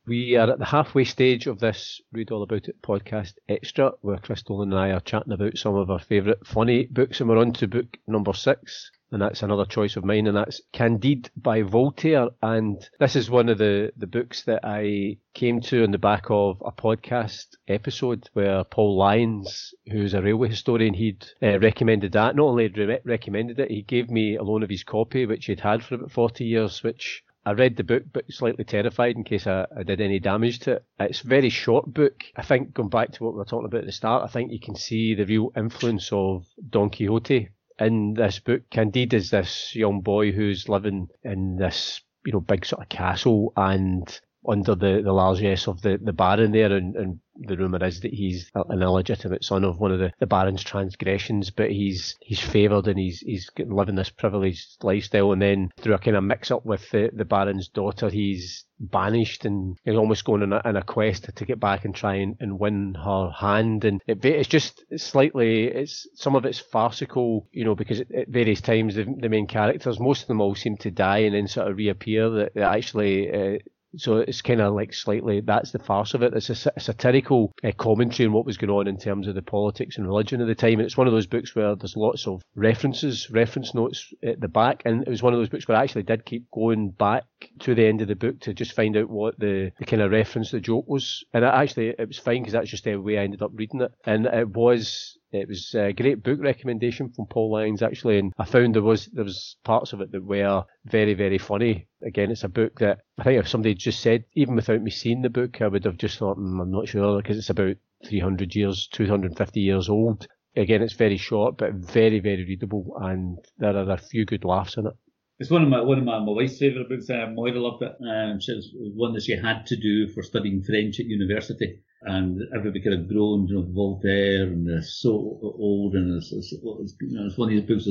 We 0.06 0.36
are 0.36 0.50
at 0.50 0.58
the 0.58 0.66
halfway 0.66 1.04
stage 1.04 1.46
of 1.46 1.58
this 1.58 2.00
Read 2.12 2.30
All 2.30 2.42
About 2.42 2.68
It 2.68 2.80
podcast 2.82 3.32
extra, 3.48 3.92
where 4.02 4.18
Chris 4.18 4.42
Dolan 4.42 4.70
and 4.70 4.78
I 4.78 4.90
are 4.90 5.00
chatting 5.00 5.32
about 5.32 5.58
some 5.58 5.74
of 5.74 5.90
our 5.90 5.98
favourite 5.98 6.46
funny 6.46 6.86
books, 6.86 7.20
and 7.20 7.28
we're 7.28 7.38
on 7.38 7.52
to 7.54 7.66
book 7.66 7.96
number 8.06 8.34
six 8.34 8.92
and 9.14 9.22
that's 9.22 9.44
another 9.44 9.64
choice 9.64 9.94
of 9.94 10.04
mine, 10.04 10.26
and 10.26 10.36
that's 10.36 10.60
Candide 10.72 11.30
by 11.36 11.62
Voltaire. 11.62 12.30
And 12.42 12.84
this 12.98 13.14
is 13.14 13.30
one 13.30 13.48
of 13.48 13.58
the, 13.58 13.92
the 13.96 14.08
books 14.08 14.42
that 14.42 14.64
I 14.64 15.18
came 15.34 15.60
to 15.60 15.84
on 15.84 15.92
the 15.92 15.98
back 15.98 16.24
of 16.30 16.60
a 16.66 16.72
podcast 16.72 17.46
episode 17.68 18.28
where 18.32 18.64
Paul 18.64 18.96
Lyons, 18.96 19.72
who's 19.88 20.14
a 20.14 20.20
railway 20.20 20.48
historian, 20.48 20.94
he'd 20.94 21.24
uh, 21.40 21.60
recommended 21.60 22.10
that. 22.12 22.34
Not 22.34 22.46
only 22.46 22.66
re- 22.66 22.98
recommended 23.04 23.60
it, 23.60 23.70
he 23.70 23.82
gave 23.82 24.10
me 24.10 24.34
a 24.34 24.42
loan 24.42 24.64
of 24.64 24.68
his 24.68 24.82
copy, 24.82 25.26
which 25.26 25.46
he'd 25.46 25.60
had 25.60 25.84
for 25.84 25.94
about 25.94 26.10
40 26.10 26.44
years, 26.44 26.82
which 26.82 27.22
I 27.46 27.52
read 27.52 27.76
the 27.76 27.84
book, 27.84 28.02
but 28.12 28.24
slightly 28.32 28.64
terrified 28.64 29.14
in 29.14 29.22
case 29.22 29.46
I, 29.46 29.66
I, 29.76 29.84
did 29.84 30.00
any 30.00 30.18
damage 30.18 30.58
to 30.60 30.72
it. 30.72 30.84
It's 30.98 31.22
a 31.22 31.28
very 31.28 31.50
short 31.50 31.94
book. 31.94 32.24
I 32.34 32.42
think 32.42 32.74
going 32.74 32.88
back 32.88 33.12
to 33.12 33.22
what 33.22 33.34
we 33.34 33.38
were 33.38 33.44
talking 33.44 33.66
about 33.66 33.82
at 33.82 33.86
the 33.86 33.92
start, 33.92 34.24
I 34.24 34.32
think 34.32 34.50
you 34.50 34.58
can 34.58 34.74
see 34.74 35.14
the 35.14 35.24
real 35.24 35.52
influence 35.56 36.08
of 36.10 36.46
Don 36.68 36.90
Quixote 36.90 37.50
in 37.78 38.14
this 38.14 38.38
book. 38.38 38.62
Candide 38.70 39.14
is 39.14 39.30
this 39.30 39.74
young 39.74 40.00
boy 40.00 40.32
who's 40.32 40.68
living 40.68 41.08
in 41.22 41.56
this, 41.56 42.00
you 42.24 42.32
know, 42.32 42.40
big 42.40 42.64
sort 42.64 42.82
of 42.82 42.88
castle 42.88 43.52
and 43.56 44.20
under 44.48 44.74
the, 44.74 45.00
the 45.02 45.12
largesse 45.12 45.66
of 45.68 45.80
the, 45.82 45.98
the 46.02 46.12
Baron 46.12 46.52
there 46.52 46.72
and, 46.72 46.94
and 46.96 47.20
the 47.36 47.56
rumour 47.56 47.84
is 47.84 48.00
that 48.00 48.12
he's 48.12 48.50
an 48.54 48.82
illegitimate 48.82 49.44
son 49.44 49.64
of 49.64 49.80
one 49.80 49.90
of 49.90 49.98
the, 49.98 50.12
the 50.20 50.26
Baron's 50.26 50.62
transgressions, 50.62 51.50
but 51.50 51.70
he's 51.70 52.16
he's 52.20 52.40
favoured 52.40 52.86
and 52.86 52.98
he's 52.98 53.20
he's 53.20 53.50
living 53.58 53.96
this 53.96 54.10
privileged 54.10 54.82
lifestyle. 54.82 55.32
And 55.32 55.42
then 55.42 55.70
through 55.80 55.94
a 55.94 55.98
kind 55.98 56.16
of 56.16 56.24
mix 56.24 56.50
up 56.50 56.64
with 56.64 56.88
the, 56.90 57.10
the 57.12 57.24
Baron's 57.24 57.68
daughter, 57.68 58.08
he's 58.08 58.64
banished 58.78 59.44
and 59.44 59.76
he's 59.84 59.96
almost 59.96 60.24
going 60.24 60.42
on 60.42 60.52
a, 60.52 60.60
on 60.64 60.76
a 60.76 60.82
quest 60.82 61.28
to 61.34 61.44
get 61.44 61.58
back 61.58 61.84
and 61.84 61.94
try 61.94 62.16
and, 62.16 62.36
and 62.40 62.58
win 62.58 62.94
her 62.94 63.30
hand. 63.30 63.84
And 63.84 64.00
it, 64.06 64.24
it's 64.24 64.48
just 64.48 64.84
slightly, 64.96 65.64
it's 65.64 66.06
some 66.14 66.36
of 66.36 66.44
it's 66.44 66.58
farcical, 66.58 67.48
you 67.52 67.64
know, 67.64 67.74
because 67.74 68.00
at 68.00 68.28
various 68.28 68.60
times 68.60 68.94
the, 68.94 69.04
the 69.04 69.28
main 69.28 69.46
characters, 69.46 69.98
most 69.98 70.22
of 70.22 70.28
them 70.28 70.40
all 70.40 70.54
seem 70.54 70.76
to 70.78 70.90
die 70.90 71.18
and 71.18 71.34
then 71.34 71.48
sort 71.48 71.68
of 71.68 71.76
reappear. 71.76 72.30
That, 72.30 72.54
that 72.54 72.76
actually 72.76 73.30
uh, 73.30 73.58
so 73.96 74.18
it's 74.18 74.42
kind 74.42 74.60
of 74.60 74.74
like 74.74 74.92
slightly 74.92 75.40
that's 75.40 75.72
the 75.72 75.78
farce 75.78 76.14
of 76.14 76.22
it. 76.22 76.34
It's 76.34 76.50
a, 76.50 76.72
a 76.76 76.80
satirical 76.80 77.52
uh, 77.62 77.72
commentary 77.76 78.26
on 78.26 78.32
what 78.32 78.46
was 78.46 78.56
going 78.56 78.70
on 78.70 78.86
in 78.86 78.96
terms 78.96 79.28
of 79.28 79.34
the 79.34 79.42
politics 79.42 79.96
and 79.96 80.06
religion 80.06 80.40
of 80.40 80.46
the 80.46 80.54
time. 80.54 80.74
And 80.74 80.82
it's 80.82 80.96
one 80.96 81.06
of 81.06 81.12
those 81.12 81.26
books 81.26 81.54
where 81.54 81.74
there's 81.74 81.96
lots 81.96 82.26
of 82.26 82.42
references, 82.54 83.30
reference 83.30 83.74
notes 83.74 84.12
at 84.22 84.40
the 84.40 84.48
back. 84.48 84.82
And 84.84 85.02
it 85.02 85.10
was 85.10 85.22
one 85.22 85.32
of 85.32 85.38
those 85.38 85.48
books 85.48 85.68
where 85.68 85.76
I 85.76 85.82
actually 85.82 86.04
did 86.04 86.24
keep 86.24 86.50
going 86.50 86.90
back 86.90 87.24
to 87.60 87.74
the 87.74 87.86
end 87.86 88.00
of 88.00 88.08
the 88.08 88.16
book 88.16 88.40
to 88.40 88.54
just 88.54 88.74
find 88.74 88.96
out 88.96 89.08
what 89.08 89.38
the, 89.38 89.72
the 89.78 89.84
kind 89.84 90.02
of 90.02 90.10
reference 90.10 90.50
the 90.50 90.60
joke 90.60 90.86
was. 90.88 91.24
And 91.32 91.44
actually, 91.44 91.88
it 91.88 92.08
was 92.08 92.18
fine 92.18 92.42
because 92.42 92.52
that's 92.52 92.70
just 92.70 92.84
the 92.84 92.96
way 92.96 93.18
I 93.18 93.24
ended 93.24 93.42
up 93.42 93.52
reading 93.54 93.80
it. 93.82 93.92
And 94.04 94.26
it 94.26 94.48
was 94.48 95.18
it 95.34 95.48
was 95.48 95.74
a 95.74 95.92
great 95.92 96.22
book 96.22 96.40
recommendation 96.40 97.10
from 97.10 97.26
Paul 97.26 97.52
Lyons 97.52 97.82
actually, 97.82 98.18
and 98.18 98.32
I 98.38 98.44
found 98.44 98.74
there 98.74 98.82
was 98.82 99.06
there 99.06 99.24
was 99.24 99.56
parts 99.64 99.92
of 99.92 100.00
it 100.00 100.12
that 100.12 100.24
were 100.24 100.64
very 100.84 101.14
very 101.14 101.38
funny. 101.38 101.88
Again, 102.02 102.30
it's 102.30 102.44
a 102.44 102.48
book 102.48 102.78
that 102.78 103.00
I 103.18 103.24
think 103.24 103.40
if 103.40 103.48
somebody 103.48 103.74
just 103.74 104.00
said, 104.00 104.24
even 104.34 104.54
without 104.54 104.82
me 104.82 104.90
seeing 104.90 105.22
the 105.22 105.30
book, 105.30 105.60
I 105.60 105.68
would 105.68 105.84
have 105.84 105.96
just 105.98 106.18
thought, 106.18 106.38
mm, 106.38 106.60
I'm 106.60 106.70
not 106.70 106.88
sure 106.88 107.20
because 107.20 107.38
it's 107.38 107.50
about 107.50 107.76
300 108.06 108.54
years, 108.54 108.88
250 108.88 109.60
years 109.60 109.88
old. 109.88 110.26
Again, 110.56 110.82
it's 110.82 110.94
very 110.94 111.16
short 111.16 111.56
but 111.58 111.74
very 111.74 112.20
very 112.20 112.44
readable, 112.44 112.96
and 113.00 113.38
there 113.58 113.76
are 113.76 113.90
a 113.90 113.98
few 113.98 114.24
good 114.24 114.44
laughs 114.44 114.76
in 114.76 114.86
it. 114.86 114.94
It's 115.38 115.50
one 115.50 115.62
of 115.62 115.68
my 115.68 115.80
one 115.80 115.98
of 115.98 116.04
my, 116.04 116.18
my 116.20 116.32
wife's 116.32 116.58
favourite 116.58 116.88
books. 116.88 117.10
Um, 117.10 117.34
Moira 117.34 117.60
loved 117.60 117.82
it. 117.82 117.92
Um, 118.00 118.40
she 118.40 118.52
was 118.52 118.70
one 118.74 119.14
that 119.14 119.24
she 119.24 119.36
had 119.36 119.66
to 119.66 119.76
do 119.76 120.08
for 120.08 120.22
studying 120.22 120.62
French 120.62 121.00
at 121.00 121.06
university 121.06 121.80
and 122.04 122.42
everybody 122.54 122.82
kind 122.82 123.00
of 123.00 123.08
groaned, 123.08 123.48
you 123.48 123.56
know, 123.56 123.66
Voltaire, 123.72 124.44
and 124.44 124.68
they're 124.68 124.82
so 124.82 125.10
old, 125.10 125.94
and 125.94 126.16
it's, 126.16 126.32
it's, 126.32 126.52
it's, 126.52 126.94
you 127.00 127.18
know, 127.18 127.26
it's 127.26 127.38
one 127.38 127.48
of 127.48 127.54
these 127.54 127.66
books, 127.66 127.88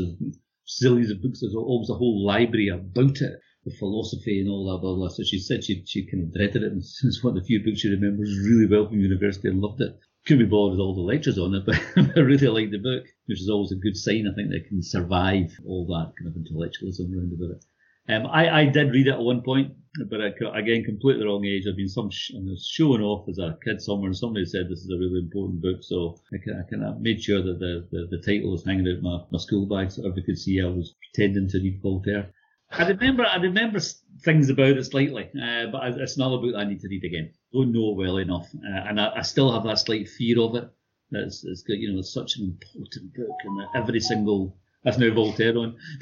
zillions 0.69 1.11
of 1.11 1.21
books, 1.21 1.41
there's 1.41 1.55
almost 1.55 1.89
a 1.89 1.95
whole 1.95 2.23
library 2.23 2.67
about 2.67 3.21
it, 3.21 3.39
the 3.65 3.73
philosophy 3.79 4.39
and 4.39 4.49
all 4.49 4.71
that, 4.71 4.81
blah, 4.81 4.93
blah. 4.93 5.09
So 5.09 5.23
she 5.23 5.39
said 5.39 5.63
she, 5.63 5.83
she 5.85 6.05
kind 6.05 6.23
of 6.23 6.33
dreaded 6.33 6.63
it, 6.63 6.71
and 6.71 6.77
it's 7.03 7.23
one 7.23 7.35
of 7.35 7.41
the 7.41 7.47
few 7.47 7.63
books 7.63 7.79
she 7.79 7.89
remembers 7.89 8.37
really 8.45 8.67
well 8.67 8.87
from 8.87 8.99
university 8.99 9.47
and 9.47 9.61
loved 9.61 9.81
it. 9.81 9.97
Couldn't 10.25 10.45
be 10.45 10.49
bothered 10.49 10.77
with 10.77 10.79
all 10.79 10.95
the 10.95 11.01
lectures 11.01 11.37
on 11.37 11.53
it, 11.53 11.65
but 11.65 11.75
I 12.17 12.19
really 12.19 12.47
like 12.47 12.71
the 12.71 12.77
book, 12.77 13.05
which 13.25 13.41
is 13.41 13.49
always 13.49 13.71
a 13.71 13.75
good 13.75 13.97
sign, 13.97 14.27
I 14.27 14.33
think, 14.33 14.49
that 14.49 14.67
can 14.67 14.81
survive 14.81 15.59
all 15.67 15.85
that 15.87 16.13
kind 16.17 16.29
of 16.29 16.35
intellectualism 16.35 17.13
around 17.13 17.33
about 17.33 17.57
it. 17.57 17.65
Um, 18.09 18.27
I, 18.27 18.61
I 18.61 18.65
did 18.65 18.91
read 18.91 19.07
it 19.07 19.13
at 19.13 19.19
one 19.19 19.41
point, 19.41 19.73
but 20.09 20.19
I, 20.21 20.33
again, 20.57 20.83
completely 20.83 21.25
wrong 21.25 21.45
age. 21.45 21.63
I've 21.67 21.77
been 21.77 21.87
some 21.87 22.09
sh- 22.09 22.31
showing 22.61 23.01
off 23.01 23.29
as 23.29 23.37
a 23.37 23.57
kid 23.63 23.81
somewhere, 23.81 24.07
and 24.07 24.17
somebody 24.17 24.45
said 24.45 24.67
this 24.67 24.83
is 24.83 24.91
a 24.91 24.99
really 24.99 25.19
important 25.19 25.61
book, 25.61 25.81
so 25.81 26.17
I 26.33 26.37
kind 26.37 26.59
of, 26.59 26.69
kind 26.69 26.83
of 26.83 26.99
made 26.99 27.21
sure 27.21 27.41
that 27.41 27.59
the, 27.59 27.87
the, 27.91 28.07
the 28.17 28.21
title 28.21 28.51
was 28.51 28.65
hanging 28.65 28.87
out 28.87 29.01
my, 29.01 29.23
my 29.31 29.37
school 29.39 29.65
bag 29.65 29.91
so 29.91 30.01
everybody 30.01 30.25
could 30.25 30.37
see 30.37 30.61
I 30.61 30.65
was 30.65 30.95
pretending 31.13 31.47
to 31.49 31.59
read 31.59 31.81
Voltaire. 31.81 32.33
I 32.71 32.87
remember 32.87 33.23
I 33.23 33.37
remember 33.37 33.79
things 34.21 34.49
about 34.49 34.77
it 34.77 34.83
slightly, 34.83 35.29
uh, 35.41 35.67
but 35.67 35.83
it's 35.99 36.17
another 36.17 36.37
book 36.37 36.55
I 36.57 36.65
need 36.65 36.81
to 36.81 36.87
read 36.87 37.03
again. 37.03 37.31
Don't 37.53 37.71
know 37.71 37.91
well 37.91 38.17
enough, 38.17 38.49
uh, 38.55 38.87
and 38.87 38.99
I, 38.99 39.17
I, 39.17 39.21
still 39.21 39.53
have 39.53 39.63
that 39.65 39.77
slight 39.77 40.09
fear 40.09 40.39
of 40.41 40.55
it. 40.55 40.67
It's, 41.11 41.43
it's 41.43 41.61
got, 41.61 41.77
you 41.77 41.91
know, 41.91 41.99
it's 41.99 42.11
such 42.11 42.37
an 42.37 42.45
important 42.45 43.13
book, 43.13 43.37
and 43.43 43.67
every 43.75 43.99
single 43.99 44.57
that's 44.83 44.97
now 44.97 45.13
Voltaire 45.13 45.55
on. 45.57 45.77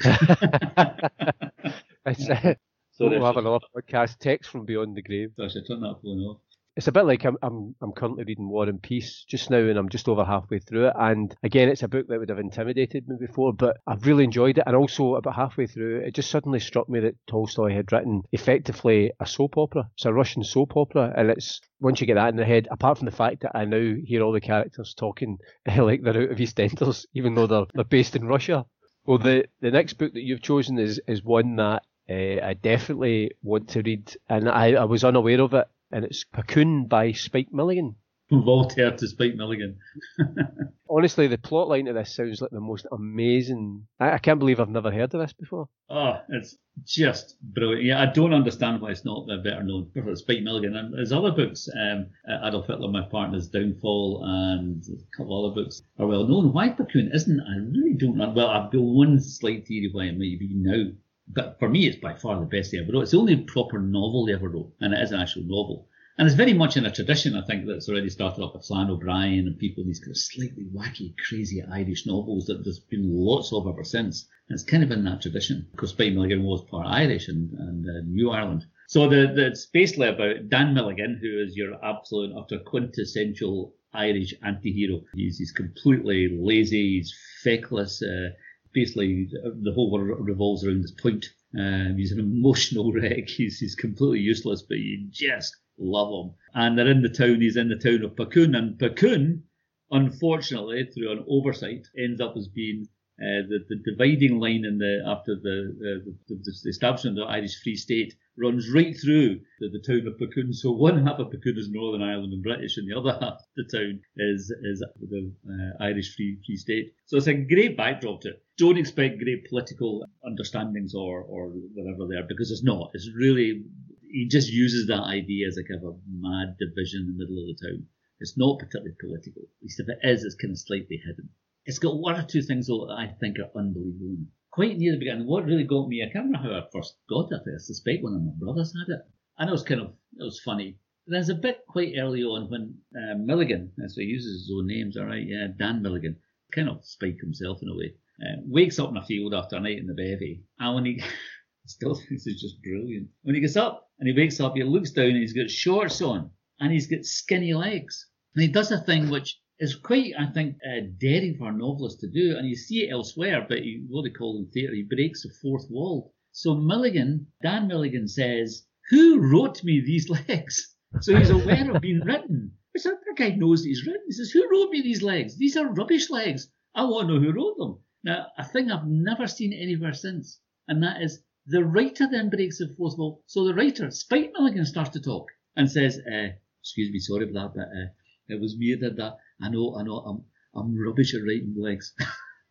it's, 2.06 2.28
uh, 2.28 2.54
so 2.92 3.08
we'll 3.08 3.24
have 3.24 3.36
another 3.36 3.60
podcast, 3.76 4.18
Text 4.18 4.50
from 4.50 4.64
Beyond 4.64 4.96
the 4.96 5.02
Grave. 5.02 5.32
So 5.36 5.44
I 5.44 5.48
should 5.48 5.66
turn 5.68 5.82
that 5.82 6.00
phone 6.02 6.20
off 6.20 6.38
it's 6.74 6.88
a 6.88 6.92
bit 6.92 7.04
like 7.04 7.24
I'm, 7.24 7.36
I'm 7.42 7.74
I'm 7.82 7.92
currently 7.92 8.24
reading 8.24 8.48
War 8.48 8.68
and 8.68 8.82
Peace 8.82 9.24
just 9.28 9.50
now, 9.50 9.58
and 9.58 9.78
I'm 9.78 9.90
just 9.90 10.08
over 10.08 10.24
halfway 10.24 10.58
through 10.58 10.88
it. 10.88 10.94
And 10.98 11.34
again, 11.42 11.68
it's 11.68 11.82
a 11.82 11.88
book 11.88 12.06
that 12.08 12.18
would 12.18 12.30
have 12.30 12.38
intimidated 12.38 13.06
me 13.06 13.16
before, 13.20 13.52
but 13.52 13.76
I've 13.86 14.06
really 14.06 14.24
enjoyed 14.24 14.58
it. 14.58 14.64
And 14.66 14.74
also, 14.74 15.16
about 15.16 15.36
halfway 15.36 15.66
through, 15.66 16.00
it 16.00 16.14
just 16.14 16.30
suddenly 16.30 16.60
struck 16.60 16.88
me 16.88 17.00
that 17.00 17.16
Tolstoy 17.26 17.74
had 17.74 17.92
written 17.92 18.22
effectively 18.32 19.12
a 19.20 19.26
soap 19.26 19.58
opera. 19.58 19.90
It's 19.94 20.06
a 20.06 20.12
Russian 20.12 20.44
soap 20.44 20.76
opera, 20.76 21.12
and 21.14 21.30
it's 21.30 21.60
once 21.80 22.00
you 22.00 22.06
get 22.06 22.14
that 22.14 22.30
in 22.30 22.36
the 22.36 22.44
head, 22.44 22.68
apart 22.70 22.98
from 22.98 23.06
the 23.06 23.10
fact 23.10 23.42
that 23.42 23.52
I 23.54 23.66
now 23.66 23.94
hear 24.04 24.22
all 24.22 24.32
the 24.32 24.40
characters 24.40 24.94
talking 24.94 25.38
like 25.76 26.02
they're 26.02 26.22
out 26.22 26.30
of 26.30 26.38
EastEnders, 26.38 27.04
even 27.12 27.34
though 27.34 27.46
they're 27.46 27.66
they're 27.74 27.84
based 27.84 28.16
in 28.16 28.26
Russia. 28.26 28.64
Well, 29.04 29.18
the 29.18 29.44
the 29.60 29.70
next 29.70 29.94
book 29.94 30.14
that 30.14 30.22
you've 30.22 30.42
chosen 30.42 30.78
is 30.78 31.00
is 31.06 31.22
one 31.22 31.56
that 31.56 31.82
uh, 32.08 32.46
I 32.46 32.54
definitely 32.54 33.32
want 33.42 33.68
to 33.70 33.82
read, 33.82 34.16
and 34.30 34.48
I, 34.48 34.72
I 34.72 34.84
was 34.84 35.04
unaware 35.04 35.42
of 35.42 35.52
it 35.52 35.66
and 35.92 36.04
it's 36.04 36.24
Puckoon 36.24 36.88
by 36.88 37.12
Spike 37.12 37.52
Milligan. 37.52 37.96
Voltaire 38.30 38.96
to 38.96 39.06
Spike 39.06 39.34
Milligan. 39.34 39.76
Honestly, 40.88 41.26
the 41.26 41.38
plot 41.38 41.68
line 41.68 41.88
of 41.88 41.94
this 41.94 42.14
sounds 42.14 42.40
like 42.40 42.50
the 42.50 42.60
most 42.60 42.86
amazing. 42.90 43.86
I, 44.00 44.12
I, 44.12 44.18
can't 44.18 44.38
believe 44.38 44.58
I've 44.58 44.70
never 44.70 44.90
heard 44.90 45.12
of 45.14 45.20
this 45.20 45.32
before. 45.32 45.68
Oh, 45.90 46.18
it's 46.30 46.56
just 46.84 47.36
brilliant. 47.42 47.84
Yeah, 47.84 48.00
I 48.00 48.06
don't 48.06 48.32
understand 48.32 48.80
why 48.80 48.90
it's 48.90 49.04
not 49.04 49.26
better 49.44 49.62
known. 49.62 49.90
Spike 50.16 50.42
Milligan 50.42 50.76
and 50.76 50.98
his 50.98 51.12
other 51.12 51.30
books, 51.30 51.68
um, 51.78 52.06
Adolf 52.44 52.66
Hitler, 52.66 52.88
My 52.88 53.02
Part 53.02 53.28
in 53.28 53.34
His 53.34 53.48
Downfall, 53.48 54.22
and 54.24 54.82
a 54.88 55.16
couple 55.16 55.44
other 55.44 55.54
books 55.54 55.82
are 55.98 56.06
well 56.06 56.26
known. 56.26 56.52
Why 56.52 56.70
Puckoon 56.70 57.14
isn't? 57.14 57.40
I 57.40 57.56
really 57.56 57.94
don't 57.94 58.16
know. 58.16 58.30
Well, 58.30 58.48
I've 58.48 58.72
got 58.72 58.80
one 58.80 59.20
slight 59.20 59.66
theory 59.66 59.90
why 59.92 60.04
it 60.04 60.18
might 60.18 60.38
be 60.38 60.52
now 60.54 60.90
but 61.28 61.58
for 61.58 61.68
me, 61.68 61.86
it's 61.86 61.98
by 61.98 62.14
far 62.14 62.38
the 62.38 62.46
best 62.46 62.70
he 62.70 62.78
ever 62.78 62.92
wrote. 62.92 63.02
It's 63.02 63.12
the 63.12 63.18
only 63.18 63.36
proper 63.36 63.78
novel 63.78 64.26
he 64.26 64.34
ever 64.34 64.48
wrote, 64.48 64.72
and 64.80 64.92
it 64.92 65.00
is 65.00 65.12
an 65.12 65.20
actual 65.20 65.42
novel. 65.42 65.88
And 66.18 66.26
it's 66.26 66.36
very 66.36 66.52
much 66.52 66.76
in 66.76 66.84
a 66.84 66.92
tradition, 66.92 67.34
I 67.36 67.44
think, 67.46 67.66
that's 67.66 67.88
already 67.88 68.10
started 68.10 68.44
up 68.44 68.54
with 68.54 68.66
Flann 68.66 68.90
O'Brien 68.90 69.46
and 69.46 69.58
people, 69.58 69.82
these 69.82 69.98
kind 69.98 70.10
of 70.10 70.18
slightly 70.18 70.66
wacky, 70.74 71.14
crazy 71.26 71.62
Irish 71.62 72.06
novels 72.06 72.46
that 72.46 72.62
there's 72.62 72.80
been 72.80 73.08
lots 73.08 73.50
of 73.52 73.66
ever 73.66 73.82
since. 73.82 74.28
And 74.48 74.54
it's 74.54 74.68
kind 74.68 74.82
of 74.82 74.90
in 74.90 75.04
that 75.04 75.22
tradition, 75.22 75.66
because 75.70 75.90
Spike 75.90 76.12
Milligan 76.12 76.42
was 76.42 76.64
part 76.70 76.86
Irish 76.86 77.28
and, 77.28 77.50
and 77.52 77.86
uh, 77.86 78.02
New 78.04 78.30
Ireland. 78.30 78.66
So 78.88 79.08
the, 79.08 79.32
the, 79.34 79.46
it's 79.46 79.64
basically 79.64 80.08
about 80.08 80.50
Dan 80.50 80.74
Milligan, 80.74 81.18
who 81.20 81.42
is 81.42 81.56
your 81.56 81.82
absolute, 81.82 82.36
utter 82.36 82.58
quintessential 82.58 83.74
Irish 83.94 84.34
anti-hero. 84.44 85.00
He's, 85.14 85.38
he's 85.38 85.52
completely 85.52 86.28
lazy, 86.38 86.98
he's 86.98 87.14
feckless, 87.42 88.02
uh, 88.02 88.32
basically 88.72 89.28
the 89.32 89.72
whole 89.72 89.90
world 89.90 90.26
revolves 90.26 90.64
around 90.64 90.82
this 90.82 90.92
point. 90.92 91.26
Um, 91.58 91.96
he's 91.96 92.12
an 92.12 92.20
emotional 92.20 92.92
wreck. 92.94 93.28
He's, 93.28 93.58
he's 93.58 93.74
completely 93.74 94.20
useless, 94.20 94.62
but 94.62 94.78
you 94.78 95.06
just 95.10 95.56
love 95.78 96.26
him. 96.26 96.34
And 96.54 96.78
they're 96.78 96.90
in 96.90 97.02
the 97.02 97.08
town. 97.08 97.40
He's 97.40 97.56
in 97.56 97.68
the 97.68 97.76
town 97.76 98.04
of 98.04 98.16
Puckoon, 98.16 98.56
and 98.56 98.78
Puckoon, 98.78 99.42
unfortunately, 99.90 100.88
through 100.94 101.12
an 101.12 101.24
oversight, 101.28 101.86
ends 101.96 102.20
up 102.20 102.34
as 102.36 102.48
being 102.48 102.88
uh, 103.20 103.44
the, 103.48 103.64
the 103.68 103.76
dividing 103.76 104.40
line 104.40 104.64
in 104.64 104.78
the 104.78 105.02
after 105.06 105.36
the, 105.36 105.76
the, 105.78 106.16
the, 106.28 106.52
the 106.64 106.70
establishment 106.70 107.18
of 107.18 107.26
the 107.26 107.32
Irish 107.32 107.62
Free 107.62 107.76
State 107.76 108.14
runs 108.36 108.70
right 108.72 108.96
through 108.98 109.38
the, 109.60 109.68
the 109.68 109.82
town 109.86 110.06
of 110.06 110.18
Puckoon. 110.18 110.54
So 110.54 110.72
one 110.72 111.06
half 111.06 111.18
of 111.18 111.28
Puckoon 111.28 111.58
is 111.58 111.68
Northern 111.70 112.02
Ireland 112.02 112.32
and 112.32 112.42
British, 112.42 112.78
and 112.78 112.90
the 112.90 112.98
other 112.98 113.12
half 113.20 113.34
of 113.34 113.40
the 113.56 113.64
town 113.64 114.00
is 114.16 114.52
is 114.62 114.82
the 115.00 115.32
uh, 115.48 115.84
Irish 115.84 116.16
Free 116.16 116.38
Free 116.44 116.56
State. 116.56 116.94
So 117.06 117.16
it's 117.16 117.26
a 117.26 117.34
great 117.34 117.76
backdrop 117.76 118.22
to 118.22 118.30
it. 118.30 118.42
Don't 118.58 118.78
expect 118.78 119.18
great 119.18 119.48
political 119.48 120.04
understandings 120.24 120.94
or 120.94 121.22
or 121.22 121.48
whatever 121.74 122.06
there 122.08 122.24
because 122.28 122.50
it's 122.50 122.62
not. 122.62 122.90
It's 122.94 123.10
really 123.16 123.64
he 124.10 124.28
just 124.28 124.50
uses 124.50 124.86
that 124.86 125.04
idea 125.04 125.48
as 125.48 125.56
a 125.56 125.64
kind 125.64 125.82
of 125.82 125.94
a 125.94 125.98
mad 126.06 126.56
division 126.58 127.02
in 127.02 127.16
the 127.16 127.24
middle 127.24 127.42
of 127.42 127.48
the 127.48 127.66
town. 127.66 127.86
It's 128.20 128.36
not 128.36 128.58
particularly 128.58 128.94
political. 129.00 129.42
At 129.42 129.62
least 129.62 129.80
if 129.80 129.88
it 129.88 129.98
is, 130.02 130.22
it's 130.22 130.36
kind 130.36 130.52
of 130.52 130.58
slightly 130.58 131.00
hidden. 131.04 131.30
It's 131.64 131.78
got 131.78 131.98
one 131.98 132.16
or 132.20 132.24
two 132.24 132.42
things 132.42 132.66
though 132.66 132.86
that 132.86 132.98
I 132.98 133.06
think 133.18 133.38
are 133.38 133.58
unbelievable. 133.58 134.26
Quite 134.50 134.76
near 134.76 134.92
the 134.92 134.98
beginning, 134.98 135.26
what 135.26 135.46
really 135.46 135.64
got 135.64 135.88
me, 135.88 136.02
I 136.02 136.12
can't 136.12 136.26
remember 136.26 136.48
how 136.48 136.58
I 136.58 136.70
first 136.70 136.96
got 137.08 137.32
it. 137.32 137.40
I 137.46 137.58
suspect 137.58 138.02
one 138.02 138.14
of 138.14 138.22
my 138.22 138.32
brothers 138.36 138.74
had 138.78 138.94
it. 138.94 139.02
And 139.38 139.48
it 139.48 139.52
was 139.52 139.62
kind 139.62 139.80
of, 139.80 139.94
it 140.18 140.24
was 140.24 140.40
funny. 140.40 140.78
There's 141.06 141.30
a 141.30 141.34
bit 141.34 141.64
quite 141.66 141.94
early 141.98 142.22
on 142.22 142.50
when 142.50 142.78
uh, 142.94 143.16
Milligan, 143.16 143.72
so 143.78 144.00
he 144.00 144.06
uses 144.06 144.42
his 144.42 144.52
own 144.54 144.66
names, 144.66 144.96
all 144.96 145.06
right, 145.06 145.26
yeah, 145.26 145.48
Dan 145.58 145.82
Milligan, 145.82 146.16
kind 146.52 146.68
of 146.68 146.84
Spike 146.84 147.18
himself 147.20 147.58
in 147.62 147.68
a 147.68 147.74
way, 147.74 147.94
uh, 148.22 148.40
wakes 148.46 148.78
up 148.78 148.90
in 148.90 148.96
a 148.96 149.04
field 149.04 149.34
after 149.34 149.56
a 149.56 149.60
night 149.60 149.78
in 149.78 149.86
the 149.86 149.94
bevy. 149.94 150.44
And 150.58 150.74
when 150.74 150.84
he, 150.84 151.02
still 151.66 151.94
this 151.94 152.26
is 152.26 152.40
just 152.40 152.62
brilliant. 152.62 153.08
When 153.22 153.34
he 153.34 153.40
gets 153.40 153.56
up 153.56 153.90
and 153.98 154.08
he 154.08 154.14
wakes 154.14 154.40
up, 154.40 154.54
he 154.56 154.62
looks 154.62 154.92
down 154.92 155.06
and 155.06 155.16
he's 155.16 155.32
got 155.32 155.50
shorts 155.50 156.00
on 156.00 156.30
and 156.60 156.72
he's 156.72 156.86
got 156.86 157.04
skinny 157.04 157.54
legs. 157.54 158.06
And 158.34 158.42
he 158.42 158.48
does 158.48 158.70
a 158.70 158.80
thing 158.80 159.10
which 159.10 159.38
is 159.58 159.76
quite, 159.76 160.12
I 160.18 160.26
think, 160.26 160.56
uh, 160.66 160.86
daring 160.98 161.36
for 161.36 161.48
a 161.48 161.52
novelist 161.52 162.00
to 162.00 162.10
do, 162.10 162.36
and 162.36 162.48
you 162.48 162.56
see 162.56 162.84
it 162.84 162.90
elsewhere, 162.90 163.46
but 163.48 163.58
he, 163.58 163.84
what 163.88 164.02
they 164.02 164.10
call 164.10 164.38
in 164.38 164.50
theatre, 164.50 164.74
he 164.74 164.82
breaks 164.82 165.22
the 165.22 165.30
fourth 165.40 165.66
wall. 165.70 166.14
So 166.32 166.54
Milligan, 166.54 167.26
Dan 167.42 167.68
Milligan 167.68 168.08
says, 168.08 168.66
Who 168.90 169.20
wrote 169.20 169.62
me 169.62 169.80
these 169.80 170.08
legs? 170.28 170.74
So 171.00 171.16
he's 171.16 171.30
aware 171.30 171.70
of 171.70 171.82
being 171.82 172.00
written. 172.00 172.52
Which 172.72 172.84
that 172.84 172.96
guy 173.16 173.30
knows 173.30 173.62
he's 173.62 173.86
written. 173.86 174.02
He 174.06 174.12
says, 174.12 174.30
Who 174.30 174.48
wrote 174.50 174.70
me 174.70 174.80
these 174.80 175.02
legs? 175.02 175.36
These 175.36 175.56
are 175.56 175.72
rubbish 175.72 176.10
legs. 176.10 176.48
I 176.74 176.84
want 176.84 177.08
to 177.08 177.14
know 177.14 177.20
who 177.20 177.32
wrote 177.32 177.58
them. 177.58 177.81
Now, 178.04 178.26
a 178.36 178.44
thing 178.44 178.70
I've 178.70 178.86
never 178.86 179.26
seen 179.26 179.52
anywhere 179.52 179.94
since, 179.94 180.40
and 180.68 180.82
that 180.82 181.02
is 181.02 181.22
the 181.46 181.64
writer 181.64 182.08
then 182.10 182.30
breaks 182.30 182.58
the 182.58 182.74
fourth 182.76 182.98
wall. 182.98 183.22
So 183.26 183.44
the 183.44 183.54
writer, 183.54 183.90
Spike 183.90 184.32
Milligan, 184.32 184.66
starts 184.66 184.90
to 184.90 185.00
talk 185.00 185.28
and 185.56 185.70
says, 185.70 185.98
uh, 185.98 186.28
Excuse 186.60 186.92
me, 186.92 187.00
sorry 187.00 187.26
for 187.26 187.32
that, 187.32 187.52
but 187.54 187.68
uh, 187.68 187.88
it 188.28 188.40
was 188.40 188.56
me 188.56 188.74
that 188.74 188.90
did 188.90 188.96
that. 188.96 189.18
I 189.40 189.48
know, 189.48 189.76
I 189.76 189.82
know, 189.82 189.98
I'm, 189.98 190.24
I'm 190.54 190.78
rubbish 190.78 191.14
at 191.14 191.22
writing 191.22 191.54
legs. 191.56 191.92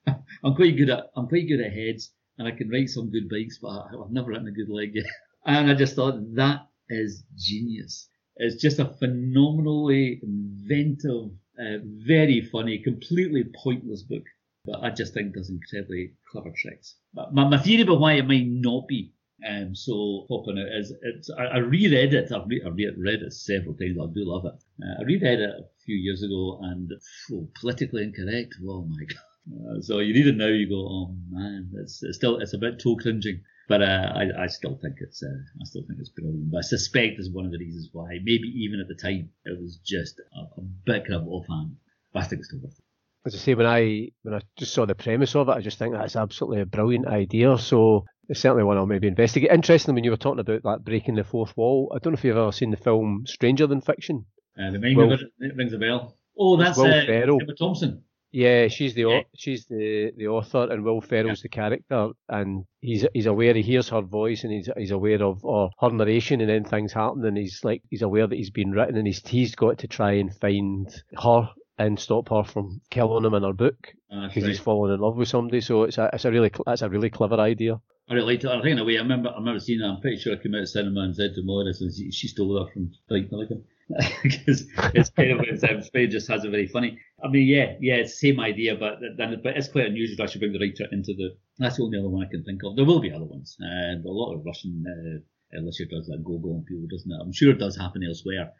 I'm 0.43 0.55
quite 0.55 0.75
good 0.75 0.89
at, 0.89 1.11
I'm 1.15 1.27
quite 1.27 1.47
good 1.47 1.61
at 1.61 1.71
heads, 1.71 2.11
and 2.37 2.45
I 2.47 2.51
can 2.51 2.69
write 2.69 2.89
some 2.89 3.09
good 3.09 3.29
bikes, 3.29 3.57
but 3.57 3.69
I, 3.69 3.91
I've 4.01 4.11
never 4.11 4.29
written 4.29 4.47
a 4.47 4.51
good 4.51 4.69
leg 4.69 4.95
yet. 4.95 5.05
And 5.43 5.71
I 5.71 5.73
just 5.73 5.95
thought 5.95 6.35
that 6.35 6.67
is 6.87 7.23
genius. 7.35 8.09
It's 8.35 8.61
just 8.61 8.77
a 8.79 8.85
phenomenally 8.85 10.19
inventive, 10.21 11.31
uh, 11.59 11.77
very 11.83 12.41
funny, 12.41 12.77
completely 12.77 13.45
pointless 13.63 14.03
book. 14.03 14.23
But 14.65 14.83
I 14.83 14.91
just 14.91 15.13
think 15.13 15.33
does 15.33 15.49
incredibly 15.49 16.13
clever 16.31 16.51
tricks. 16.55 16.95
But 17.13 17.33
my, 17.33 17.47
my 17.47 17.57
theory 17.57 17.81
about 17.81 17.99
why 17.99 18.13
it 18.13 18.27
might 18.27 18.47
not 18.47 18.87
be 18.87 19.11
um, 19.47 19.73
so 19.73 20.25
popping 20.29 20.57
it 20.57 20.67
is 20.71 20.93
it's 21.01 21.29
I, 21.31 21.45
I 21.45 21.57
reread 21.57 22.13
it. 22.13 22.31
I've, 22.31 22.47
re- 22.47 22.61
I've 22.65 22.75
read 22.97 23.21
it 23.23 23.33
several 23.33 23.73
times. 23.73 23.97
I 23.99 24.05
do 24.13 24.23
love 24.23 24.45
it. 24.45 24.63
Uh, 24.83 25.01
I 25.01 25.03
reread 25.03 25.39
it 25.39 25.49
a 25.49 25.65
few 25.83 25.95
years 25.95 26.21
ago, 26.21 26.59
and 26.61 26.91
oh, 27.33 27.49
politically 27.59 28.03
incorrect. 28.03 28.55
Oh 28.67 28.83
my 28.83 29.03
god. 29.05 29.23
Uh, 29.51 29.81
so 29.81 29.97
you 29.97 30.13
read 30.13 30.27
it 30.27 30.37
now, 30.37 30.45
you 30.45 30.69
go, 30.69 30.75
oh 30.75 31.15
man, 31.31 31.71
it's, 31.77 32.03
it's 32.03 32.17
still 32.17 32.37
it's 32.37 32.53
a 32.53 32.59
bit 32.59 32.79
toe 32.79 32.95
cringing, 32.95 33.41
but 33.67 33.81
uh, 33.81 34.13
I, 34.13 34.43
I 34.43 34.47
still 34.47 34.77
think 34.79 34.97
it's 34.99 35.23
uh, 35.23 35.41
I 35.59 35.63
still 35.63 35.83
think 35.87 35.99
it's 35.99 36.09
brilliant. 36.09 36.51
But 36.51 36.59
I 36.59 36.61
suspect 36.61 37.19
is 37.19 37.31
one 37.31 37.45
of 37.45 37.51
the 37.51 37.57
reasons 37.57 37.89
why 37.91 38.19
maybe 38.23 38.47
even 38.55 38.79
at 38.79 38.87
the 38.87 39.01
time 39.01 39.31
it 39.45 39.59
was 39.59 39.77
just 39.83 40.19
a, 40.19 40.59
a 40.59 40.61
bit 40.85 41.07
kind 41.07 41.15
of 41.15 41.27
offhand. 41.27 41.77
But 42.13 42.23
I 42.23 42.25
think 42.27 42.41
it's 42.41 42.49
still 42.49 42.59
worth 42.59 42.77
it 42.77 42.85
as 43.25 43.35
I 43.35 43.37
say, 43.37 43.53
when 43.53 43.65
I 43.65 44.09
when 44.23 44.33
I 44.33 44.41
just 44.57 44.73
saw 44.73 44.85
the 44.85 44.95
premise 44.95 45.35
of 45.35 45.49
it, 45.49 45.53
I 45.53 45.61
just 45.61 45.77
think 45.77 45.93
that's 45.93 46.15
absolutely 46.15 46.61
a 46.61 46.65
brilliant 46.65 47.07
idea. 47.07 47.57
So 47.57 48.05
it's 48.27 48.39
certainly 48.39 48.63
one 48.63 48.77
I'll 48.77 48.85
maybe 48.85 49.07
investigate. 49.07 49.51
Interestingly, 49.51 49.95
when 49.95 50.03
you 50.03 50.11
were 50.11 50.17
talking 50.17 50.39
about 50.39 50.63
that 50.63 50.83
breaking 50.83 51.15
the 51.15 51.23
fourth 51.23 51.55
wall. 51.55 51.91
I 51.93 51.99
don't 51.99 52.13
know 52.13 52.17
if 52.17 52.23
you've 52.23 52.37
ever 52.37 52.51
seen 52.51 52.71
the 52.71 52.77
film 52.77 53.23
Stranger 53.27 53.67
Than 53.67 53.81
Fiction. 53.81 54.25
Uh, 54.57 54.71
the 54.71 54.79
name 54.79 54.97
Will, 54.97 55.13
of 55.13 55.21
it, 55.21 55.27
it 55.39 55.55
rings 55.55 55.73
a 55.73 55.77
bell. 55.77 56.15
Oh, 56.37 56.57
that's 56.57 56.77
Will 56.77 56.85
uh, 56.85 57.05
Ferrell. 57.05 57.39
Emma 57.41 57.53
Thompson. 57.55 58.03
Yeah, 58.31 58.69
she's 58.69 58.93
the 58.93 59.01
yeah. 59.01 59.21
she's 59.35 59.65
the 59.65 60.13
the 60.15 60.27
author, 60.27 60.71
and 60.71 60.85
Will 60.85 61.01
Ferrell's 61.01 61.39
yeah. 61.39 61.43
the 61.43 61.49
character, 61.49 62.09
and 62.29 62.63
he's 62.79 63.05
he's 63.13 63.25
aware 63.25 63.53
he 63.53 63.61
hears 63.61 63.89
her 63.89 64.01
voice, 64.01 64.45
and 64.45 64.53
he's 64.53 64.69
he's 64.77 64.91
aware 64.91 65.21
of 65.21 65.43
or 65.43 65.69
her 65.81 65.89
narration, 65.89 66.39
and 66.39 66.49
then 66.49 66.63
things 66.63 66.93
happen, 66.93 67.25
and 67.25 67.37
he's 67.37 67.59
like 67.63 67.83
he's 67.89 68.01
aware 68.01 68.27
that 68.27 68.35
he's 68.35 68.49
been 68.49 68.71
written, 68.71 68.95
and 68.95 69.05
he's 69.05 69.21
he's 69.27 69.55
got 69.55 69.79
to 69.79 69.87
try 69.87 70.13
and 70.13 70.33
find 70.33 70.89
her 71.21 71.49
and 71.77 71.99
stop 71.99 72.29
her 72.29 72.43
from 72.43 72.81
killing 72.89 73.25
him 73.25 73.33
in 73.33 73.43
her 73.43 73.53
book 73.53 73.93
because 74.09 74.43
ah, 74.43 74.47
he's 74.47 74.59
fallen 74.59 74.93
in 74.93 74.99
love 74.99 75.15
with 75.15 75.27
somebody. 75.27 75.61
So 75.61 75.83
it's 75.83 75.97
a 75.97 76.09
it's 76.13 76.25
a 76.25 76.31
really 76.31 76.51
that's 76.65 76.81
a 76.81 76.89
really 76.89 77.09
clever 77.09 77.39
idea. 77.39 77.79
I 78.09 78.13
really 78.13 78.33
liked 78.33 78.43
it. 78.43 78.49
I 78.49 78.61
think 78.61 78.73
in 78.73 78.79
a 78.79 78.83
way, 78.83 78.97
I 78.97 79.01
remember, 79.01 79.29
I 79.29 79.37
remember 79.37 79.59
seeing 79.59 79.79
her. 79.79 79.87
I'm 79.87 80.01
pretty 80.01 80.17
sure 80.17 80.33
I 80.33 80.41
came 80.41 80.53
out 80.53 80.61
of 80.61 80.69
cinema 80.69 81.01
and 81.01 81.15
said 81.15 81.31
to 81.35 81.43
Morris, 81.43 81.79
and 81.79 81.93
she, 81.95 82.11
she 82.11 82.27
stole 82.27 82.59
her 82.59 82.69
from 82.71 82.91
Spike 83.05 83.31
Milligan. 83.31 83.63
because 84.23 84.65
it's 84.93 85.09
kind 85.09 85.31
of 85.31 85.41
it's, 85.41 85.63
um, 85.63 85.81
Spade 85.81 86.11
just 86.11 86.29
has 86.29 86.45
a 86.45 86.49
very 86.49 86.67
funny. 86.67 86.97
I 87.23 87.27
mean, 87.27 87.47
yeah, 87.47 87.75
yeah, 87.79 87.95
it's 87.95 88.19
the 88.19 88.29
same 88.29 88.39
idea, 88.39 88.75
but 88.75 88.99
then 89.17 89.39
but 89.43 89.57
it's 89.57 89.67
quite 89.67 89.87
unusual 89.87 90.17
to 90.17 90.23
actually 90.23 90.39
bring 90.39 90.53
the 90.53 90.59
writer 90.59 90.87
into 90.91 91.13
the. 91.13 91.35
That's 91.57 91.77
the 91.77 91.83
only 91.83 91.99
other 91.99 92.09
one 92.09 92.25
I 92.25 92.29
can 92.29 92.43
think 92.43 92.61
of. 92.63 92.75
There 92.75 92.85
will 92.85 92.99
be 92.99 93.11
other 93.11 93.25
ones, 93.25 93.55
and 93.59 94.05
a 94.05 94.11
lot 94.11 94.33
of 94.33 94.45
Russian 94.45 94.83
uh, 94.87 95.59
Alicia 95.59 95.85
does 95.85 96.07
that, 96.07 96.23
Gogol 96.23 96.55
and 96.55 96.65
people 96.65 96.87
doesn't 96.89 97.11
it? 97.11 97.19
I'm 97.21 97.33
sure 97.33 97.51
it 97.51 97.59
does 97.59 97.77
happen 97.77 98.03
elsewhere. 98.03 98.51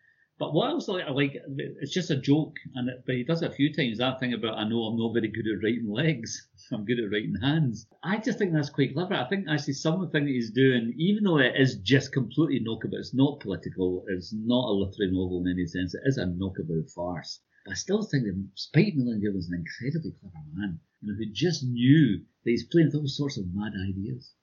But 0.42 0.56
what 0.56 0.72
else 0.72 0.90
I 0.90 1.08
like, 1.12 1.38
it's 1.56 1.94
just 1.94 2.10
a 2.10 2.16
joke, 2.16 2.56
and 2.74 2.90
it, 2.90 3.04
but 3.06 3.14
he 3.14 3.24
does 3.24 3.44
it 3.44 3.52
a 3.52 3.54
few 3.54 3.72
times. 3.72 4.00
That 4.00 4.20
thing 4.20 4.34
about 4.34 4.58
I 4.58 4.68
know 4.68 4.86
I'm 4.86 4.98
not 4.98 5.14
very 5.14 5.28
good 5.28 5.46
at 5.46 5.62
writing 5.62 5.88
legs, 5.88 6.48
I'm 6.74 6.84
good 6.84 6.98
at 6.98 7.12
writing 7.12 7.36
hands. 7.40 7.86
I 8.04 8.18
just 8.18 8.40
think 8.40 8.52
that's 8.52 8.72
quite 8.72 8.96
clever. 8.96 9.14
I 9.14 9.30
think 9.30 9.46
actually 9.48 9.74
some 9.74 9.94
of 9.94 10.02
the 10.02 10.08
thing 10.08 10.26
that 10.26 10.32
he's 10.32 10.50
doing, 10.50 10.96
even 10.98 11.26
though 11.26 11.38
it 11.38 11.54
is 11.56 11.76
just 11.84 12.12
completely 12.12 12.60
knockabout, 12.60 13.02
it's 13.02 13.14
not 13.14 13.40
political, 13.40 14.04
it's 14.08 14.34
not 14.34 14.66
a 14.68 14.74
literary 14.74 15.12
novel 15.12 15.44
in 15.46 15.52
any 15.52 15.68
sense. 15.68 15.94
It 15.94 16.02
is 16.06 16.18
a 16.18 16.26
knockabout 16.26 16.90
farce. 16.90 17.40
But 17.64 17.74
I 17.74 17.76
still 17.76 18.02
think 18.02 18.24
that 18.24 18.50
Spike 18.56 18.96
Milligan 18.96 19.36
was 19.36 19.48
an 19.48 19.62
incredibly 19.62 20.18
clever 20.20 20.44
man, 20.54 20.80
you 21.02 21.14
know, 21.14 21.18
who 21.20 21.32
just 21.32 21.64
knew 21.64 22.18
that 22.18 22.50
he's 22.50 22.66
playing 22.66 22.88
with 22.88 22.96
all 22.96 23.08
sorts 23.08 23.38
of 23.38 23.46
mad 23.54 23.74
ideas. 23.78 24.34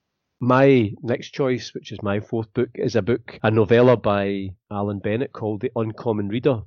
My 0.41 0.93
next 1.03 1.31
choice, 1.31 1.75
which 1.75 1.91
is 1.91 2.01
my 2.03 2.21
fourth 2.21 2.53
book, 2.55 2.71
is 2.75 2.95
a 2.95 3.03
book, 3.03 3.39
a 3.43 3.51
novella 3.51 3.97
by 3.97 4.51
Alan 4.71 5.01
Bennett 5.01 5.33
called 5.33 5.61
The 5.61 5.73
Uncommon 5.75 6.29
Reader. 6.29 6.61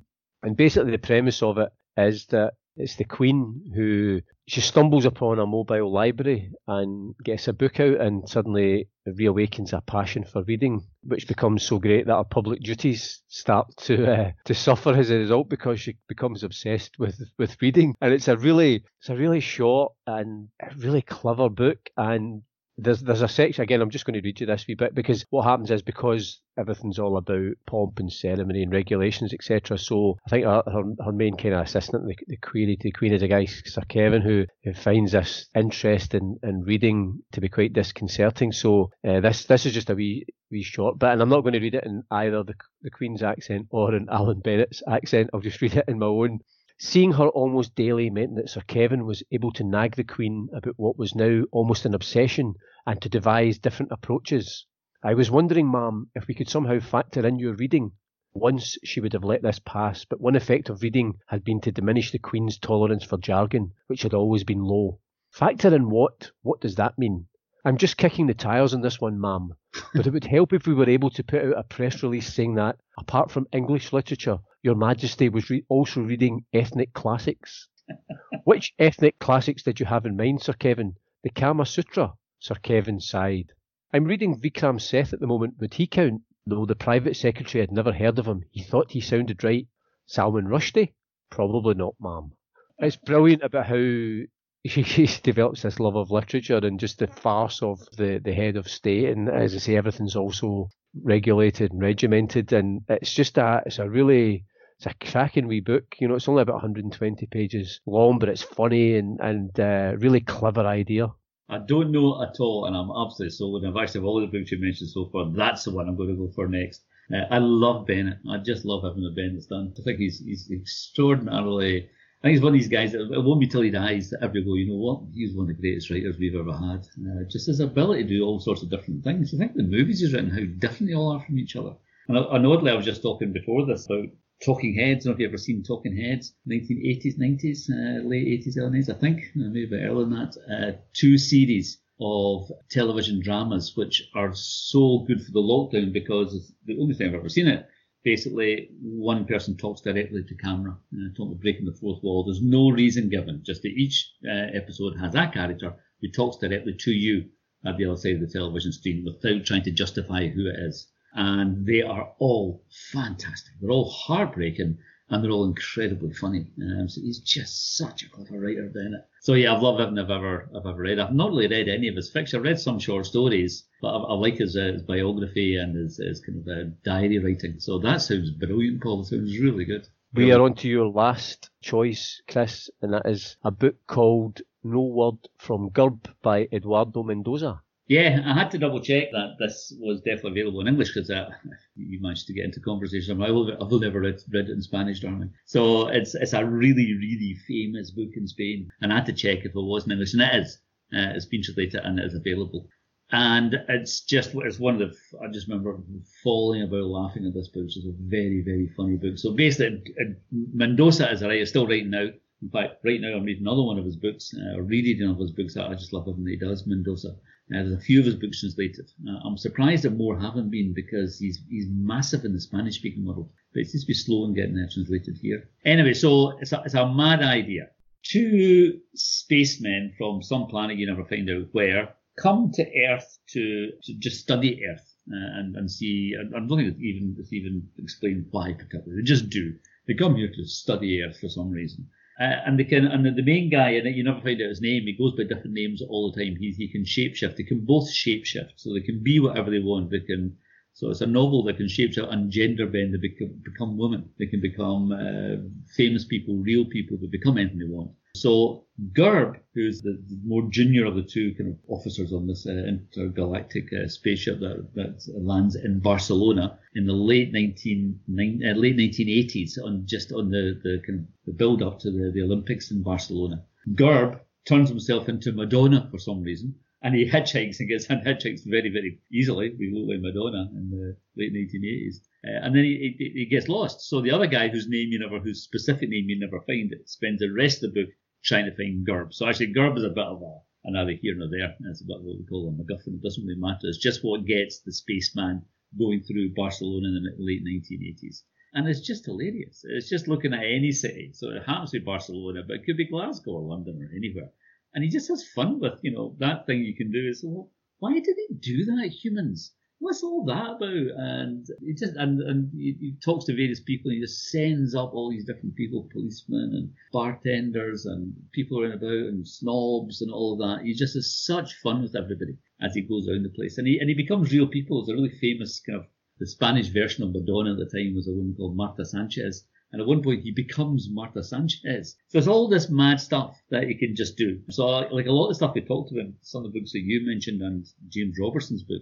And 0.44 0.58
basically, 0.58 0.92
the 0.92 0.98
premise 0.98 1.42
of 1.42 1.58
it 1.58 1.70
is 1.96 2.26
that 2.28 2.54
it's 2.76 2.96
the 2.96 3.06
Queen 3.06 3.72
who 3.76 4.22
she 4.48 4.62
stumbles 4.62 5.06
upon 5.06 5.40
a 5.40 5.46
mobile 5.46 5.92
library 5.92 6.52
and 6.68 7.16
gets 7.24 7.48
a 7.48 7.54
book 7.54 7.80
out 7.80 8.00
and 8.02 8.28
suddenly 8.28 8.90
reawakens 9.08 9.74
a 9.74 9.82
passion 9.82 10.24
for 10.24 10.44
reading, 10.44 10.82
which 11.04 11.28
becomes 11.28 11.64
so 11.64 11.80
great 11.80 12.08
that 12.08 12.16
her 12.16 12.24
public 12.24 12.62
duties 12.62 13.22
start 13.28 13.68
to 13.78 14.12
uh, 14.12 14.32
to 14.46 14.54
suffer 14.54 14.94
as 14.94 15.10
a 15.10 15.18
result 15.18 15.50
because 15.50 15.80
she 15.80 15.98
becomes 16.08 16.44
obsessed 16.44 16.98
with 17.00 17.22
with 17.38 17.62
reading. 17.62 17.96
And 18.02 18.14
it's 18.14 18.28
a 18.28 18.38
really 18.38 18.84
it's 19.00 19.10
a 19.10 19.16
really 19.16 19.40
short 19.40 19.94
and 20.08 20.50
really 20.78 21.02
clever 21.02 21.50
book 21.50 21.90
and 21.96 22.42
there's 22.78 23.02
there's 23.02 23.22
a 23.22 23.28
section 23.28 23.64
again. 23.64 23.82
I'm 23.82 23.90
just 23.90 24.06
going 24.06 24.20
to 24.20 24.26
read 24.26 24.40
you 24.40 24.48
this 24.48 24.66
wee 24.68 24.76
bit 24.76 24.96
because 24.96 25.26
what 25.30 25.44
happens 25.44 25.72
is 25.72 25.82
because 25.82 26.42
everything's 26.58 27.00
all 27.00 27.18
about 27.18 27.54
pomp 27.66 28.00
and 28.00 28.12
ceremony 28.12 28.64
and 28.64 28.72
regulations, 28.72 29.34
etc. 29.34 29.78
So 29.78 30.18
I 30.26 30.30
think 30.30 30.46
her, 30.46 30.64
her, 30.66 30.84
her 31.06 31.12
main 31.12 31.38
kind 31.38 31.56
of 31.56 31.66
assistant, 31.66 32.06
the, 32.08 32.16
the 32.28 32.38
to 32.38 32.78
the 32.84 32.92
Queen, 32.92 33.14
is 33.14 33.22
a 33.22 33.28
guy 33.28 33.46
Sir 33.46 33.82
Kevin 33.88 34.22
who, 34.22 34.46
who 34.64 34.74
finds 34.74 35.12
this 35.12 35.48
interest 35.56 36.14
in, 36.14 36.38
in 36.44 36.64
reading 36.64 37.22
to 37.34 37.42
be 37.42 37.50
quite 37.50 37.74
disconcerting. 37.74 38.52
So 38.52 38.92
uh, 39.08 39.20
this 39.20 39.46
this 39.46 39.66
is 39.66 39.74
just 39.74 39.90
a 39.90 39.96
wee 39.96 40.26
wee 40.50 40.64
short 40.64 41.00
bit, 41.00 41.10
and 41.10 41.22
I'm 41.22 41.30
not 41.30 41.42
going 41.42 41.54
to 41.54 41.60
read 41.60 41.76
it 41.76 41.86
in 41.86 42.04
either 42.12 42.44
the 42.44 42.56
the 42.82 42.92
Queen's 42.92 43.24
accent 43.24 43.68
or 43.70 43.96
in 43.96 44.08
Alan 44.10 44.40
Bennett's 44.40 44.82
accent. 44.88 45.30
I'll 45.34 45.42
just 45.42 45.62
read 45.62 45.76
it 45.76 45.86
in 45.88 46.00
my 46.00 46.08
own. 46.08 46.40
Seeing 46.84 47.12
her 47.12 47.28
almost 47.28 47.76
daily 47.76 48.10
meant 48.10 48.34
that 48.38 48.50
Sir 48.50 48.62
Kevin 48.62 49.06
was 49.06 49.22
able 49.30 49.52
to 49.52 49.64
nag 49.64 49.96
the 49.96 50.04
Queen 50.04 50.50
about 50.52 50.80
what 50.80 50.98
was 50.98 51.14
now 51.14 51.44
almost 51.52 51.86
an 51.86 51.94
obsession 51.94 52.56
and 52.88 53.00
to 53.04 53.08
devise 53.08 53.60
different 53.60 53.92
approaches. 53.92 54.66
I 55.04 55.14
was 55.14 55.30
wondering, 55.30 55.70
ma'am, 55.70 56.10
if 56.16 56.28
we 56.28 56.34
could 56.34 56.50
somehow 56.50 56.80
factor 56.80 57.24
in 57.24 57.38
your 57.38 57.54
reading. 57.54 57.92
Once 58.34 58.80
she 58.84 59.00
would 59.00 59.14
have 59.14 59.24
let 59.24 59.44
this 59.44 59.60
pass, 59.60 60.06
but 60.06 60.20
one 60.20 60.36
effect 60.36 60.70
of 60.70 60.82
reading 60.82 61.20
had 61.28 61.44
been 61.44 61.62
to 61.62 61.72
diminish 61.72 62.12
the 62.12 62.18
Queen's 62.18 62.58
tolerance 62.58 63.04
for 63.04 63.20
jargon, 63.20 63.74
which 63.86 64.02
had 64.02 64.16
always 64.16 64.44
been 64.44 64.64
low. 64.64 65.02
Factor 65.30 65.76
in 65.76 65.88
what? 65.88 66.32
What 66.42 66.62
does 66.62 66.74
that 66.78 66.98
mean? 66.98 67.28
I'm 67.64 67.78
just 67.78 67.96
kicking 67.96 68.26
the 68.26 68.34
tires 68.34 68.74
on 68.74 68.82
this 68.82 69.00
one, 69.00 69.22
ma'am. 69.22 69.52
But 69.94 70.08
it 70.08 70.14
would 70.14 70.26
help 70.26 70.52
if 70.52 70.66
we 70.66 70.74
were 70.74 70.90
able 70.90 71.12
to 71.12 71.24
put 71.24 71.44
out 71.46 71.60
a 71.60 71.64
press 71.64 72.02
release 72.02 72.34
saying 72.34 72.56
that, 72.56 72.80
apart 72.98 73.30
from 73.30 73.48
English 73.52 73.94
literature, 73.94 74.40
your 74.64 74.76
Majesty 74.76 75.30
was 75.30 75.50
re- 75.50 75.66
also 75.70 76.02
reading 76.02 76.46
ethnic 76.54 76.94
classics. 76.94 77.68
Which 78.44 78.74
ethnic 78.78 79.20
classics 79.20 79.64
did 79.64 79.80
you 79.80 79.86
have 79.86 80.06
in 80.06 80.16
mind, 80.16 80.42
Sir 80.42 80.54
Kevin? 80.54 80.96
The 81.24 81.30
Kama 81.30 81.66
Sutra? 81.66 82.14
Sir 82.40 82.56
Kevin 82.56 83.00
sighed. 83.00 83.54
I'm 83.94 84.06
reading 84.06 84.40
Vikram 84.40 84.80
Seth 84.80 85.14
at 85.14 85.20
the 85.20 85.28
moment. 85.28 85.56
Would 85.60 85.74
he 85.74 85.88
count? 85.88 86.22
Though 86.46 86.66
the 86.66 86.76
private 86.76 87.16
secretary 87.16 87.62
had 87.62 87.72
never 87.72 87.92
heard 87.92 88.18
of 88.18 88.26
him, 88.26 88.44
he 88.52 88.64
thought 88.64 88.92
he 88.92 89.02
sounded 89.02 89.44
right. 89.44 89.68
Salman 90.08 90.48
Rushdie? 90.48 90.94
Probably 91.30 91.76
not, 91.76 91.96
ma'am. 92.00 92.32
It's 92.80 92.96
brilliant 92.96 93.44
about 93.44 93.68
how 93.68 93.76
he 94.64 95.08
develops 95.24 95.62
this 95.62 95.80
love 95.80 95.96
of 95.96 96.12
literature 96.12 96.58
and 96.58 96.80
just 96.80 97.00
the 97.00 97.08
farce 97.08 97.62
of 97.62 97.80
the, 97.98 98.20
the 98.24 98.34
head 98.34 98.58
of 98.58 98.68
state. 98.68 99.10
And 99.10 99.30
as 99.30 99.54
I 99.56 99.60
say, 99.60 99.76
everything's 99.76 100.16
also 100.16 100.70
regulated 101.04 101.72
and 101.72 101.82
regimented. 101.82 102.54
And 102.54 102.82
it's 102.88 103.14
just 103.14 103.38
a, 103.38 103.64
it's 103.66 103.80
a 103.80 103.90
really 103.90 104.46
it's 104.82 104.88
a 104.88 105.12
cracking 105.12 105.48
wee 105.48 105.60
book. 105.60 105.96
You 106.00 106.08
know, 106.08 106.16
it's 106.16 106.28
only 106.28 106.42
about 106.42 106.56
120 106.56 107.28
pages 107.28 107.82
long, 107.86 108.18
but 108.18 108.30
it's 108.30 108.42
funny 108.42 108.96
and 108.96 109.20
and 109.20 109.60
uh, 109.60 109.94
really 109.98 110.22
clever 110.22 110.62
idea. 110.62 111.10
I 111.50 111.60
don't 111.60 111.92
know 111.92 112.24
at 112.24 112.40
all, 112.40 112.66
and 112.66 112.76
I'm 112.76 112.90
absolutely 112.90 113.36
sold. 113.36 113.64
I've 113.64 113.78
actually 113.78 114.06
all 114.06 114.22
the 114.22 114.26
books 114.26 114.52
you 114.52 114.60
mentioned 114.60 114.90
so 114.90 115.10
far, 115.12 115.30
that's 115.30 115.66
the 115.66 115.72
one 115.72 115.88
I'm 115.88 115.98
going 115.98 116.10
to 116.10 116.16
go 116.16 116.32
for 116.34 116.48
next. 116.48 116.82
Uh, 117.14 117.26
I 117.30 117.38
love 117.38 117.86
Bennett. 117.86 118.20
I 118.28 118.38
just 118.38 118.66
love 118.66 118.84
everything 118.84 119.04
that 119.04 119.16
Bennett's 119.16 119.46
done. 119.46 119.72
I 119.78 119.84
think 119.84 120.00
he's 120.00 120.20
he's 120.20 120.50
extraordinarily. 120.50 121.84
I 121.84 122.22
think 122.24 122.34
he's 122.34 122.42
one 122.42 122.54
of 122.54 122.60
these 122.60 122.68
guys 122.68 122.94
that 122.94 123.02
it 123.02 123.24
won't 123.24 123.40
be 123.40 123.48
till 123.48 123.62
he 123.62 123.70
dies 123.70 124.10
that 124.10 124.24
everybody 124.24 124.46
go, 124.46 124.56
you 124.56 124.68
know 124.70 124.78
what? 124.78 125.02
He's 125.14 125.36
one 125.36 125.44
of 125.44 125.56
the 125.56 125.62
greatest 125.62 125.92
writers 125.92 126.18
we've 126.18 126.36
ever 126.36 126.54
had. 126.54 126.88
Uh, 127.06 127.24
just 127.30 127.48
his 127.48 127.60
ability 127.60 128.04
to 128.04 128.10
do 128.10 128.24
all 128.24 128.40
sorts 128.40 128.64
of 128.64 128.70
different 128.72 129.04
things. 129.04 129.34
I 129.34 129.38
think 129.38 129.54
the 129.54 129.64
movies 129.64 130.00
he's 130.00 130.14
written, 130.14 130.30
how 130.30 130.46
different 130.58 130.88
they 130.88 130.96
all 130.96 131.12
are 131.12 131.24
from 131.24 131.38
each 131.38 131.56
other. 131.56 131.74
And, 132.08 132.18
and 132.18 132.48
oddly, 132.48 132.72
I 132.72 132.76
was 132.76 132.86
just 132.86 133.02
talking 133.02 133.32
before 133.34 133.66
this 133.66 133.86
about 133.86 134.10
Talking 134.44 134.74
Heads. 134.74 135.06
I 135.06 135.10
don't 135.10 135.12
know 135.12 135.14
if 135.14 135.20
you've 135.20 135.30
ever 135.30 135.38
seen 135.38 135.64
Talking 135.64 135.96
Heads, 135.96 136.34
1980s, 136.50 137.20
90s, 137.20 137.70
uh, 137.70 138.08
late 138.08 138.44
80s, 138.44 138.58
early 138.58 138.80
90s, 138.80 138.90
I 138.90 138.98
think, 138.98 139.20
uh, 139.36 139.50
maybe 139.50 139.66
a 139.66 139.68
bit 139.68 139.86
earlier 139.86 140.06
than 140.06 140.16
that. 140.16 140.38
Uh, 140.50 140.78
two 140.94 141.18
series 141.18 141.80
of 142.02 142.52
television 142.72 143.22
dramas 143.22 143.78
which 143.78 144.10
are 144.16 144.34
so 144.34 145.06
good 145.08 145.24
for 145.24 145.32
the 145.32 145.40
lockdown 145.40 145.94
because 145.94 146.52
the 146.66 146.80
only 146.82 146.96
thing 146.96 147.10
I've 147.10 147.16
ever 147.16 147.30
seen 147.30 147.48
it. 147.48 147.68
Basically, 148.04 148.70
one 148.82 149.26
person 149.26 149.56
talks 149.56 149.82
directly 149.82 150.24
to 150.24 150.36
camera, 150.36 150.76
uh, 150.92 151.14
talking 151.16 151.38
breaking 151.38 151.66
the 151.66 151.78
fourth 151.80 152.02
wall. 152.02 152.24
There's 152.24 152.42
no 152.42 152.72
reason 152.72 153.10
given, 153.10 153.44
just 153.46 153.62
that 153.62 153.70
each 153.70 154.12
uh, 154.28 154.48
episode 154.56 154.98
has 155.00 155.14
a 155.14 155.28
character 155.28 155.76
who 156.02 156.08
talks 156.10 156.38
directly 156.38 156.74
to 156.80 156.92
you 156.92 157.30
at 157.64 157.78
the 157.78 157.86
other 157.86 157.98
side 157.98 158.16
of 158.16 158.22
the 158.22 158.28
television 158.28 158.72
screen 158.72 159.06
without 159.06 159.46
trying 159.46 159.62
to 159.64 159.72
justify 159.72 160.28
who 160.28 160.48
it 160.48 160.56
is 160.58 160.88
and 161.14 161.66
they 161.66 161.82
are 161.82 162.14
all 162.20 162.64
fantastic. 162.92 163.54
They're 163.60 163.72
all 163.72 163.90
heartbreaking 163.90 164.78
and 165.12 165.24
they're 165.24 165.32
all 165.32 165.46
incredibly 165.46 166.14
funny. 166.14 166.48
Um, 166.62 166.88
so 166.88 167.02
he's 167.02 167.20
just 167.20 167.76
such 167.76 168.04
a 168.04 168.10
clever 168.10 168.40
writer, 168.40 168.72
Bennett. 168.74 169.06
So 169.22 169.34
yeah, 169.34 169.54
I've 169.54 169.62
loved 169.62 169.82
everything 169.82 170.04
I've 170.04 170.10
ever 170.10 170.50
I've 170.56 170.66
ever 170.66 170.82
read. 170.82 171.00
I've 171.00 171.14
not 171.14 171.32
really 171.32 171.48
read 171.48 171.68
any 171.68 171.90
of 171.90 171.96
his 171.96 172.10
fiction. 172.10 172.40
I've 172.40 172.46
read 172.46 172.60
some 172.60 172.80
short 172.80 173.06
stories, 173.06 173.66
but 173.82 173.90
I, 173.90 173.98
I 173.98 174.14
like 174.14 174.38
his, 174.38 174.56
uh, 174.56 174.72
his, 174.74 174.84
biography 174.84 175.58
and 175.58 175.76
his, 175.76 175.98
his 175.98 176.22
kind 176.22 176.40
of 176.40 176.48
uh, 176.48 176.70
diary 176.86 177.20
writing. 177.20 177.60
So 177.60 177.78
that 177.80 178.02
sounds 178.02 178.32
brilliant, 178.32 178.82
Paul. 178.82 179.02
It 179.02 179.08
sounds 179.08 179.38
really 179.38 179.66
good. 179.66 179.88
We 180.14 180.32
are 180.32 180.42
on 180.42 180.56
to 180.56 180.68
your 180.68 180.88
last 180.88 181.50
choice, 181.62 182.22
Chris, 182.30 182.70
and 182.82 182.94
that 182.94 183.06
is 183.06 183.38
a 183.44 183.52
book 183.52 183.76
called 183.88 184.42
No 184.64 184.82
Word 184.82 185.28
from 185.38 185.70
Gurb 185.70 186.08
by 186.22 186.48
Eduardo 186.52 187.04
Mendoza. 187.04 187.62
Yeah, 187.92 188.22
I 188.26 188.34
had 188.34 188.52
to 188.52 188.58
double 188.58 188.80
check 188.80 189.12
that 189.12 189.36
this 189.38 189.74
was 189.78 190.00
definitely 190.00 190.40
available 190.40 190.62
in 190.62 190.70
English 190.70 190.94
because 190.94 191.10
uh, 191.10 191.30
you 191.76 192.00
managed 192.00 192.26
to 192.28 192.34
get 192.34 192.46
into 192.46 192.62
conversation. 192.62 193.22
I 193.22 193.32
will, 193.32 193.52
I've 193.62 193.82
never 193.82 194.00
read, 194.00 194.22
read 194.34 194.48
it 194.48 194.54
in 194.54 194.62
Spanish, 194.62 195.02
darling. 195.02 195.34
So 195.44 195.90
it's 195.90 196.16
it's 196.16 196.32
a 196.32 196.46
really, 196.46 196.94
really 196.94 197.36
famous 197.46 197.92
book 197.92 198.12
in 198.16 198.26
Spain. 198.28 198.70
And 198.80 198.94
I 198.94 198.96
had 198.96 199.08
to 199.08 199.14
check 199.24 199.40
if 199.40 199.48
it 199.48 199.56
was 199.56 199.86
in 199.86 199.92
English, 199.92 200.14
and 200.14 200.22
it 200.22 200.36
is. 200.36 200.60
Uh, 200.96 201.12
it's 201.16 201.26
been 201.26 201.44
translated 201.44 201.82
and 201.84 202.00
it 202.00 202.06
is 202.06 202.16
available. 202.16 202.70
And 203.12 203.58
it's 203.68 204.00
just, 204.06 204.32
it's 204.36 204.58
one 204.58 204.82
of 204.82 204.90
the, 204.90 204.96
I 205.22 205.28
just 205.28 205.50
remember 205.50 205.78
falling 206.24 206.62
about 206.64 206.86
laughing 206.86 207.26
at 207.26 207.34
this 207.34 207.50
book. 207.50 207.66
It's 207.66 207.86
a 207.86 207.92
very, 208.08 208.42
very 208.42 208.70
funny 208.78 208.96
book. 208.96 209.18
So 209.18 209.34
basically, 209.34 209.84
Mendoza 210.32 211.12
is 211.12 211.24
writer, 211.24 211.46
still 211.46 211.68
writing 211.68 211.90
now. 211.90 212.08
In 212.42 212.50
fact, 212.52 212.86
right 212.86 213.02
now 213.02 213.18
I'm 213.18 213.26
reading 213.26 213.44
another 213.44 213.64
one 213.64 213.78
of 213.78 213.86
his 213.86 213.98
books, 213.98 214.34
uh, 214.34 214.58
or 214.58 214.64
rereading 214.64 215.10
of 215.10 215.20
his 215.20 215.32
books. 215.32 215.56
That 215.56 215.70
I 215.70 215.74
just 215.74 215.92
love 215.92 216.08
everything 216.08 216.28
he 216.28 216.38
does, 216.38 216.66
Mendoza. 216.66 217.18
Uh, 217.54 217.64
there's 217.64 217.74
a 217.74 217.82
few 217.82 218.00
of 218.00 218.06
his 218.06 218.16
books 218.16 218.40
translated. 218.40 218.90
Uh, 219.08 219.20
I'm 219.26 219.38
surprised 219.38 219.84
that 219.84 219.92
more 219.92 220.20
haven't 220.20 220.50
been 220.50 220.74
because 220.74 221.20
he's 221.20 221.40
he's 221.50 221.68
massive 221.70 222.24
in 222.24 222.34
the 222.34 222.42
Spanish 222.42 222.76
speaking 222.76 223.06
world, 223.06 223.30
but 223.54 223.62
it 223.62 223.70
seems 223.70 223.84
to 223.84 223.88
be 223.88 223.94
slow 223.94 224.26
in 224.26 224.34
getting 224.34 224.56
that 224.56 224.72
translated 224.72 225.18
here. 225.22 225.50
Anyway, 225.66 225.94
so 225.94 226.38
it's 226.40 226.54
a, 226.54 226.62
it's 226.66 226.76
a 226.76 226.88
mad 226.88 227.22
idea. 227.22 227.70
Two 228.04 228.80
spacemen 228.96 229.94
from 229.98 230.24
some 230.24 230.48
planet 230.48 230.78
you 230.78 230.88
never 230.88 231.06
find 231.06 231.30
out 231.30 231.48
where 231.52 231.94
come 232.18 232.52
to 232.54 232.66
Earth 232.88 233.18
to, 233.30 233.72
to 233.84 233.94
just 234.00 234.20
study 234.20 234.62
Earth 234.66 234.94
uh, 235.12 235.40
and, 235.40 235.56
and 235.56 235.70
see. 235.70 236.16
I 236.18 236.40
don't 236.40 236.50
think 236.50 236.70
it's 236.70 236.80
even 236.80 237.16
it's 237.20 237.34
even 237.34 237.68
explained 237.78 238.28
why 238.32 238.54
particularly. 238.54 239.02
They 239.02 239.06
just 239.06 239.30
do. 239.30 239.54
They 239.88 239.94
come 239.94 240.16
here 240.16 240.32
to 240.34 240.46
study 240.46 241.02
Earth 241.04 241.20
for 241.20 241.30
some 241.30 241.52
reason 241.52 241.90
Uh, 242.22 242.40
and 242.46 242.60
they 242.60 242.64
can, 242.64 242.86
and 242.86 243.04
the 243.04 243.24
main 243.24 243.50
guy 243.50 243.70
in 243.72 243.88
it, 243.88 243.96
you 243.96 244.04
never 244.04 244.22
find 244.22 244.40
out 244.40 244.50
his 244.50 244.62
name. 244.62 244.84
He 244.84 244.94
goes 244.94 245.16
by 245.16 245.24
different 245.24 245.54
names 245.54 245.82
all 245.82 246.12
the 246.12 246.24
time. 246.24 246.36
He 246.40 246.52
he 246.52 246.68
can 246.68 246.84
shapeshift. 246.84 247.36
They 247.36 247.44
can 247.44 247.66
both 247.66 247.90
shapeshift, 247.90 248.52
so 248.58 248.72
they 248.72 248.82
can 248.82 249.02
be 249.02 249.20
whatever 249.20 249.50
they 249.50 249.60
want. 249.60 249.90
They 249.90 250.02
can. 250.02 250.38
So 250.74 250.90
it's 250.90 251.02
a 251.02 251.08
novel 251.08 251.44
that 251.44 251.58
can 251.58 251.68
shapeshift 251.68 252.12
and 252.12 252.32
gender 252.32 252.66
bend. 252.66 252.94
They 252.94 252.98
become, 252.98 253.42
become 253.44 253.78
women. 253.78 254.10
They 254.18 254.26
can 254.26 254.42
become 254.42 254.92
uh, 254.92 255.38
famous 255.76 256.06
people, 256.06 256.36
real 256.38 256.66
people. 256.66 256.98
They 257.00 257.08
become 257.08 257.38
anything 257.38 257.60
they 257.60 257.66
want. 257.66 257.92
So 258.16 258.66
Gurb, 258.94 259.40
who's 259.54 259.82
the, 259.82 260.02
the, 260.08 260.20
more 260.26 260.44
junior 260.50 260.86
of 260.86 260.96
the 260.96 261.04
two 261.04 261.34
kind 261.36 261.50
of 261.52 261.58
officers 261.70 262.12
on 262.12 262.28
this 262.28 262.46
uh, 262.46 262.52
intergalactic 262.52 263.72
uh, 263.74 263.88
spaceship 263.88 264.40
that, 264.40 264.74
that 264.76 265.08
lands 265.16 265.56
in 265.56 265.80
Barcelona 265.80 266.60
in 266.76 266.86
the 266.86 266.94
late 266.94 267.32
19, 267.32 268.00
uh, 268.10 268.58
late 268.58 268.76
1980s, 268.78 269.64
on 269.64 269.86
just 269.86 270.12
on 270.12 270.30
the 270.30 270.60
the, 270.64 270.82
kind 270.86 271.00
of 271.00 271.06
the 271.26 271.34
build 271.34 271.62
up 271.62 271.80
to 271.80 271.92
the, 271.92 272.12
the 272.12 272.22
Olympics 272.22 272.72
in 272.72 272.84
Barcelona. 272.84 273.46
Gurb 273.76 274.20
turns 274.46 274.70
himself 274.70 275.08
into 275.08 275.32
Madonna 275.32 275.88
for 275.92 276.00
some 276.00 276.22
reason, 276.22 276.56
and 276.82 276.96
he 276.96 277.10
hitchhikes 277.10 277.60
and 277.60 277.70
gets 277.70 277.88
hitchhikes 277.88 278.42
very 278.46 278.70
very 278.70 279.00
easily. 279.12 279.56
We 279.58 279.72
look 279.74 279.90
like 279.90 280.02
Madonna 280.02 280.50
in 280.52 280.70
the 280.70 280.98
late 281.16 281.34
1980s. 281.34 281.98
Uh, 282.24 282.46
and 282.46 282.56
then 282.56 282.64
he, 282.64 282.96
he, 282.98 283.12
he, 283.16 283.26
gets 283.26 283.50
lost. 283.50 283.82
So 283.82 284.02
the 284.02 284.12
other 284.12 284.28
guy 284.28 284.50
whose 284.50 284.68
name 284.68 284.90
you 284.92 285.00
never, 285.00 285.20
whose 285.20 285.44
specific 285.44 285.90
name 285.90 286.08
you 286.08 286.20
never 286.20 286.40
find, 286.42 286.72
it 286.72 286.88
spends 286.88 287.20
the 287.20 287.32
rest 287.32 287.64
of 287.64 287.74
the 287.74 287.82
book 287.82 287.94
trying 288.24 288.46
to 288.46 288.56
find 288.56 288.86
Gurb. 288.86 289.12
So 289.12 289.28
actually, 289.28 289.54
Gurb 289.54 289.78
is 289.78 289.84
a 289.84 289.90
bit 289.90 290.06
of 290.06 290.22
a 290.22 290.38
another 290.64 290.94
here 291.02 291.16
nor 291.16 291.30
there. 291.30 291.56
It's 291.62 291.82
a 291.82 291.86
bit 291.86 291.98
of 291.98 292.04
what 292.04 292.18
we 292.18 292.26
call 292.26 292.50
a 292.50 292.52
MacGuffin. 292.52 292.96
It 292.96 293.02
doesn't 293.02 293.26
really 293.26 293.40
matter. 293.40 293.66
It's 293.66 293.78
just 293.78 294.04
what 294.04 294.26
gets 294.26 294.60
the 294.60 294.72
spaceman 294.72 295.44
going 295.78 296.02
through 296.02 296.34
Barcelona 296.36 296.90
in 296.90 297.04
the 297.04 297.16
late 297.18 297.44
1980s. 297.44 298.22
And 298.54 298.68
it's 298.68 298.86
just 298.86 299.06
hilarious. 299.06 299.64
It's 299.64 299.90
just 299.90 300.08
looking 300.08 300.34
at 300.34 300.44
any 300.44 300.72
city. 300.72 301.12
So 301.14 301.30
it 301.30 301.44
happens 301.48 301.72
to 301.72 301.80
be 301.80 301.86
Barcelona, 301.86 302.44
but 302.46 302.58
it 302.58 302.66
could 302.66 302.78
be 302.78 302.90
Glasgow 302.90 303.32
or 303.32 303.42
London 303.42 303.82
or 303.82 303.96
anywhere. 303.96 304.30
And 304.74 304.84
he 304.84 304.90
just 304.90 305.10
has 305.10 305.28
fun 305.28 305.60
with, 305.60 305.80
you 305.82 305.92
know, 305.92 306.16
that 306.20 306.46
thing 306.46 306.62
you 306.62 306.76
can 306.76 306.92
do 306.92 307.08
is, 307.08 307.24
well, 307.24 307.52
why 307.80 307.94
did 307.94 308.16
he 308.16 308.36
do 308.36 308.66
that, 308.66 308.88
humans? 308.88 309.54
what's 309.82 310.04
all 310.04 310.24
that 310.26 310.52
about? 310.52 310.88
And 310.98 311.46
he 311.60 311.74
just 311.74 311.96
and 311.96 312.22
and 312.22 312.52
he, 312.54 312.78
he, 312.80 312.96
talks 313.04 313.26
to 313.26 313.34
various 313.34 313.60
people. 313.60 313.90
and 313.90 313.98
He 313.98 314.02
just 314.02 314.30
sends 314.30 314.76
up 314.76 314.94
all 314.94 315.10
these 315.10 315.26
different 315.26 315.56
people, 315.56 315.90
policemen 315.92 316.52
and 316.54 316.70
bartenders 316.94 317.86
and 317.86 318.14
people 318.32 318.62
around 318.62 318.74
about 318.74 319.10
and 319.12 319.28
snobs 319.28 320.02
and 320.02 320.12
all 320.12 320.34
of 320.34 320.40
that. 320.40 320.66
He 320.66 320.74
just 320.74 320.94
has 320.94 321.14
such 321.14 321.56
fun 321.56 321.82
with 321.82 321.96
everybody 321.96 322.38
as 322.62 322.76
he 322.76 322.82
goes 322.82 323.10
around 323.10 323.24
the 323.24 323.30
place, 323.30 323.58
and 323.58 323.68
he 323.68 323.80
and 323.80 323.90
he 323.90 323.96
becomes 323.96 324.32
real 324.32 324.48
people. 324.48 324.86
There's 324.86 324.98
a 324.98 325.02
really 325.02 325.18
famous 325.20 325.60
kind 325.60 325.80
of 325.80 325.88
the 326.20 326.28
Spanish 326.28 326.68
version 326.68 327.04
of 327.04 327.14
Madonna 327.14 327.54
at 327.54 327.58
the 327.58 327.66
time 327.66 327.96
was 327.96 328.08
a 328.08 328.12
woman 328.12 328.36
called 328.38 328.56
Marta 328.56 328.86
Sanchez, 328.86 329.44
and 329.72 329.82
at 329.82 329.88
one 329.88 330.04
point, 330.04 330.24
he 330.24 330.32
becomes 330.32 330.90
Marta 330.90 331.24
Sanchez. 331.24 331.96
So 332.08 332.18
there's 332.18 332.28
all 332.28 332.50
this 332.50 332.70
mad 332.70 333.00
stuff 333.00 333.42
that 333.52 333.64
he 333.64 333.76
can 333.76 333.96
just 333.96 334.18
do. 334.18 334.42
So, 334.50 334.66
like 334.66 335.06
a 335.06 335.12
lot 335.12 335.28
of 335.28 335.30
the 335.30 335.36
stuff 335.36 335.56
we 335.56 335.62
talked 335.62 335.94
about, 335.94 336.12
some 336.22 336.44
of 336.44 336.52
the 336.52 336.60
books 336.60 336.74
that 336.74 336.82
you 336.82 337.06
mentioned 337.06 337.42
and 337.42 337.66
James 337.88 338.18
Robertson's 338.20 338.64
book, 338.64 338.82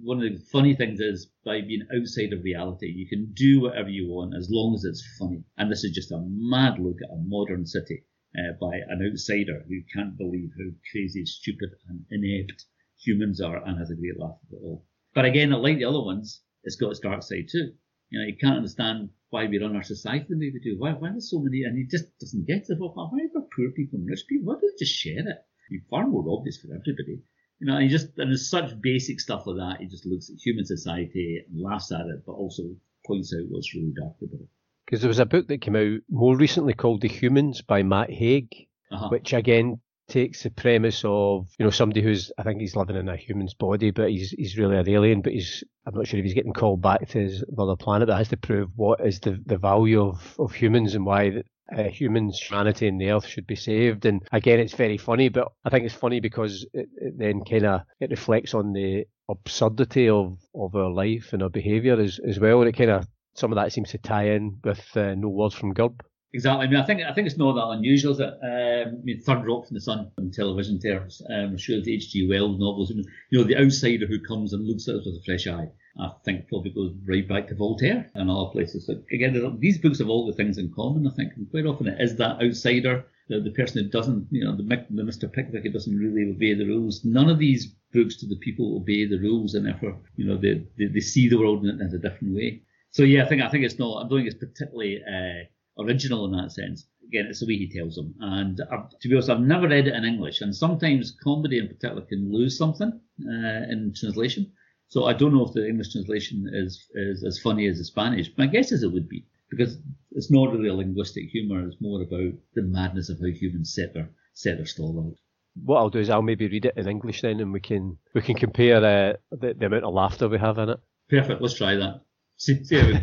one 0.00 0.22
of 0.22 0.32
the 0.32 0.38
funny 0.52 0.76
things 0.76 1.00
is 1.00 1.26
by 1.44 1.62
being 1.62 1.86
outside 1.92 2.32
of 2.32 2.44
reality, 2.44 2.86
you 2.86 3.08
can 3.08 3.32
do 3.34 3.60
whatever 3.62 3.88
you 3.88 4.08
want 4.08 4.36
as 4.36 4.48
long 4.50 4.74
as 4.74 4.84
it's 4.84 5.04
funny. 5.18 5.42
And 5.58 5.70
this 5.70 5.82
is 5.82 5.92
just 5.92 6.12
a 6.12 6.24
mad 6.24 6.78
look 6.78 6.98
at 7.02 7.12
a 7.12 7.20
modern 7.26 7.66
city 7.66 8.04
uh, 8.38 8.52
by 8.60 8.76
an 8.88 9.04
outsider 9.10 9.64
who 9.68 9.80
can't 9.92 10.16
believe 10.16 10.50
how 10.56 10.70
crazy, 10.92 11.26
stupid, 11.26 11.70
and 11.88 12.04
inept 12.10 12.66
humans 13.02 13.40
are 13.40 13.64
and 13.66 13.78
has 13.78 13.90
a 13.90 13.96
great 13.96 14.18
laugh 14.18 14.38
at 14.46 14.58
it 14.58 14.62
all. 14.62 14.86
But 15.12 15.24
again, 15.24 15.50
like 15.50 15.78
the 15.78 15.86
other 15.86 16.02
ones, 16.02 16.42
it's 16.62 16.76
got 16.76 16.90
its 16.90 17.00
dark 17.00 17.24
side 17.24 17.48
too. 17.50 17.72
You 18.10 18.20
know, 18.20 18.26
you 18.26 18.36
can't 18.36 18.56
understand 18.56 19.10
why 19.30 19.46
we 19.46 19.58
run 19.58 19.76
our 19.76 19.82
society 19.82 20.26
the 20.28 20.36
way 20.36 20.50
we 20.52 20.60
do. 20.60 20.76
Why, 20.78 20.92
why 20.92 21.10
there's 21.10 21.30
so 21.30 21.38
many, 21.38 21.62
and 21.62 21.78
he 21.78 21.86
just 21.86 22.06
doesn't 22.18 22.46
get 22.46 22.68
it. 22.68 22.78
Well, 22.78 22.92
why 22.94 23.04
are 23.04 23.30
there 23.32 23.42
poor 23.54 23.70
people 23.70 23.98
and 23.98 24.08
rich 24.08 24.24
people? 24.28 24.46
Why 24.46 24.54
don't 24.54 24.62
they 24.62 24.84
just 24.84 24.94
share 24.94 25.20
it? 25.20 25.38
It's 25.70 25.86
far 25.88 26.06
more 26.06 26.24
obvious 26.28 26.58
for 26.58 26.74
everybody. 26.74 27.22
You 27.60 27.66
know, 27.66 27.74
and 27.74 27.84
he 27.84 27.88
just, 27.88 28.18
and 28.18 28.30
there's 28.30 28.50
such 28.50 28.80
basic 28.80 29.20
stuff 29.20 29.46
like 29.46 29.56
that. 29.56 29.80
He 29.80 29.86
just 29.86 30.06
looks 30.06 30.30
at 30.30 30.44
human 30.44 30.66
society 30.66 31.44
and 31.46 31.62
laughs 31.62 31.92
at 31.92 32.06
it, 32.06 32.24
but 32.26 32.32
also 32.32 32.64
points 33.06 33.32
out 33.32 33.46
what's 33.48 33.74
really 33.74 33.92
dark 33.96 34.16
about 34.20 34.40
it. 34.40 34.48
Because 34.86 35.02
there 35.02 35.08
was 35.08 35.20
a 35.20 35.26
book 35.26 35.46
that 35.46 35.60
came 35.60 35.76
out 35.76 36.00
more 36.10 36.36
recently 36.36 36.74
called 36.74 37.02
The 37.02 37.08
Humans 37.08 37.62
by 37.62 37.84
Matt 37.84 38.10
Haig, 38.10 38.66
uh-huh. 38.90 39.10
which 39.10 39.32
again 39.32 39.80
takes 40.10 40.42
the 40.42 40.50
premise 40.50 41.02
of 41.04 41.48
you 41.58 41.64
know 41.64 41.70
somebody 41.70 42.02
who's 42.02 42.30
I 42.36 42.42
think 42.42 42.60
he's 42.60 42.76
living 42.76 42.96
in 42.96 43.08
a 43.08 43.16
human's 43.16 43.54
body, 43.54 43.90
but 43.90 44.10
he's 44.10 44.30
he's 44.30 44.58
really 44.58 44.76
an 44.76 44.88
alien. 44.88 45.22
But 45.22 45.32
he's 45.32 45.64
I'm 45.86 45.94
not 45.94 46.06
sure 46.06 46.18
if 46.18 46.24
he's 46.24 46.34
getting 46.34 46.52
called 46.52 46.82
back 46.82 47.08
to 47.08 47.18
his 47.18 47.42
another 47.42 47.76
planet 47.76 48.08
that 48.08 48.16
has 48.16 48.28
to 48.28 48.36
prove 48.36 48.70
what 48.76 49.00
is 49.04 49.20
the, 49.20 49.42
the 49.46 49.56
value 49.56 50.02
of, 50.02 50.36
of 50.38 50.52
humans 50.52 50.94
and 50.94 51.06
why 51.06 51.42
uh, 51.76 51.84
humans, 51.84 52.40
humanity, 52.40 52.88
and 52.88 53.00
the 53.00 53.10
Earth 53.10 53.26
should 53.26 53.46
be 53.46 53.56
saved. 53.56 54.04
And 54.04 54.22
again, 54.32 54.58
it's 54.58 54.74
very 54.74 54.98
funny, 54.98 55.28
but 55.28 55.52
I 55.64 55.70
think 55.70 55.84
it's 55.86 55.94
funny 55.94 56.20
because 56.20 56.66
it, 56.72 56.88
it 56.96 57.14
then 57.16 57.42
kind 57.48 57.64
of 57.64 57.82
it 58.00 58.10
reflects 58.10 58.54
on 58.54 58.72
the 58.72 59.04
absurdity 59.28 60.08
of, 60.08 60.38
of 60.54 60.74
our 60.74 60.90
life 60.90 61.32
and 61.32 61.42
our 61.42 61.50
behaviour 61.50 61.98
as 62.00 62.18
as 62.28 62.38
well. 62.38 62.60
And 62.60 62.68
it 62.68 62.76
kind 62.76 62.90
of 62.90 63.06
some 63.34 63.52
of 63.52 63.56
that 63.56 63.72
seems 63.72 63.90
to 63.90 63.98
tie 63.98 64.30
in 64.30 64.58
with 64.64 64.84
uh, 64.96 65.14
no 65.14 65.28
words 65.28 65.54
from 65.54 65.72
Gurb. 65.72 66.00
Exactly. 66.32 66.66
I 66.66 66.70
mean, 66.70 66.78
I 66.78 66.86
think 66.86 67.02
I 67.02 67.12
think 67.12 67.26
it's 67.26 67.36
not 67.36 67.54
that 67.54 67.76
unusual. 67.76 68.14
That 68.14 68.34
um, 68.34 68.98
I 69.00 69.04
mean, 69.04 69.20
Third 69.20 69.44
Rock 69.44 69.66
from 69.66 69.74
the 69.74 69.80
Sun 69.80 70.12
in 70.18 70.30
television 70.30 70.78
terms. 70.78 71.20
Um, 71.28 71.56
sure 71.56 71.80
the 71.80 71.94
H.G. 71.94 72.28
Wells 72.28 72.58
novels. 72.60 72.92
You 73.30 73.38
know, 73.38 73.44
the 73.44 73.58
outsider 73.58 74.06
who 74.06 74.20
comes 74.20 74.52
and 74.52 74.64
looks 74.64 74.86
at 74.88 74.94
us 74.94 75.06
with 75.06 75.16
a 75.16 75.24
fresh 75.24 75.48
eye. 75.48 75.68
I 75.98 76.10
think 76.24 76.48
probably 76.48 76.70
goes 76.70 76.94
right 77.04 77.28
back 77.28 77.48
to 77.48 77.56
Voltaire 77.56 78.08
and 78.14 78.30
other 78.30 78.50
places. 78.52 78.86
So 78.86 79.02
again, 79.12 79.58
these 79.58 79.78
books 79.78 79.98
have 79.98 80.08
all 80.08 80.24
the 80.24 80.32
things 80.32 80.56
in 80.56 80.72
common. 80.72 81.06
I 81.06 81.10
think, 81.10 81.32
and 81.36 81.50
quite 81.50 81.66
often 81.66 81.88
it 81.88 82.00
is 82.00 82.14
that 82.16 82.40
outsider, 82.40 83.04
the, 83.28 83.40
the 83.40 83.50
person 83.50 83.82
who 83.82 83.90
doesn't, 83.90 84.28
you 84.30 84.44
know, 84.44 84.56
the, 84.56 84.62
the 84.62 85.02
Mr. 85.02 85.30
Pickwick 85.30 85.64
who 85.64 85.70
doesn't 85.70 85.96
really 85.96 86.30
obey 86.30 86.54
the 86.54 86.66
rules. 86.66 87.04
None 87.04 87.28
of 87.28 87.40
these 87.40 87.74
books 87.92 88.16
do 88.16 88.28
the 88.28 88.36
people 88.36 88.76
obey 88.76 89.04
the 89.04 89.18
rules, 89.18 89.54
and 89.54 89.66
therefore, 89.66 89.98
you 90.14 90.26
know, 90.26 90.36
they, 90.36 90.64
they, 90.78 90.86
they 90.86 91.00
see 91.00 91.28
the 91.28 91.38
world 91.38 91.64
in, 91.64 91.80
in 91.80 91.92
a 91.92 91.98
different 91.98 92.36
way. 92.36 92.62
So 92.92 93.02
yeah, 93.02 93.24
I 93.24 93.28
think 93.28 93.42
I 93.42 93.48
think 93.48 93.64
it's 93.64 93.78
not. 93.78 94.04
I 94.04 94.08
don't 94.08 94.20
think 94.20 94.28
it's 94.28 94.38
particularly. 94.38 95.02
Uh, 95.02 95.46
original 95.80 96.24
in 96.26 96.32
that 96.32 96.52
sense. 96.52 96.86
Again, 97.06 97.26
it's 97.28 97.40
the 97.40 97.46
way 97.46 97.56
he 97.56 97.68
tells 97.76 97.96
them. 97.96 98.14
And 98.20 98.60
I've, 98.70 98.90
to 99.00 99.08
be 99.08 99.14
honest, 99.14 99.30
I've 99.30 99.40
never 99.40 99.68
read 99.68 99.88
it 99.88 99.94
in 99.94 100.04
English. 100.04 100.40
And 100.40 100.54
sometimes 100.54 101.16
comedy 101.22 101.58
in 101.58 101.68
particular 101.68 102.02
can 102.02 102.32
lose 102.32 102.56
something 102.56 103.00
uh, 103.26 103.72
in 103.72 103.92
translation. 103.98 104.52
So 104.88 105.04
I 105.04 105.12
don't 105.12 105.34
know 105.34 105.46
if 105.46 105.52
the 105.52 105.66
English 105.68 105.92
translation 105.92 106.48
is, 106.52 106.88
is 106.94 107.24
as 107.24 107.38
funny 107.38 107.66
as 107.66 107.78
the 107.78 107.84
Spanish. 107.84 108.30
My 108.36 108.46
guess 108.46 108.72
is 108.72 108.82
it 108.82 108.92
would 108.92 109.08
be 109.08 109.24
because 109.50 109.78
it's 110.12 110.30
not 110.30 110.52
really 110.52 110.68
a 110.68 110.74
linguistic 110.74 111.28
humour. 111.28 111.66
It's 111.66 111.80
more 111.80 112.02
about 112.02 112.32
the 112.54 112.62
madness 112.62 113.08
of 113.08 113.18
how 113.20 113.26
humans 113.26 113.74
set 113.74 113.94
their 113.94 114.10
set 114.32 114.56
their 114.56 114.66
stall 114.66 115.04
out. 115.06 115.18
What 115.64 115.78
I'll 115.78 115.90
do 115.90 115.98
is 115.98 116.08
I'll 116.08 116.22
maybe 116.22 116.48
read 116.48 116.66
it 116.66 116.76
in 116.76 116.88
English 116.88 117.22
then, 117.22 117.40
and 117.40 117.52
we 117.52 117.60
can 117.60 117.98
we 118.14 118.22
can 118.22 118.36
compare 118.36 118.76
uh, 118.76 119.12
the 119.30 119.54
the 119.54 119.66
amount 119.66 119.84
of 119.84 119.94
laughter 119.94 120.28
we 120.28 120.38
have 120.38 120.58
in 120.58 120.70
it. 120.70 120.80
Perfect. 121.08 121.42
Let's 121.42 121.54
try 121.54 121.74
that. 121.74 122.02
See, 122.36 122.64
see 122.64 122.98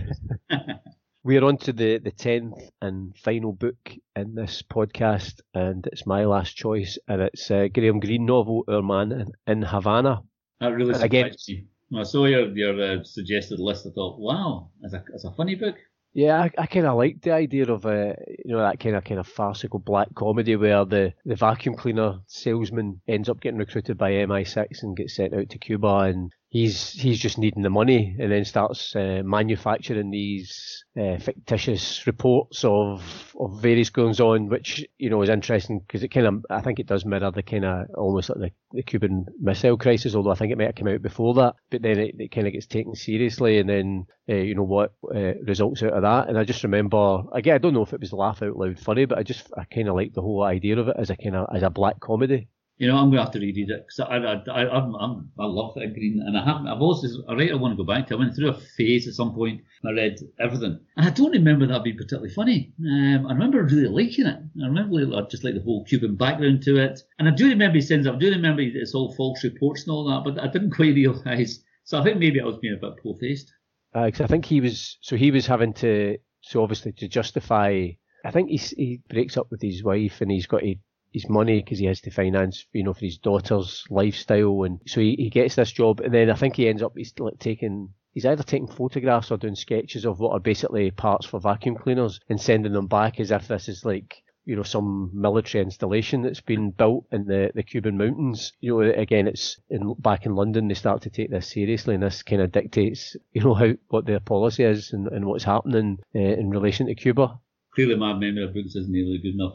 it 1.27 1.33
We're 1.33 1.43
on 1.43 1.57
to 1.57 1.73
the, 1.73 1.97
the 1.97 2.11
10th 2.11 2.69
and 2.81 3.15
final 3.17 3.51
book 3.51 3.91
in 4.15 4.33
this 4.33 4.63
podcast, 4.63 5.41
and 5.53 5.85
it's 5.91 6.05
my 6.05 6.25
last 6.25 6.55
choice, 6.55 6.97
and 7.07 7.21
it's 7.21 7.51
uh, 7.51 7.67
Graham 7.73 7.99
Greene 7.99 8.25
novel, 8.25 8.63
Our 8.67 8.81
Man 8.81 9.27
in, 9.45 9.61
Havana. 9.61 10.21
That 10.61 10.67
really 10.67 10.93
surprised 10.93 11.05
again, 11.05 11.35
me. 11.49 11.65
When 11.89 12.01
I 12.01 12.03
saw 12.03 12.25
your, 12.25 12.55
your 12.55 12.81
uh, 12.81 13.03
suggested 13.03 13.59
list, 13.59 13.85
I 13.85 13.91
thought, 13.91 14.19
wow, 14.19 14.69
it's 14.81 14.93
a, 14.93 15.03
it's 15.13 15.25
a 15.25 15.31
funny 15.31 15.55
book. 15.55 15.75
Yeah, 16.13 16.39
I, 16.41 16.51
I 16.57 16.65
kind 16.65 16.85
of 16.85 16.97
like 16.97 17.21
the 17.21 17.31
idea 17.31 17.71
of 17.71 17.85
uh, 17.85 18.13
you 18.43 18.55
know 18.55 18.59
that 18.59 18.79
kind 18.79 18.95
of 18.95 19.03
kind 19.03 19.19
of 19.19 19.27
farcical 19.27 19.79
black 19.79 20.07
comedy 20.15 20.55
where 20.55 20.83
the, 20.83 21.13
the 21.25 21.35
vacuum 21.35 21.75
cleaner 21.75 22.19
salesman 22.25 23.01
ends 23.07 23.29
up 23.29 23.39
getting 23.39 23.59
recruited 23.59 23.97
by 23.97 24.11
MI6 24.11 24.81
and 24.81 24.97
gets 24.97 25.15
sent 25.15 25.33
out 25.33 25.49
to 25.49 25.59
Cuba, 25.59 25.97
and 25.99 26.31
he's 26.57 26.91
he's 26.93 27.19
just 27.19 27.37
needing 27.37 27.61
the 27.61 27.69
money 27.69 28.15
and 28.19 28.31
then 28.31 28.43
starts 28.43 28.95
uh, 28.95 29.21
manufacturing 29.23 30.09
these 30.09 30.83
uh, 30.99 31.17
fictitious 31.19 32.07
reports 32.07 32.63
of 32.63 33.03
of 33.39 33.61
various 33.61 33.89
goings 33.89 34.19
on, 34.19 34.49
which 34.49 34.83
you 34.97 35.09
know 35.09 35.21
is 35.21 35.29
interesting 35.29 35.79
because 35.79 36.03
it 36.03 36.09
kind 36.09 36.25
of 36.25 36.45
I 36.49 36.61
think 36.61 36.79
it 36.79 36.87
does 36.87 37.05
mirror 37.05 37.31
the 37.31 37.43
kind 37.43 37.65
of 37.65 37.87
almost 37.95 38.29
like 38.29 38.39
the, 38.39 38.51
the 38.71 38.83
Cuban 38.83 39.25
Missile 39.39 39.77
Crisis, 39.77 40.15
although 40.15 40.31
I 40.31 40.35
think 40.35 40.51
it 40.51 40.57
might 40.57 40.67
have 40.67 40.75
come 40.75 40.87
out 40.87 41.01
before 41.01 41.35
that. 41.35 41.55
But 41.69 41.83
then 41.83 41.99
it, 41.99 42.15
it 42.17 42.31
kind 42.31 42.47
of 42.47 42.53
gets 42.53 42.65
taken 42.65 42.95
seriously, 42.95 43.59
and 43.59 43.69
then 43.69 44.07
uh, 44.27 44.35
you 44.35 44.55
know 44.55 44.63
what 44.63 44.93
uh, 45.15 45.35
results 45.45 45.83
out 45.83 45.93
of 45.93 46.01
that. 46.01 46.29
And 46.29 46.37
I 46.37 46.43
just 46.43 46.63
remember 46.63 47.23
again, 47.33 47.55
I 47.55 47.59
don't 47.59 47.73
know 47.73 47.83
if 47.83 47.93
it 47.93 48.01
was 48.01 48.13
laugh 48.13 48.41
out 48.41 48.57
loud 48.57 48.79
funny, 48.79 49.05
but 49.05 49.19
I 49.19 49.23
just 49.23 49.51
I 49.55 49.65
kind 49.65 49.89
of 49.89 49.95
like 49.95 50.13
the 50.13 50.21
whole 50.21 50.43
idea 50.43 50.79
of 50.79 50.87
it 50.87 50.95
as 50.97 51.11
a 51.11 51.17
kind 51.17 51.35
of 51.35 51.47
as 51.55 51.63
a 51.63 51.69
black 51.69 51.99
comedy. 51.99 52.47
You 52.77 52.87
know, 52.87 52.95
I'm 52.95 53.09
going 53.09 53.17
to 53.17 53.23
have 53.23 53.31
to 53.31 53.39
reread 53.39 53.71
it 53.71 53.85
because 53.87 53.99
I, 53.99 54.17
I, 54.17 54.63
I, 54.63 54.77
I'm, 54.77 54.93
I'm, 54.95 55.31
I 55.39 55.45
love 55.45 55.73
it, 55.77 55.93
Greene, 55.95 56.21
and 56.23 56.37
I 56.37 56.45
haven't. 56.45 56.67
I've 56.67 56.81
also, 56.81 57.07
I 57.27 57.33
right, 57.33 57.51
I 57.51 57.55
want 57.55 57.73
to 57.73 57.83
go 57.83 57.91
back 57.91 58.07
to. 58.07 58.15
I 58.15 58.19
went 58.19 58.35
through 58.35 58.49
a 58.49 58.59
phase 58.77 59.07
at 59.07 59.15
some 59.15 59.33
point. 59.33 59.61
I 59.83 59.91
read 59.93 60.19
everything, 60.39 60.79
and 60.95 61.07
I 61.07 61.09
don't 61.09 61.31
remember 61.31 61.65
that 61.65 61.83
being 61.83 61.97
particularly 61.97 62.29
funny. 62.29 62.73
Um, 62.79 63.25
I 63.25 63.33
remember 63.33 63.63
really 63.63 63.87
liking 63.87 64.27
it. 64.27 64.39
I 64.61 64.67
remember 64.67 65.17
I 65.17 65.21
just 65.23 65.43
like 65.43 65.55
the 65.55 65.61
whole 65.61 65.85
Cuban 65.85 66.15
background 66.15 66.61
to 66.63 66.77
it, 66.77 67.01
and 67.17 67.27
I 67.27 67.31
do 67.31 67.49
remember 67.49 67.75
he 67.75 67.81
sends. 67.81 68.05
up 68.05 68.15
I 68.15 68.19
do 68.19 68.29
remember 68.29 68.61
it's 68.61 68.93
all 68.93 69.15
false 69.15 69.43
reports 69.43 69.83
and 69.83 69.91
all 69.91 70.05
that, 70.09 70.23
but 70.23 70.43
I 70.43 70.47
didn't 70.47 70.71
quite 70.75 70.93
realise. 70.93 71.63
So 71.83 71.99
I 71.99 72.03
think 72.03 72.19
maybe 72.19 72.39
I 72.39 72.45
was 72.45 72.57
being 72.57 72.75
a 72.75 72.77
bit 72.77 72.97
poor 73.01 73.17
faced. 73.19 73.51
Uh, 73.95 74.11
I 74.19 74.27
think 74.27 74.45
he 74.45 74.61
was. 74.61 74.97
So 75.01 75.15
he 75.15 75.31
was 75.31 75.47
having 75.47 75.73
to. 75.75 76.17
So 76.41 76.61
obviously 76.61 76.91
to 76.93 77.07
justify 77.07 77.89
I 78.27 78.31
think 78.31 78.49
he's, 78.49 78.71
he 78.71 78.99
breaks 79.09 79.37
up 79.37 79.47
with 79.51 79.61
his 79.61 79.83
wife 79.83 80.19
and 80.19 80.29
he's 80.29 80.47
got 80.47 80.59
to 80.59 80.75
his 81.17 81.29
money 81.29 81.61
because 81.61 81.79
he 81.79 81.85
has 81.85 82.01
to 82.01 82.11
finance, 82.11 82.65
you 82.73 82.83
know, 82.83 82.93
for 82.93 83.05
his 83.05 83.17
daughter's 83.17 83.85
lifestyle, 83.89 84.63
and 84.63 84.79
so 84.85 85.01
he, 85.01 85.15
he 85.17 85.29
gets 85.29 85.55
this 85.55 85.71
job, 85.71 85.99
and 85.99 86.13
then 86.13 86.29
I 86.29 86.35
think 86.35 86.55
he 86.55 86.67
ends 86.67 86.83
up 86.83 86.93
he's 86.95 87.13
like 87.19 87.39
taking. 87.39 87.93
He's 88.13 88.25
either 88.25 88.41
taking 88.41 88.67
photographs 88.67 89.29
or 89.29 89.37
doing 89.37 89.53
sketches 89.53 90.03
of 90.03 90.19
what 90.19 90.31
are 90.31 90.39
basically 90.39 90.89
parts 90.89 91.27
for 91.27 91.39
vacuum 91.39 91.75
cleaners 91.75 92.19
and 92.29 92.41
sending 92.41 92.73
them 92.73 92.87
back 92.87 93.19
as 93.19 93.29
if 93.29 93.47
this 93.47 93.69
is 93.69 93.85
like 93.85 94.23
you 94.47 94.55
know 94.55 94.63
some 94.63 95.11
military 95.13 95.63
installation 95.63 96.23
that's 96.23 96.41
been 96.41 96.71
built 96.71 97.05
in 97.11 97.25
the, 97.25 97.51
the 97.53 97.61
Cuban 97.61 97.97
mountains. 97.97 98.53
You 98.61 98.81
know, 98.81 98.91
again, 98.91 99.27
it's 99.27 99.59
in, 99.69 99.93
back 99.99 100.25
in 100.25 100.35
London 100.35 100.67
they 100.67 100.73
start 100.73 101.01
to 101.03 101.09
take 101.09 101.29
this 101.29 101.51
seriously, 101.51 101.93
and 101.93 102.01
this 102.01 102.23
kind 102.23 102.41
of 102.41 102.51
dictates 102.51 103.15
you 103.33 103.43
know 103.43 103.53
how 103.61 103.73
what 103.89 104.05
their 104.05 104.21
policy 104.21 104.63
is 104.63 104.93
and, 104.93 105.07
and 105.09 105.25
what's 105.25 105.43
happening 105.43 105.99
uh, 106.15 106.19
in 106.19 106.49
relation 106.49 106.87
to 106.87 106.95
Cuba. 106.95 107.39
Clearly, 107.75 107.95
my 107.95 108.13
memory 108.13 108.45
of 108.45 108.53
books 108.53 108.75
isn't 108.75 108.91
nearly 108.91 109.19
good 109.19 109.35
enough. 109.35 109.53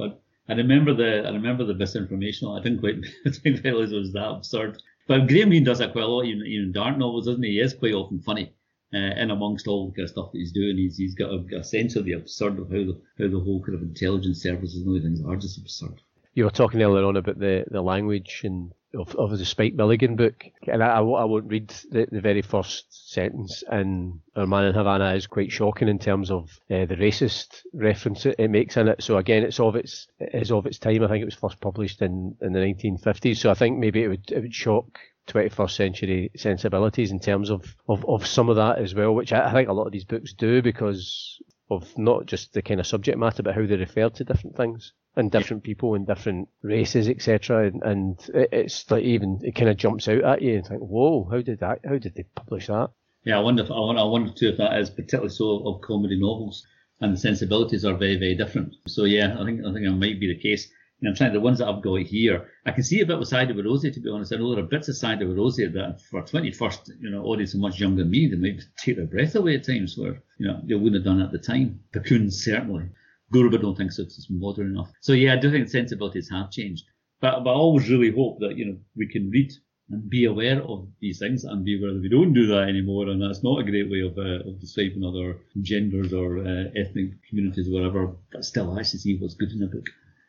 I, 0.48 0.54
remember 0.54 0.94
the 0.94 1.26
I 1.26 1.30
remember 1.30 1.64
the 1.64 1.74
misinformation. 1.74 2.48
I 2.48 2.60
didn't 2.60 2.80
quite 2.80 3.02
didn't 3.44 3.64
realize 3.64 3.92
it 3.92 3.96
was 3.96 4.12
that 4.12 4.30
absurd. 4.30 4.82
But 5.06 5.26
Graham 5.26 5.48
Greene 5.48 5.64
does 5.64 5.78
that 5.78 5.92
quite 5.92 6.04
a 6.04 6.06
lot, 6.06 6.24
even, 6.24 6.46
even 6.46 6.66
in 6.66 6.72
dark 6.72 6.96
novels, 6.96 7.26
doesn't 7.26 7.42
he? 7.42 7.52
He 7.52 7.60
is 7.60 7.74
quite 7.74 7.94
often 7.94 8.20
funny. 8.20 8.54
Uh, 8.94 9.14
in 9.16 9.30
amongst 9.30 9.66
all 9.66 9.88
the 9.88 9.94
kind 9.94 10.04
of 10.04 10.10
stuff 10.10 10.32
that 10.32 10.38
he's 10.38 10.52
doing, 10.52 10.76
he's 10.76 10.98
he's 10.98 11.14
got 11.14 11.30
a, 11.30 11.58
a 11.58 11.64
sense 11.64 11.96
of 11.96 12.04
the 12.04 12.12
absurd 12.12 12.58
of 12.58 12.68
how 12.68 12.84
the 12.84 13.00
how 13.18 13.28
the 13.28 13.40
whole 13.40 13.62
kind 13.62 13.74
of 13.74 13.82
intelligence 13.82 14.42
services 14.42 14.82
and 14.82 14.88
all 14.88 15.00
things 15.00 15.24
are 15.24 15.36
just 15.36 15.58
absurd. 15.58 16.02
You 16.34 16.44
were 16.44 16.50
talking 16.50 16.82
earlier 16.82 17.04
on 17.04 17.16
about 17.16 17.38
the, 17.38 17.64
the 17.70 17.82
language 17.82 18.40
and 18.44 18.72
of, 18.94 19.14
of 19.16 19.30
the 19.38 19.44
Spike 19.44 19.74
Milligan 19.74 20.16
book, 20.16 20.44
and 20.66 20.82
I, 20.82 20.98
I 20.98 21.00
won't 21.00 21.50
read 21.50 21.68
the, 21.90 22.06
the 22.10 22.20
very 22.20 22.42
first 22.42 23.10
sentence. 23.10 23.62
And 23.68 24.20
Our 24.36 24.46
Man 24.46 24.66
in 24.66 24.74
Havana 24.74 25.14
is 25.14 25.26
quite 25.26 25.50
shocking 25.50 25.88
in 25.88 25.98
terms 25.98 26.30
of 26.30 26.50
uh, 26.70 26.86
the 26.86 26.96
racist 26.96 27.62
reference 27.72 28.26
it, 28.26 28.36
it, 28.38 28.50
makes 28.50 28.76
in 28.76 28.88
it. 28.88 29.02
So 29.02 29.16
again, 29.16 29.44
it's 29.44 29.60
of 29.60 29.76
its 29.76 30.08
it 30.18 30.42
is 30.42 30.52
of 30.52 30.66
its 30.66 30.78
time. 30.78 31.02
I 31.02 31.08
think 31.08 31.22
it 31.22 31.26
was 31.26 31.34
first 31.34 31.60
published 31.60 32.02
in, 32.02 32.36
in 32.40 32.52
the 32.52 32.60
1950s. 32.60 33.38
So 33.38 33.50
I 33.50 33.54
think 33.54 33.78
maybe 33.78 34.02
it 34.02 34.08
would 34.08 34.30
it 34.30 34.40
would 34.40 34.54
shock 34.54 34.98
21st 35.28 35.70
century 35.70 36.30
sensibilities 36.36 37.12
in 37.12 37.20
terms 37.20 37.50
of, 37.50 37.76
of, 37.88 38.04
of 38.08 38.26
some 38.26 38.48
of 38.48 38.56
that 38.56 38.78
as 38.78 38.94
well, 38.94 39.14
which 39.14 39.32
I, 39.32 39.48
I 39.48 39.52
think 39.52 39.68
a 39.68 39.72
lot 39.72 39.86
of 39.86 39.92
these 39.92 40.04
books 40.04 40.32
do 40.32 40.60
because 40.60 41.40
of 41.70 41.96
not 41.96 42.26
just 42.26 42.52
the 42.52 42.62
kind 42.62 42.80
of 42.80 42.86
subject 42.86 43.16
matter, 43.16 43.42
but 43.42 43.54
how 43.54 43.64
they 43.64 43.76
refer 43.76 44.10
to 44.10 44.24
different 44.24 44.56
things 44.56 44.92
and 45.16 45.30
different 45.30 45.62
people 45.62 45.94
and 45.94 46.06
different 46.06 46.48
races, 46.62 47.08
etc. 47.08 47.66
And, 47.66 47.82
and 47.82 48.30
it's 48.34 48.90
like 48.90 49.04
even 49.04 49.40
it 49.42 49.54
kind 49.54 49.68
of 49.68 49.76
jumps 49.76 50.08
out 50.08 50.24
at 50.24 50.42
you 50.42 50.56
and 50.56 50.66
think, 50.66 50.80
whoa, 50.80 51.28
how 51.30 51.40
did 51.40 51.60
that? 51.60 51.80
How 51.84 51.98
did 51.98 52.14
they 52.14 52.24
publish 52.34 52.68
that? 52.68 52.90
Yeah, 53.24 53.38
I 53.38 53.40
wonder. 53.40 53.62
If, 53.62 53.70
I 53.70 53.78
wonder, 53.78 54.00
I 54.00 54.04
wonder 54.04 54.32
too 54.32 54.48
if 54.48 54.58
that 54.58 54.78
is 54.78 54.90
particularly 54.90 55.30
so 55.30 55.66
of 55.66 55.82
comedy 55.82 56.18
novels, 56.18 56.66
and 57.00 57.12
the 57.12 57.20
sensibilities 57.20 57.84
are 57.84 57.94
very, 57.94 58.16
very 58.16 58.34
different. 58.34 58.74
So 58.86 59.04
yeah, 59.04 59.36
I 59.38 59.44
think 59.44 59.60
I 59.60 59.72
think 59.72 59.86
that 59.86 59.92
might 59.92 60.20
be 60.20 60.28
the 60.28 60.40
case. 60.40 60.68
And 61.00 61.08
I'm 61.08 61.16
trying 61.16 61.32
the 61.32 61.40
ones 61.40 61.58
that 61.58 61.66
I've 61.66 61.82
got 61.82 61.98
here. 62.02 62.48
I 62.64 62.70
can 62.70 62.84
see 62.84 63.00
a 63.00 63.06
bit 63.06 63.18
with 63.18 63.26
Cider 63.26 63.54
with 63.54 63.66
Rosie, 63.66 63.90
to 63.90 63.98
be 63.98 64.08
honest. 64.08 64.32
I 64.32 64.36
know 64.36 64.54
there 64.54 64.62
are 64.62 64.68
bits 64.68 64.88
of 64.88 64.96
Cider 64.96 65.26
with 65.26 65.36
Rosie 65.36 65.66
that 65.66 66.00
for 66.00 66.22
21st, 66.22 66.90
you 67.00 67.10
know, 67.10 67.24
audience 67.24 67.56
are 67.56 67.58
much 67.58 67.80
younger 67.80 68.04
than 68.04 68.10
me, 68.12 68.28
they 68.28 68.36
might 68.36 68.62
take 68.76 68.96
their 68.96 69.06
breath 69.06 69.34
away 69.34 69.56
at 69.56 69.66
times 69.66 69.98
where, 69.98 70.22
you 70.38 70.46
know, 70.46 70.60
they 70.64 70.76
wouldn't 70.76 70.94
have 70.94 71.04
done 71.04 71.20
it 71.20 71.24
at 71.24 71.32
the 71.32 71.40
time. 71.40 71.80
Puckoons, 71.92 72.34
certainly. 72.34 72.84
Gurba 73.32 73.60
don't 73.60 73.76
think 73.76 73.90
it's 73.96 74.26
modern 74.30 74.72
enough. 74.72 74.92
So 75.00 75.12
yeah, 75.12 75.34
I 75.34 75.36
do 75.36 75.50
think 75.50 75.68
sensibilities 75.68 76.28
have 76.30 76.50
changed. 76.50 76.84
But, 77.20 77.44
but 77.44 77.50
I 77.50 77.54
always 77.54 77.88
really 77.88 78.10
hope 78.10 78.40
that, 78.40 78.58
you 78.58 78.66
know, 78.66 78.76
we 78.96 79.06
can 79.06 79.30
read 79.30 79.52
and 79.90 80.08
be 80.10 80.24
aware 80.24 80.60
of 80.62 80.88
these 81.00 81.18
things 81.18 81.44
and 81.44 81.64
be 81.64 81.78
aware 81.78 81.94
that 81.94 82.02
we 82.02 82.08
don't 82.08 82.32
do 82.32 82.46
that 82.48 82.68
anymore. 82.68 83.08
And 83.08 83.22
that's 83.22 83.42
not 83.44 83.60
a 83.60 83.64
great 83.64 83.90
way 83.90 84.00
of, 84.00 84.18
uh, 84.18 84.48
of 84.48 84.60
describing 84.60 85.04
other 85.04 85.38
genders 85.60 86.12
or 86.12 86.38
uh, 86.38 86.64
ethnic 86.76 87.10
communities 87.28 87.68
or 87.68 87.74
whatever. 87.74 88.16
But 88.32 88.44
still, 88.44 88.76
I 88.78 88.82
see 88.82 89.18
what's 89.18 89.34
good 89.34 89.52
in 89.52 89.62
a 89.62 89.66
book. 89.66 89.86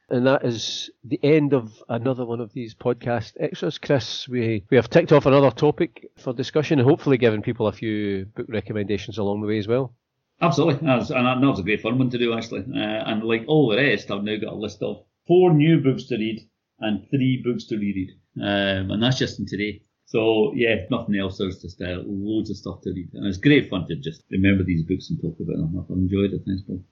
And 0.10 0.28
that 0.28 0.46
is 0.46 0.92
the 1.04 1.20
end 1.24 1.54
of 1.54 1.82
another 1.90 2.26
one 2.26 2.42
of 2.42 2.54
these 2.54 2.76
podcast 2.76 3.34
extras. 3.40 3.80
Chris, 3.80 4.28
we, 4.28 4.64
we 4.70 4.78
have 4.78 4.90
ticked 4.90 5.12
off 5.12 5.26
another 5.26 5.50
topic 5.50 6.12
for 6.18 6.34
discussion 6.34 6.78
and 6.80 6.88
hopefully 6.88 7.18
given 7.18 7.42
people 7.42 7.68
a 7.68 7.72
few 7.72 8.26
book 8.36 8.46
recommendations 8.50 9.18
along 9.18 9.42
the 9.42 9.48
way 9.48 9.58
as 9.58 9.68
well. 9.68 9.96
Absolutely, 10.42 10.86
that 10.86 10.98
was, 10.98 11.12
and 11.12 11.26
that 11.26 11.48
was 11.48 11.60
a 11.60 11.64
great 11.64 11.82
fun 11.82 11.98
one 11.98 12.10
to 12.10 12.18
do 12.18 12.34
actually. 12.34 12.62
Uh, 12.62 13.04
and 13.06 13.24
like 13.24 13.46
all 13.48 13.70
the 13.70 13.78
rest, 13.78 14.12
I've 14.12 14.24
now 14.24 14.36
got 14.38 14.54
a 14.54 14.56
list 14.56 14.82
of 14.82 15.06
four 15.26 15.54
new 15.54 15.80
books 15.80 16.06
to 16.06 16.18
read 16.18 16.42
and 16.80 17.08
three 17.10 17.42
books 17.44 17.66
to 17.68 17.78
reread, 17.78 18.10
um, 18.42 18.92
and 18.92 19.02
that's 19.02 19.20
just 19.20 19.40
in 19.40 19.46
today. 19.46 19.84
So 20.06 20.52
yeah, 20.54 20.76
nothing 20.92 21.16
else. 21.16 21.38
There's 21.38 21.62
just 21.62 21.82
uh, 21.82 22.02
loads 22.06 22.50
of 22.50 22.58
stuff 22.58 22.82
to 22.82 22.92
read, 22.92 23.10
and 23.14 23.26
it's 23.26 23.38
great 23.38 23.70
fun 23.70 23.88
to 23.88 23.96
just 23.96 24.24
remember 24.32 24.64
these 24.64 24.84
books 24.84 25.10
and 25.10 25.22
talk 25.22 25.38
about 25.40 25.58
them. 25.58 25.80
I've 25.80 25.96
enjoyed 25.96 26.34
it. 26.34 26.42
Thanks, 26.46 26.64
Paul. 26.64 26.84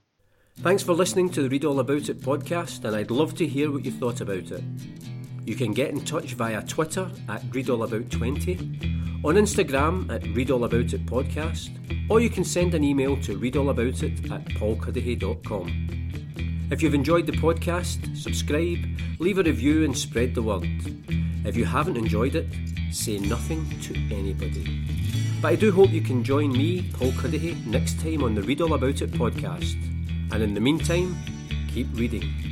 Thanks 0.59 0.83
for 0.83 0.93
listening 0.93 1.29
to 1.31 1.41
the 1.41 1.49
Read 1.49 1.65
All 1.65 1.79
About 1.79 2.09
It 2.09 2.21
podcast, 2.21 2.85
and 2.85 2.95
I'd 2.95 3.11
love 3.11 3.35
to 3.35 3.47
hear 3.47 3.71
what 3.71 3.85
you 3.85 3.91
thought 3.91 4.21
about 4.21 4.51
it. 4.51 4.63
You 5.45 5.55
can 5.55 5.73
get 5.73 5.89
in 5.89 6.03
touch 6.05 6.33
via 6.33 6.61
Twitter 6.63 7.09
at 7.27 7.41
ReadAllAbout20, 7.43 9.25
on 9.25 9.35
Instagram 9.35 10.11
at 10.11 10.21
ReadAllAboutIt 10.21 11.05
podcast, 11.05 11.69
or 12.09 12.19
you 12.19 12.29
can 12.29 12.43
send 12.43 12.73
an 12.73 12.83
email 12.83 13.19
to 13.21 13.37
readallaboutit 13.37 14.31
at 14.31 14.45
paulcuddihy.com. 14.45 16.67
If 16.71 16.81
you've 16.81 16.93
enjoyed 16.93 17.25
the 17.25 17.33
podcast, 17.33 18.15
subscribe, 18.15 18.79
leave 19.19 19.37
a 19.37 19.43
review, 19.43 19.83
and 19.83 19.97
spread 19.97 20.35
the 20.35 20.41
word. 20.41 20.67
If 21.45 21.57
you 21.57 21.65
haven't 21.65 21.97
enjoyed 21.97 22.35
it, 22.35 22.47
say 22.91 23.17
nothing 23.17 23.67
to 23.81 23.93
anybody. 24.15 24.85
But 25.41 25.49
I 25.49 25.55
do 25.55 25.71
hope 25.71 25.89
you 25.89 26.01
can 26.01 26.23
join 26.23 26.51
me, 26.51 26.89
Paul 26.93 27.11
Cuddihy, 27.11 27.65
next 27.65 27.99
time 27.99 28.23
on 28.23 28.35
the 28.35 28.43
Read 28.43 28.61
All 28.61 28.73
About 28.73 29.01
It 29.01 29.11
podcast. 29.11 29.75
And 30.31 30.43
in 30.43 30.53
the 30.53 30.61
meantime, 30.61 31.17
keep 31.67 31.87
reading. 31.93 32.50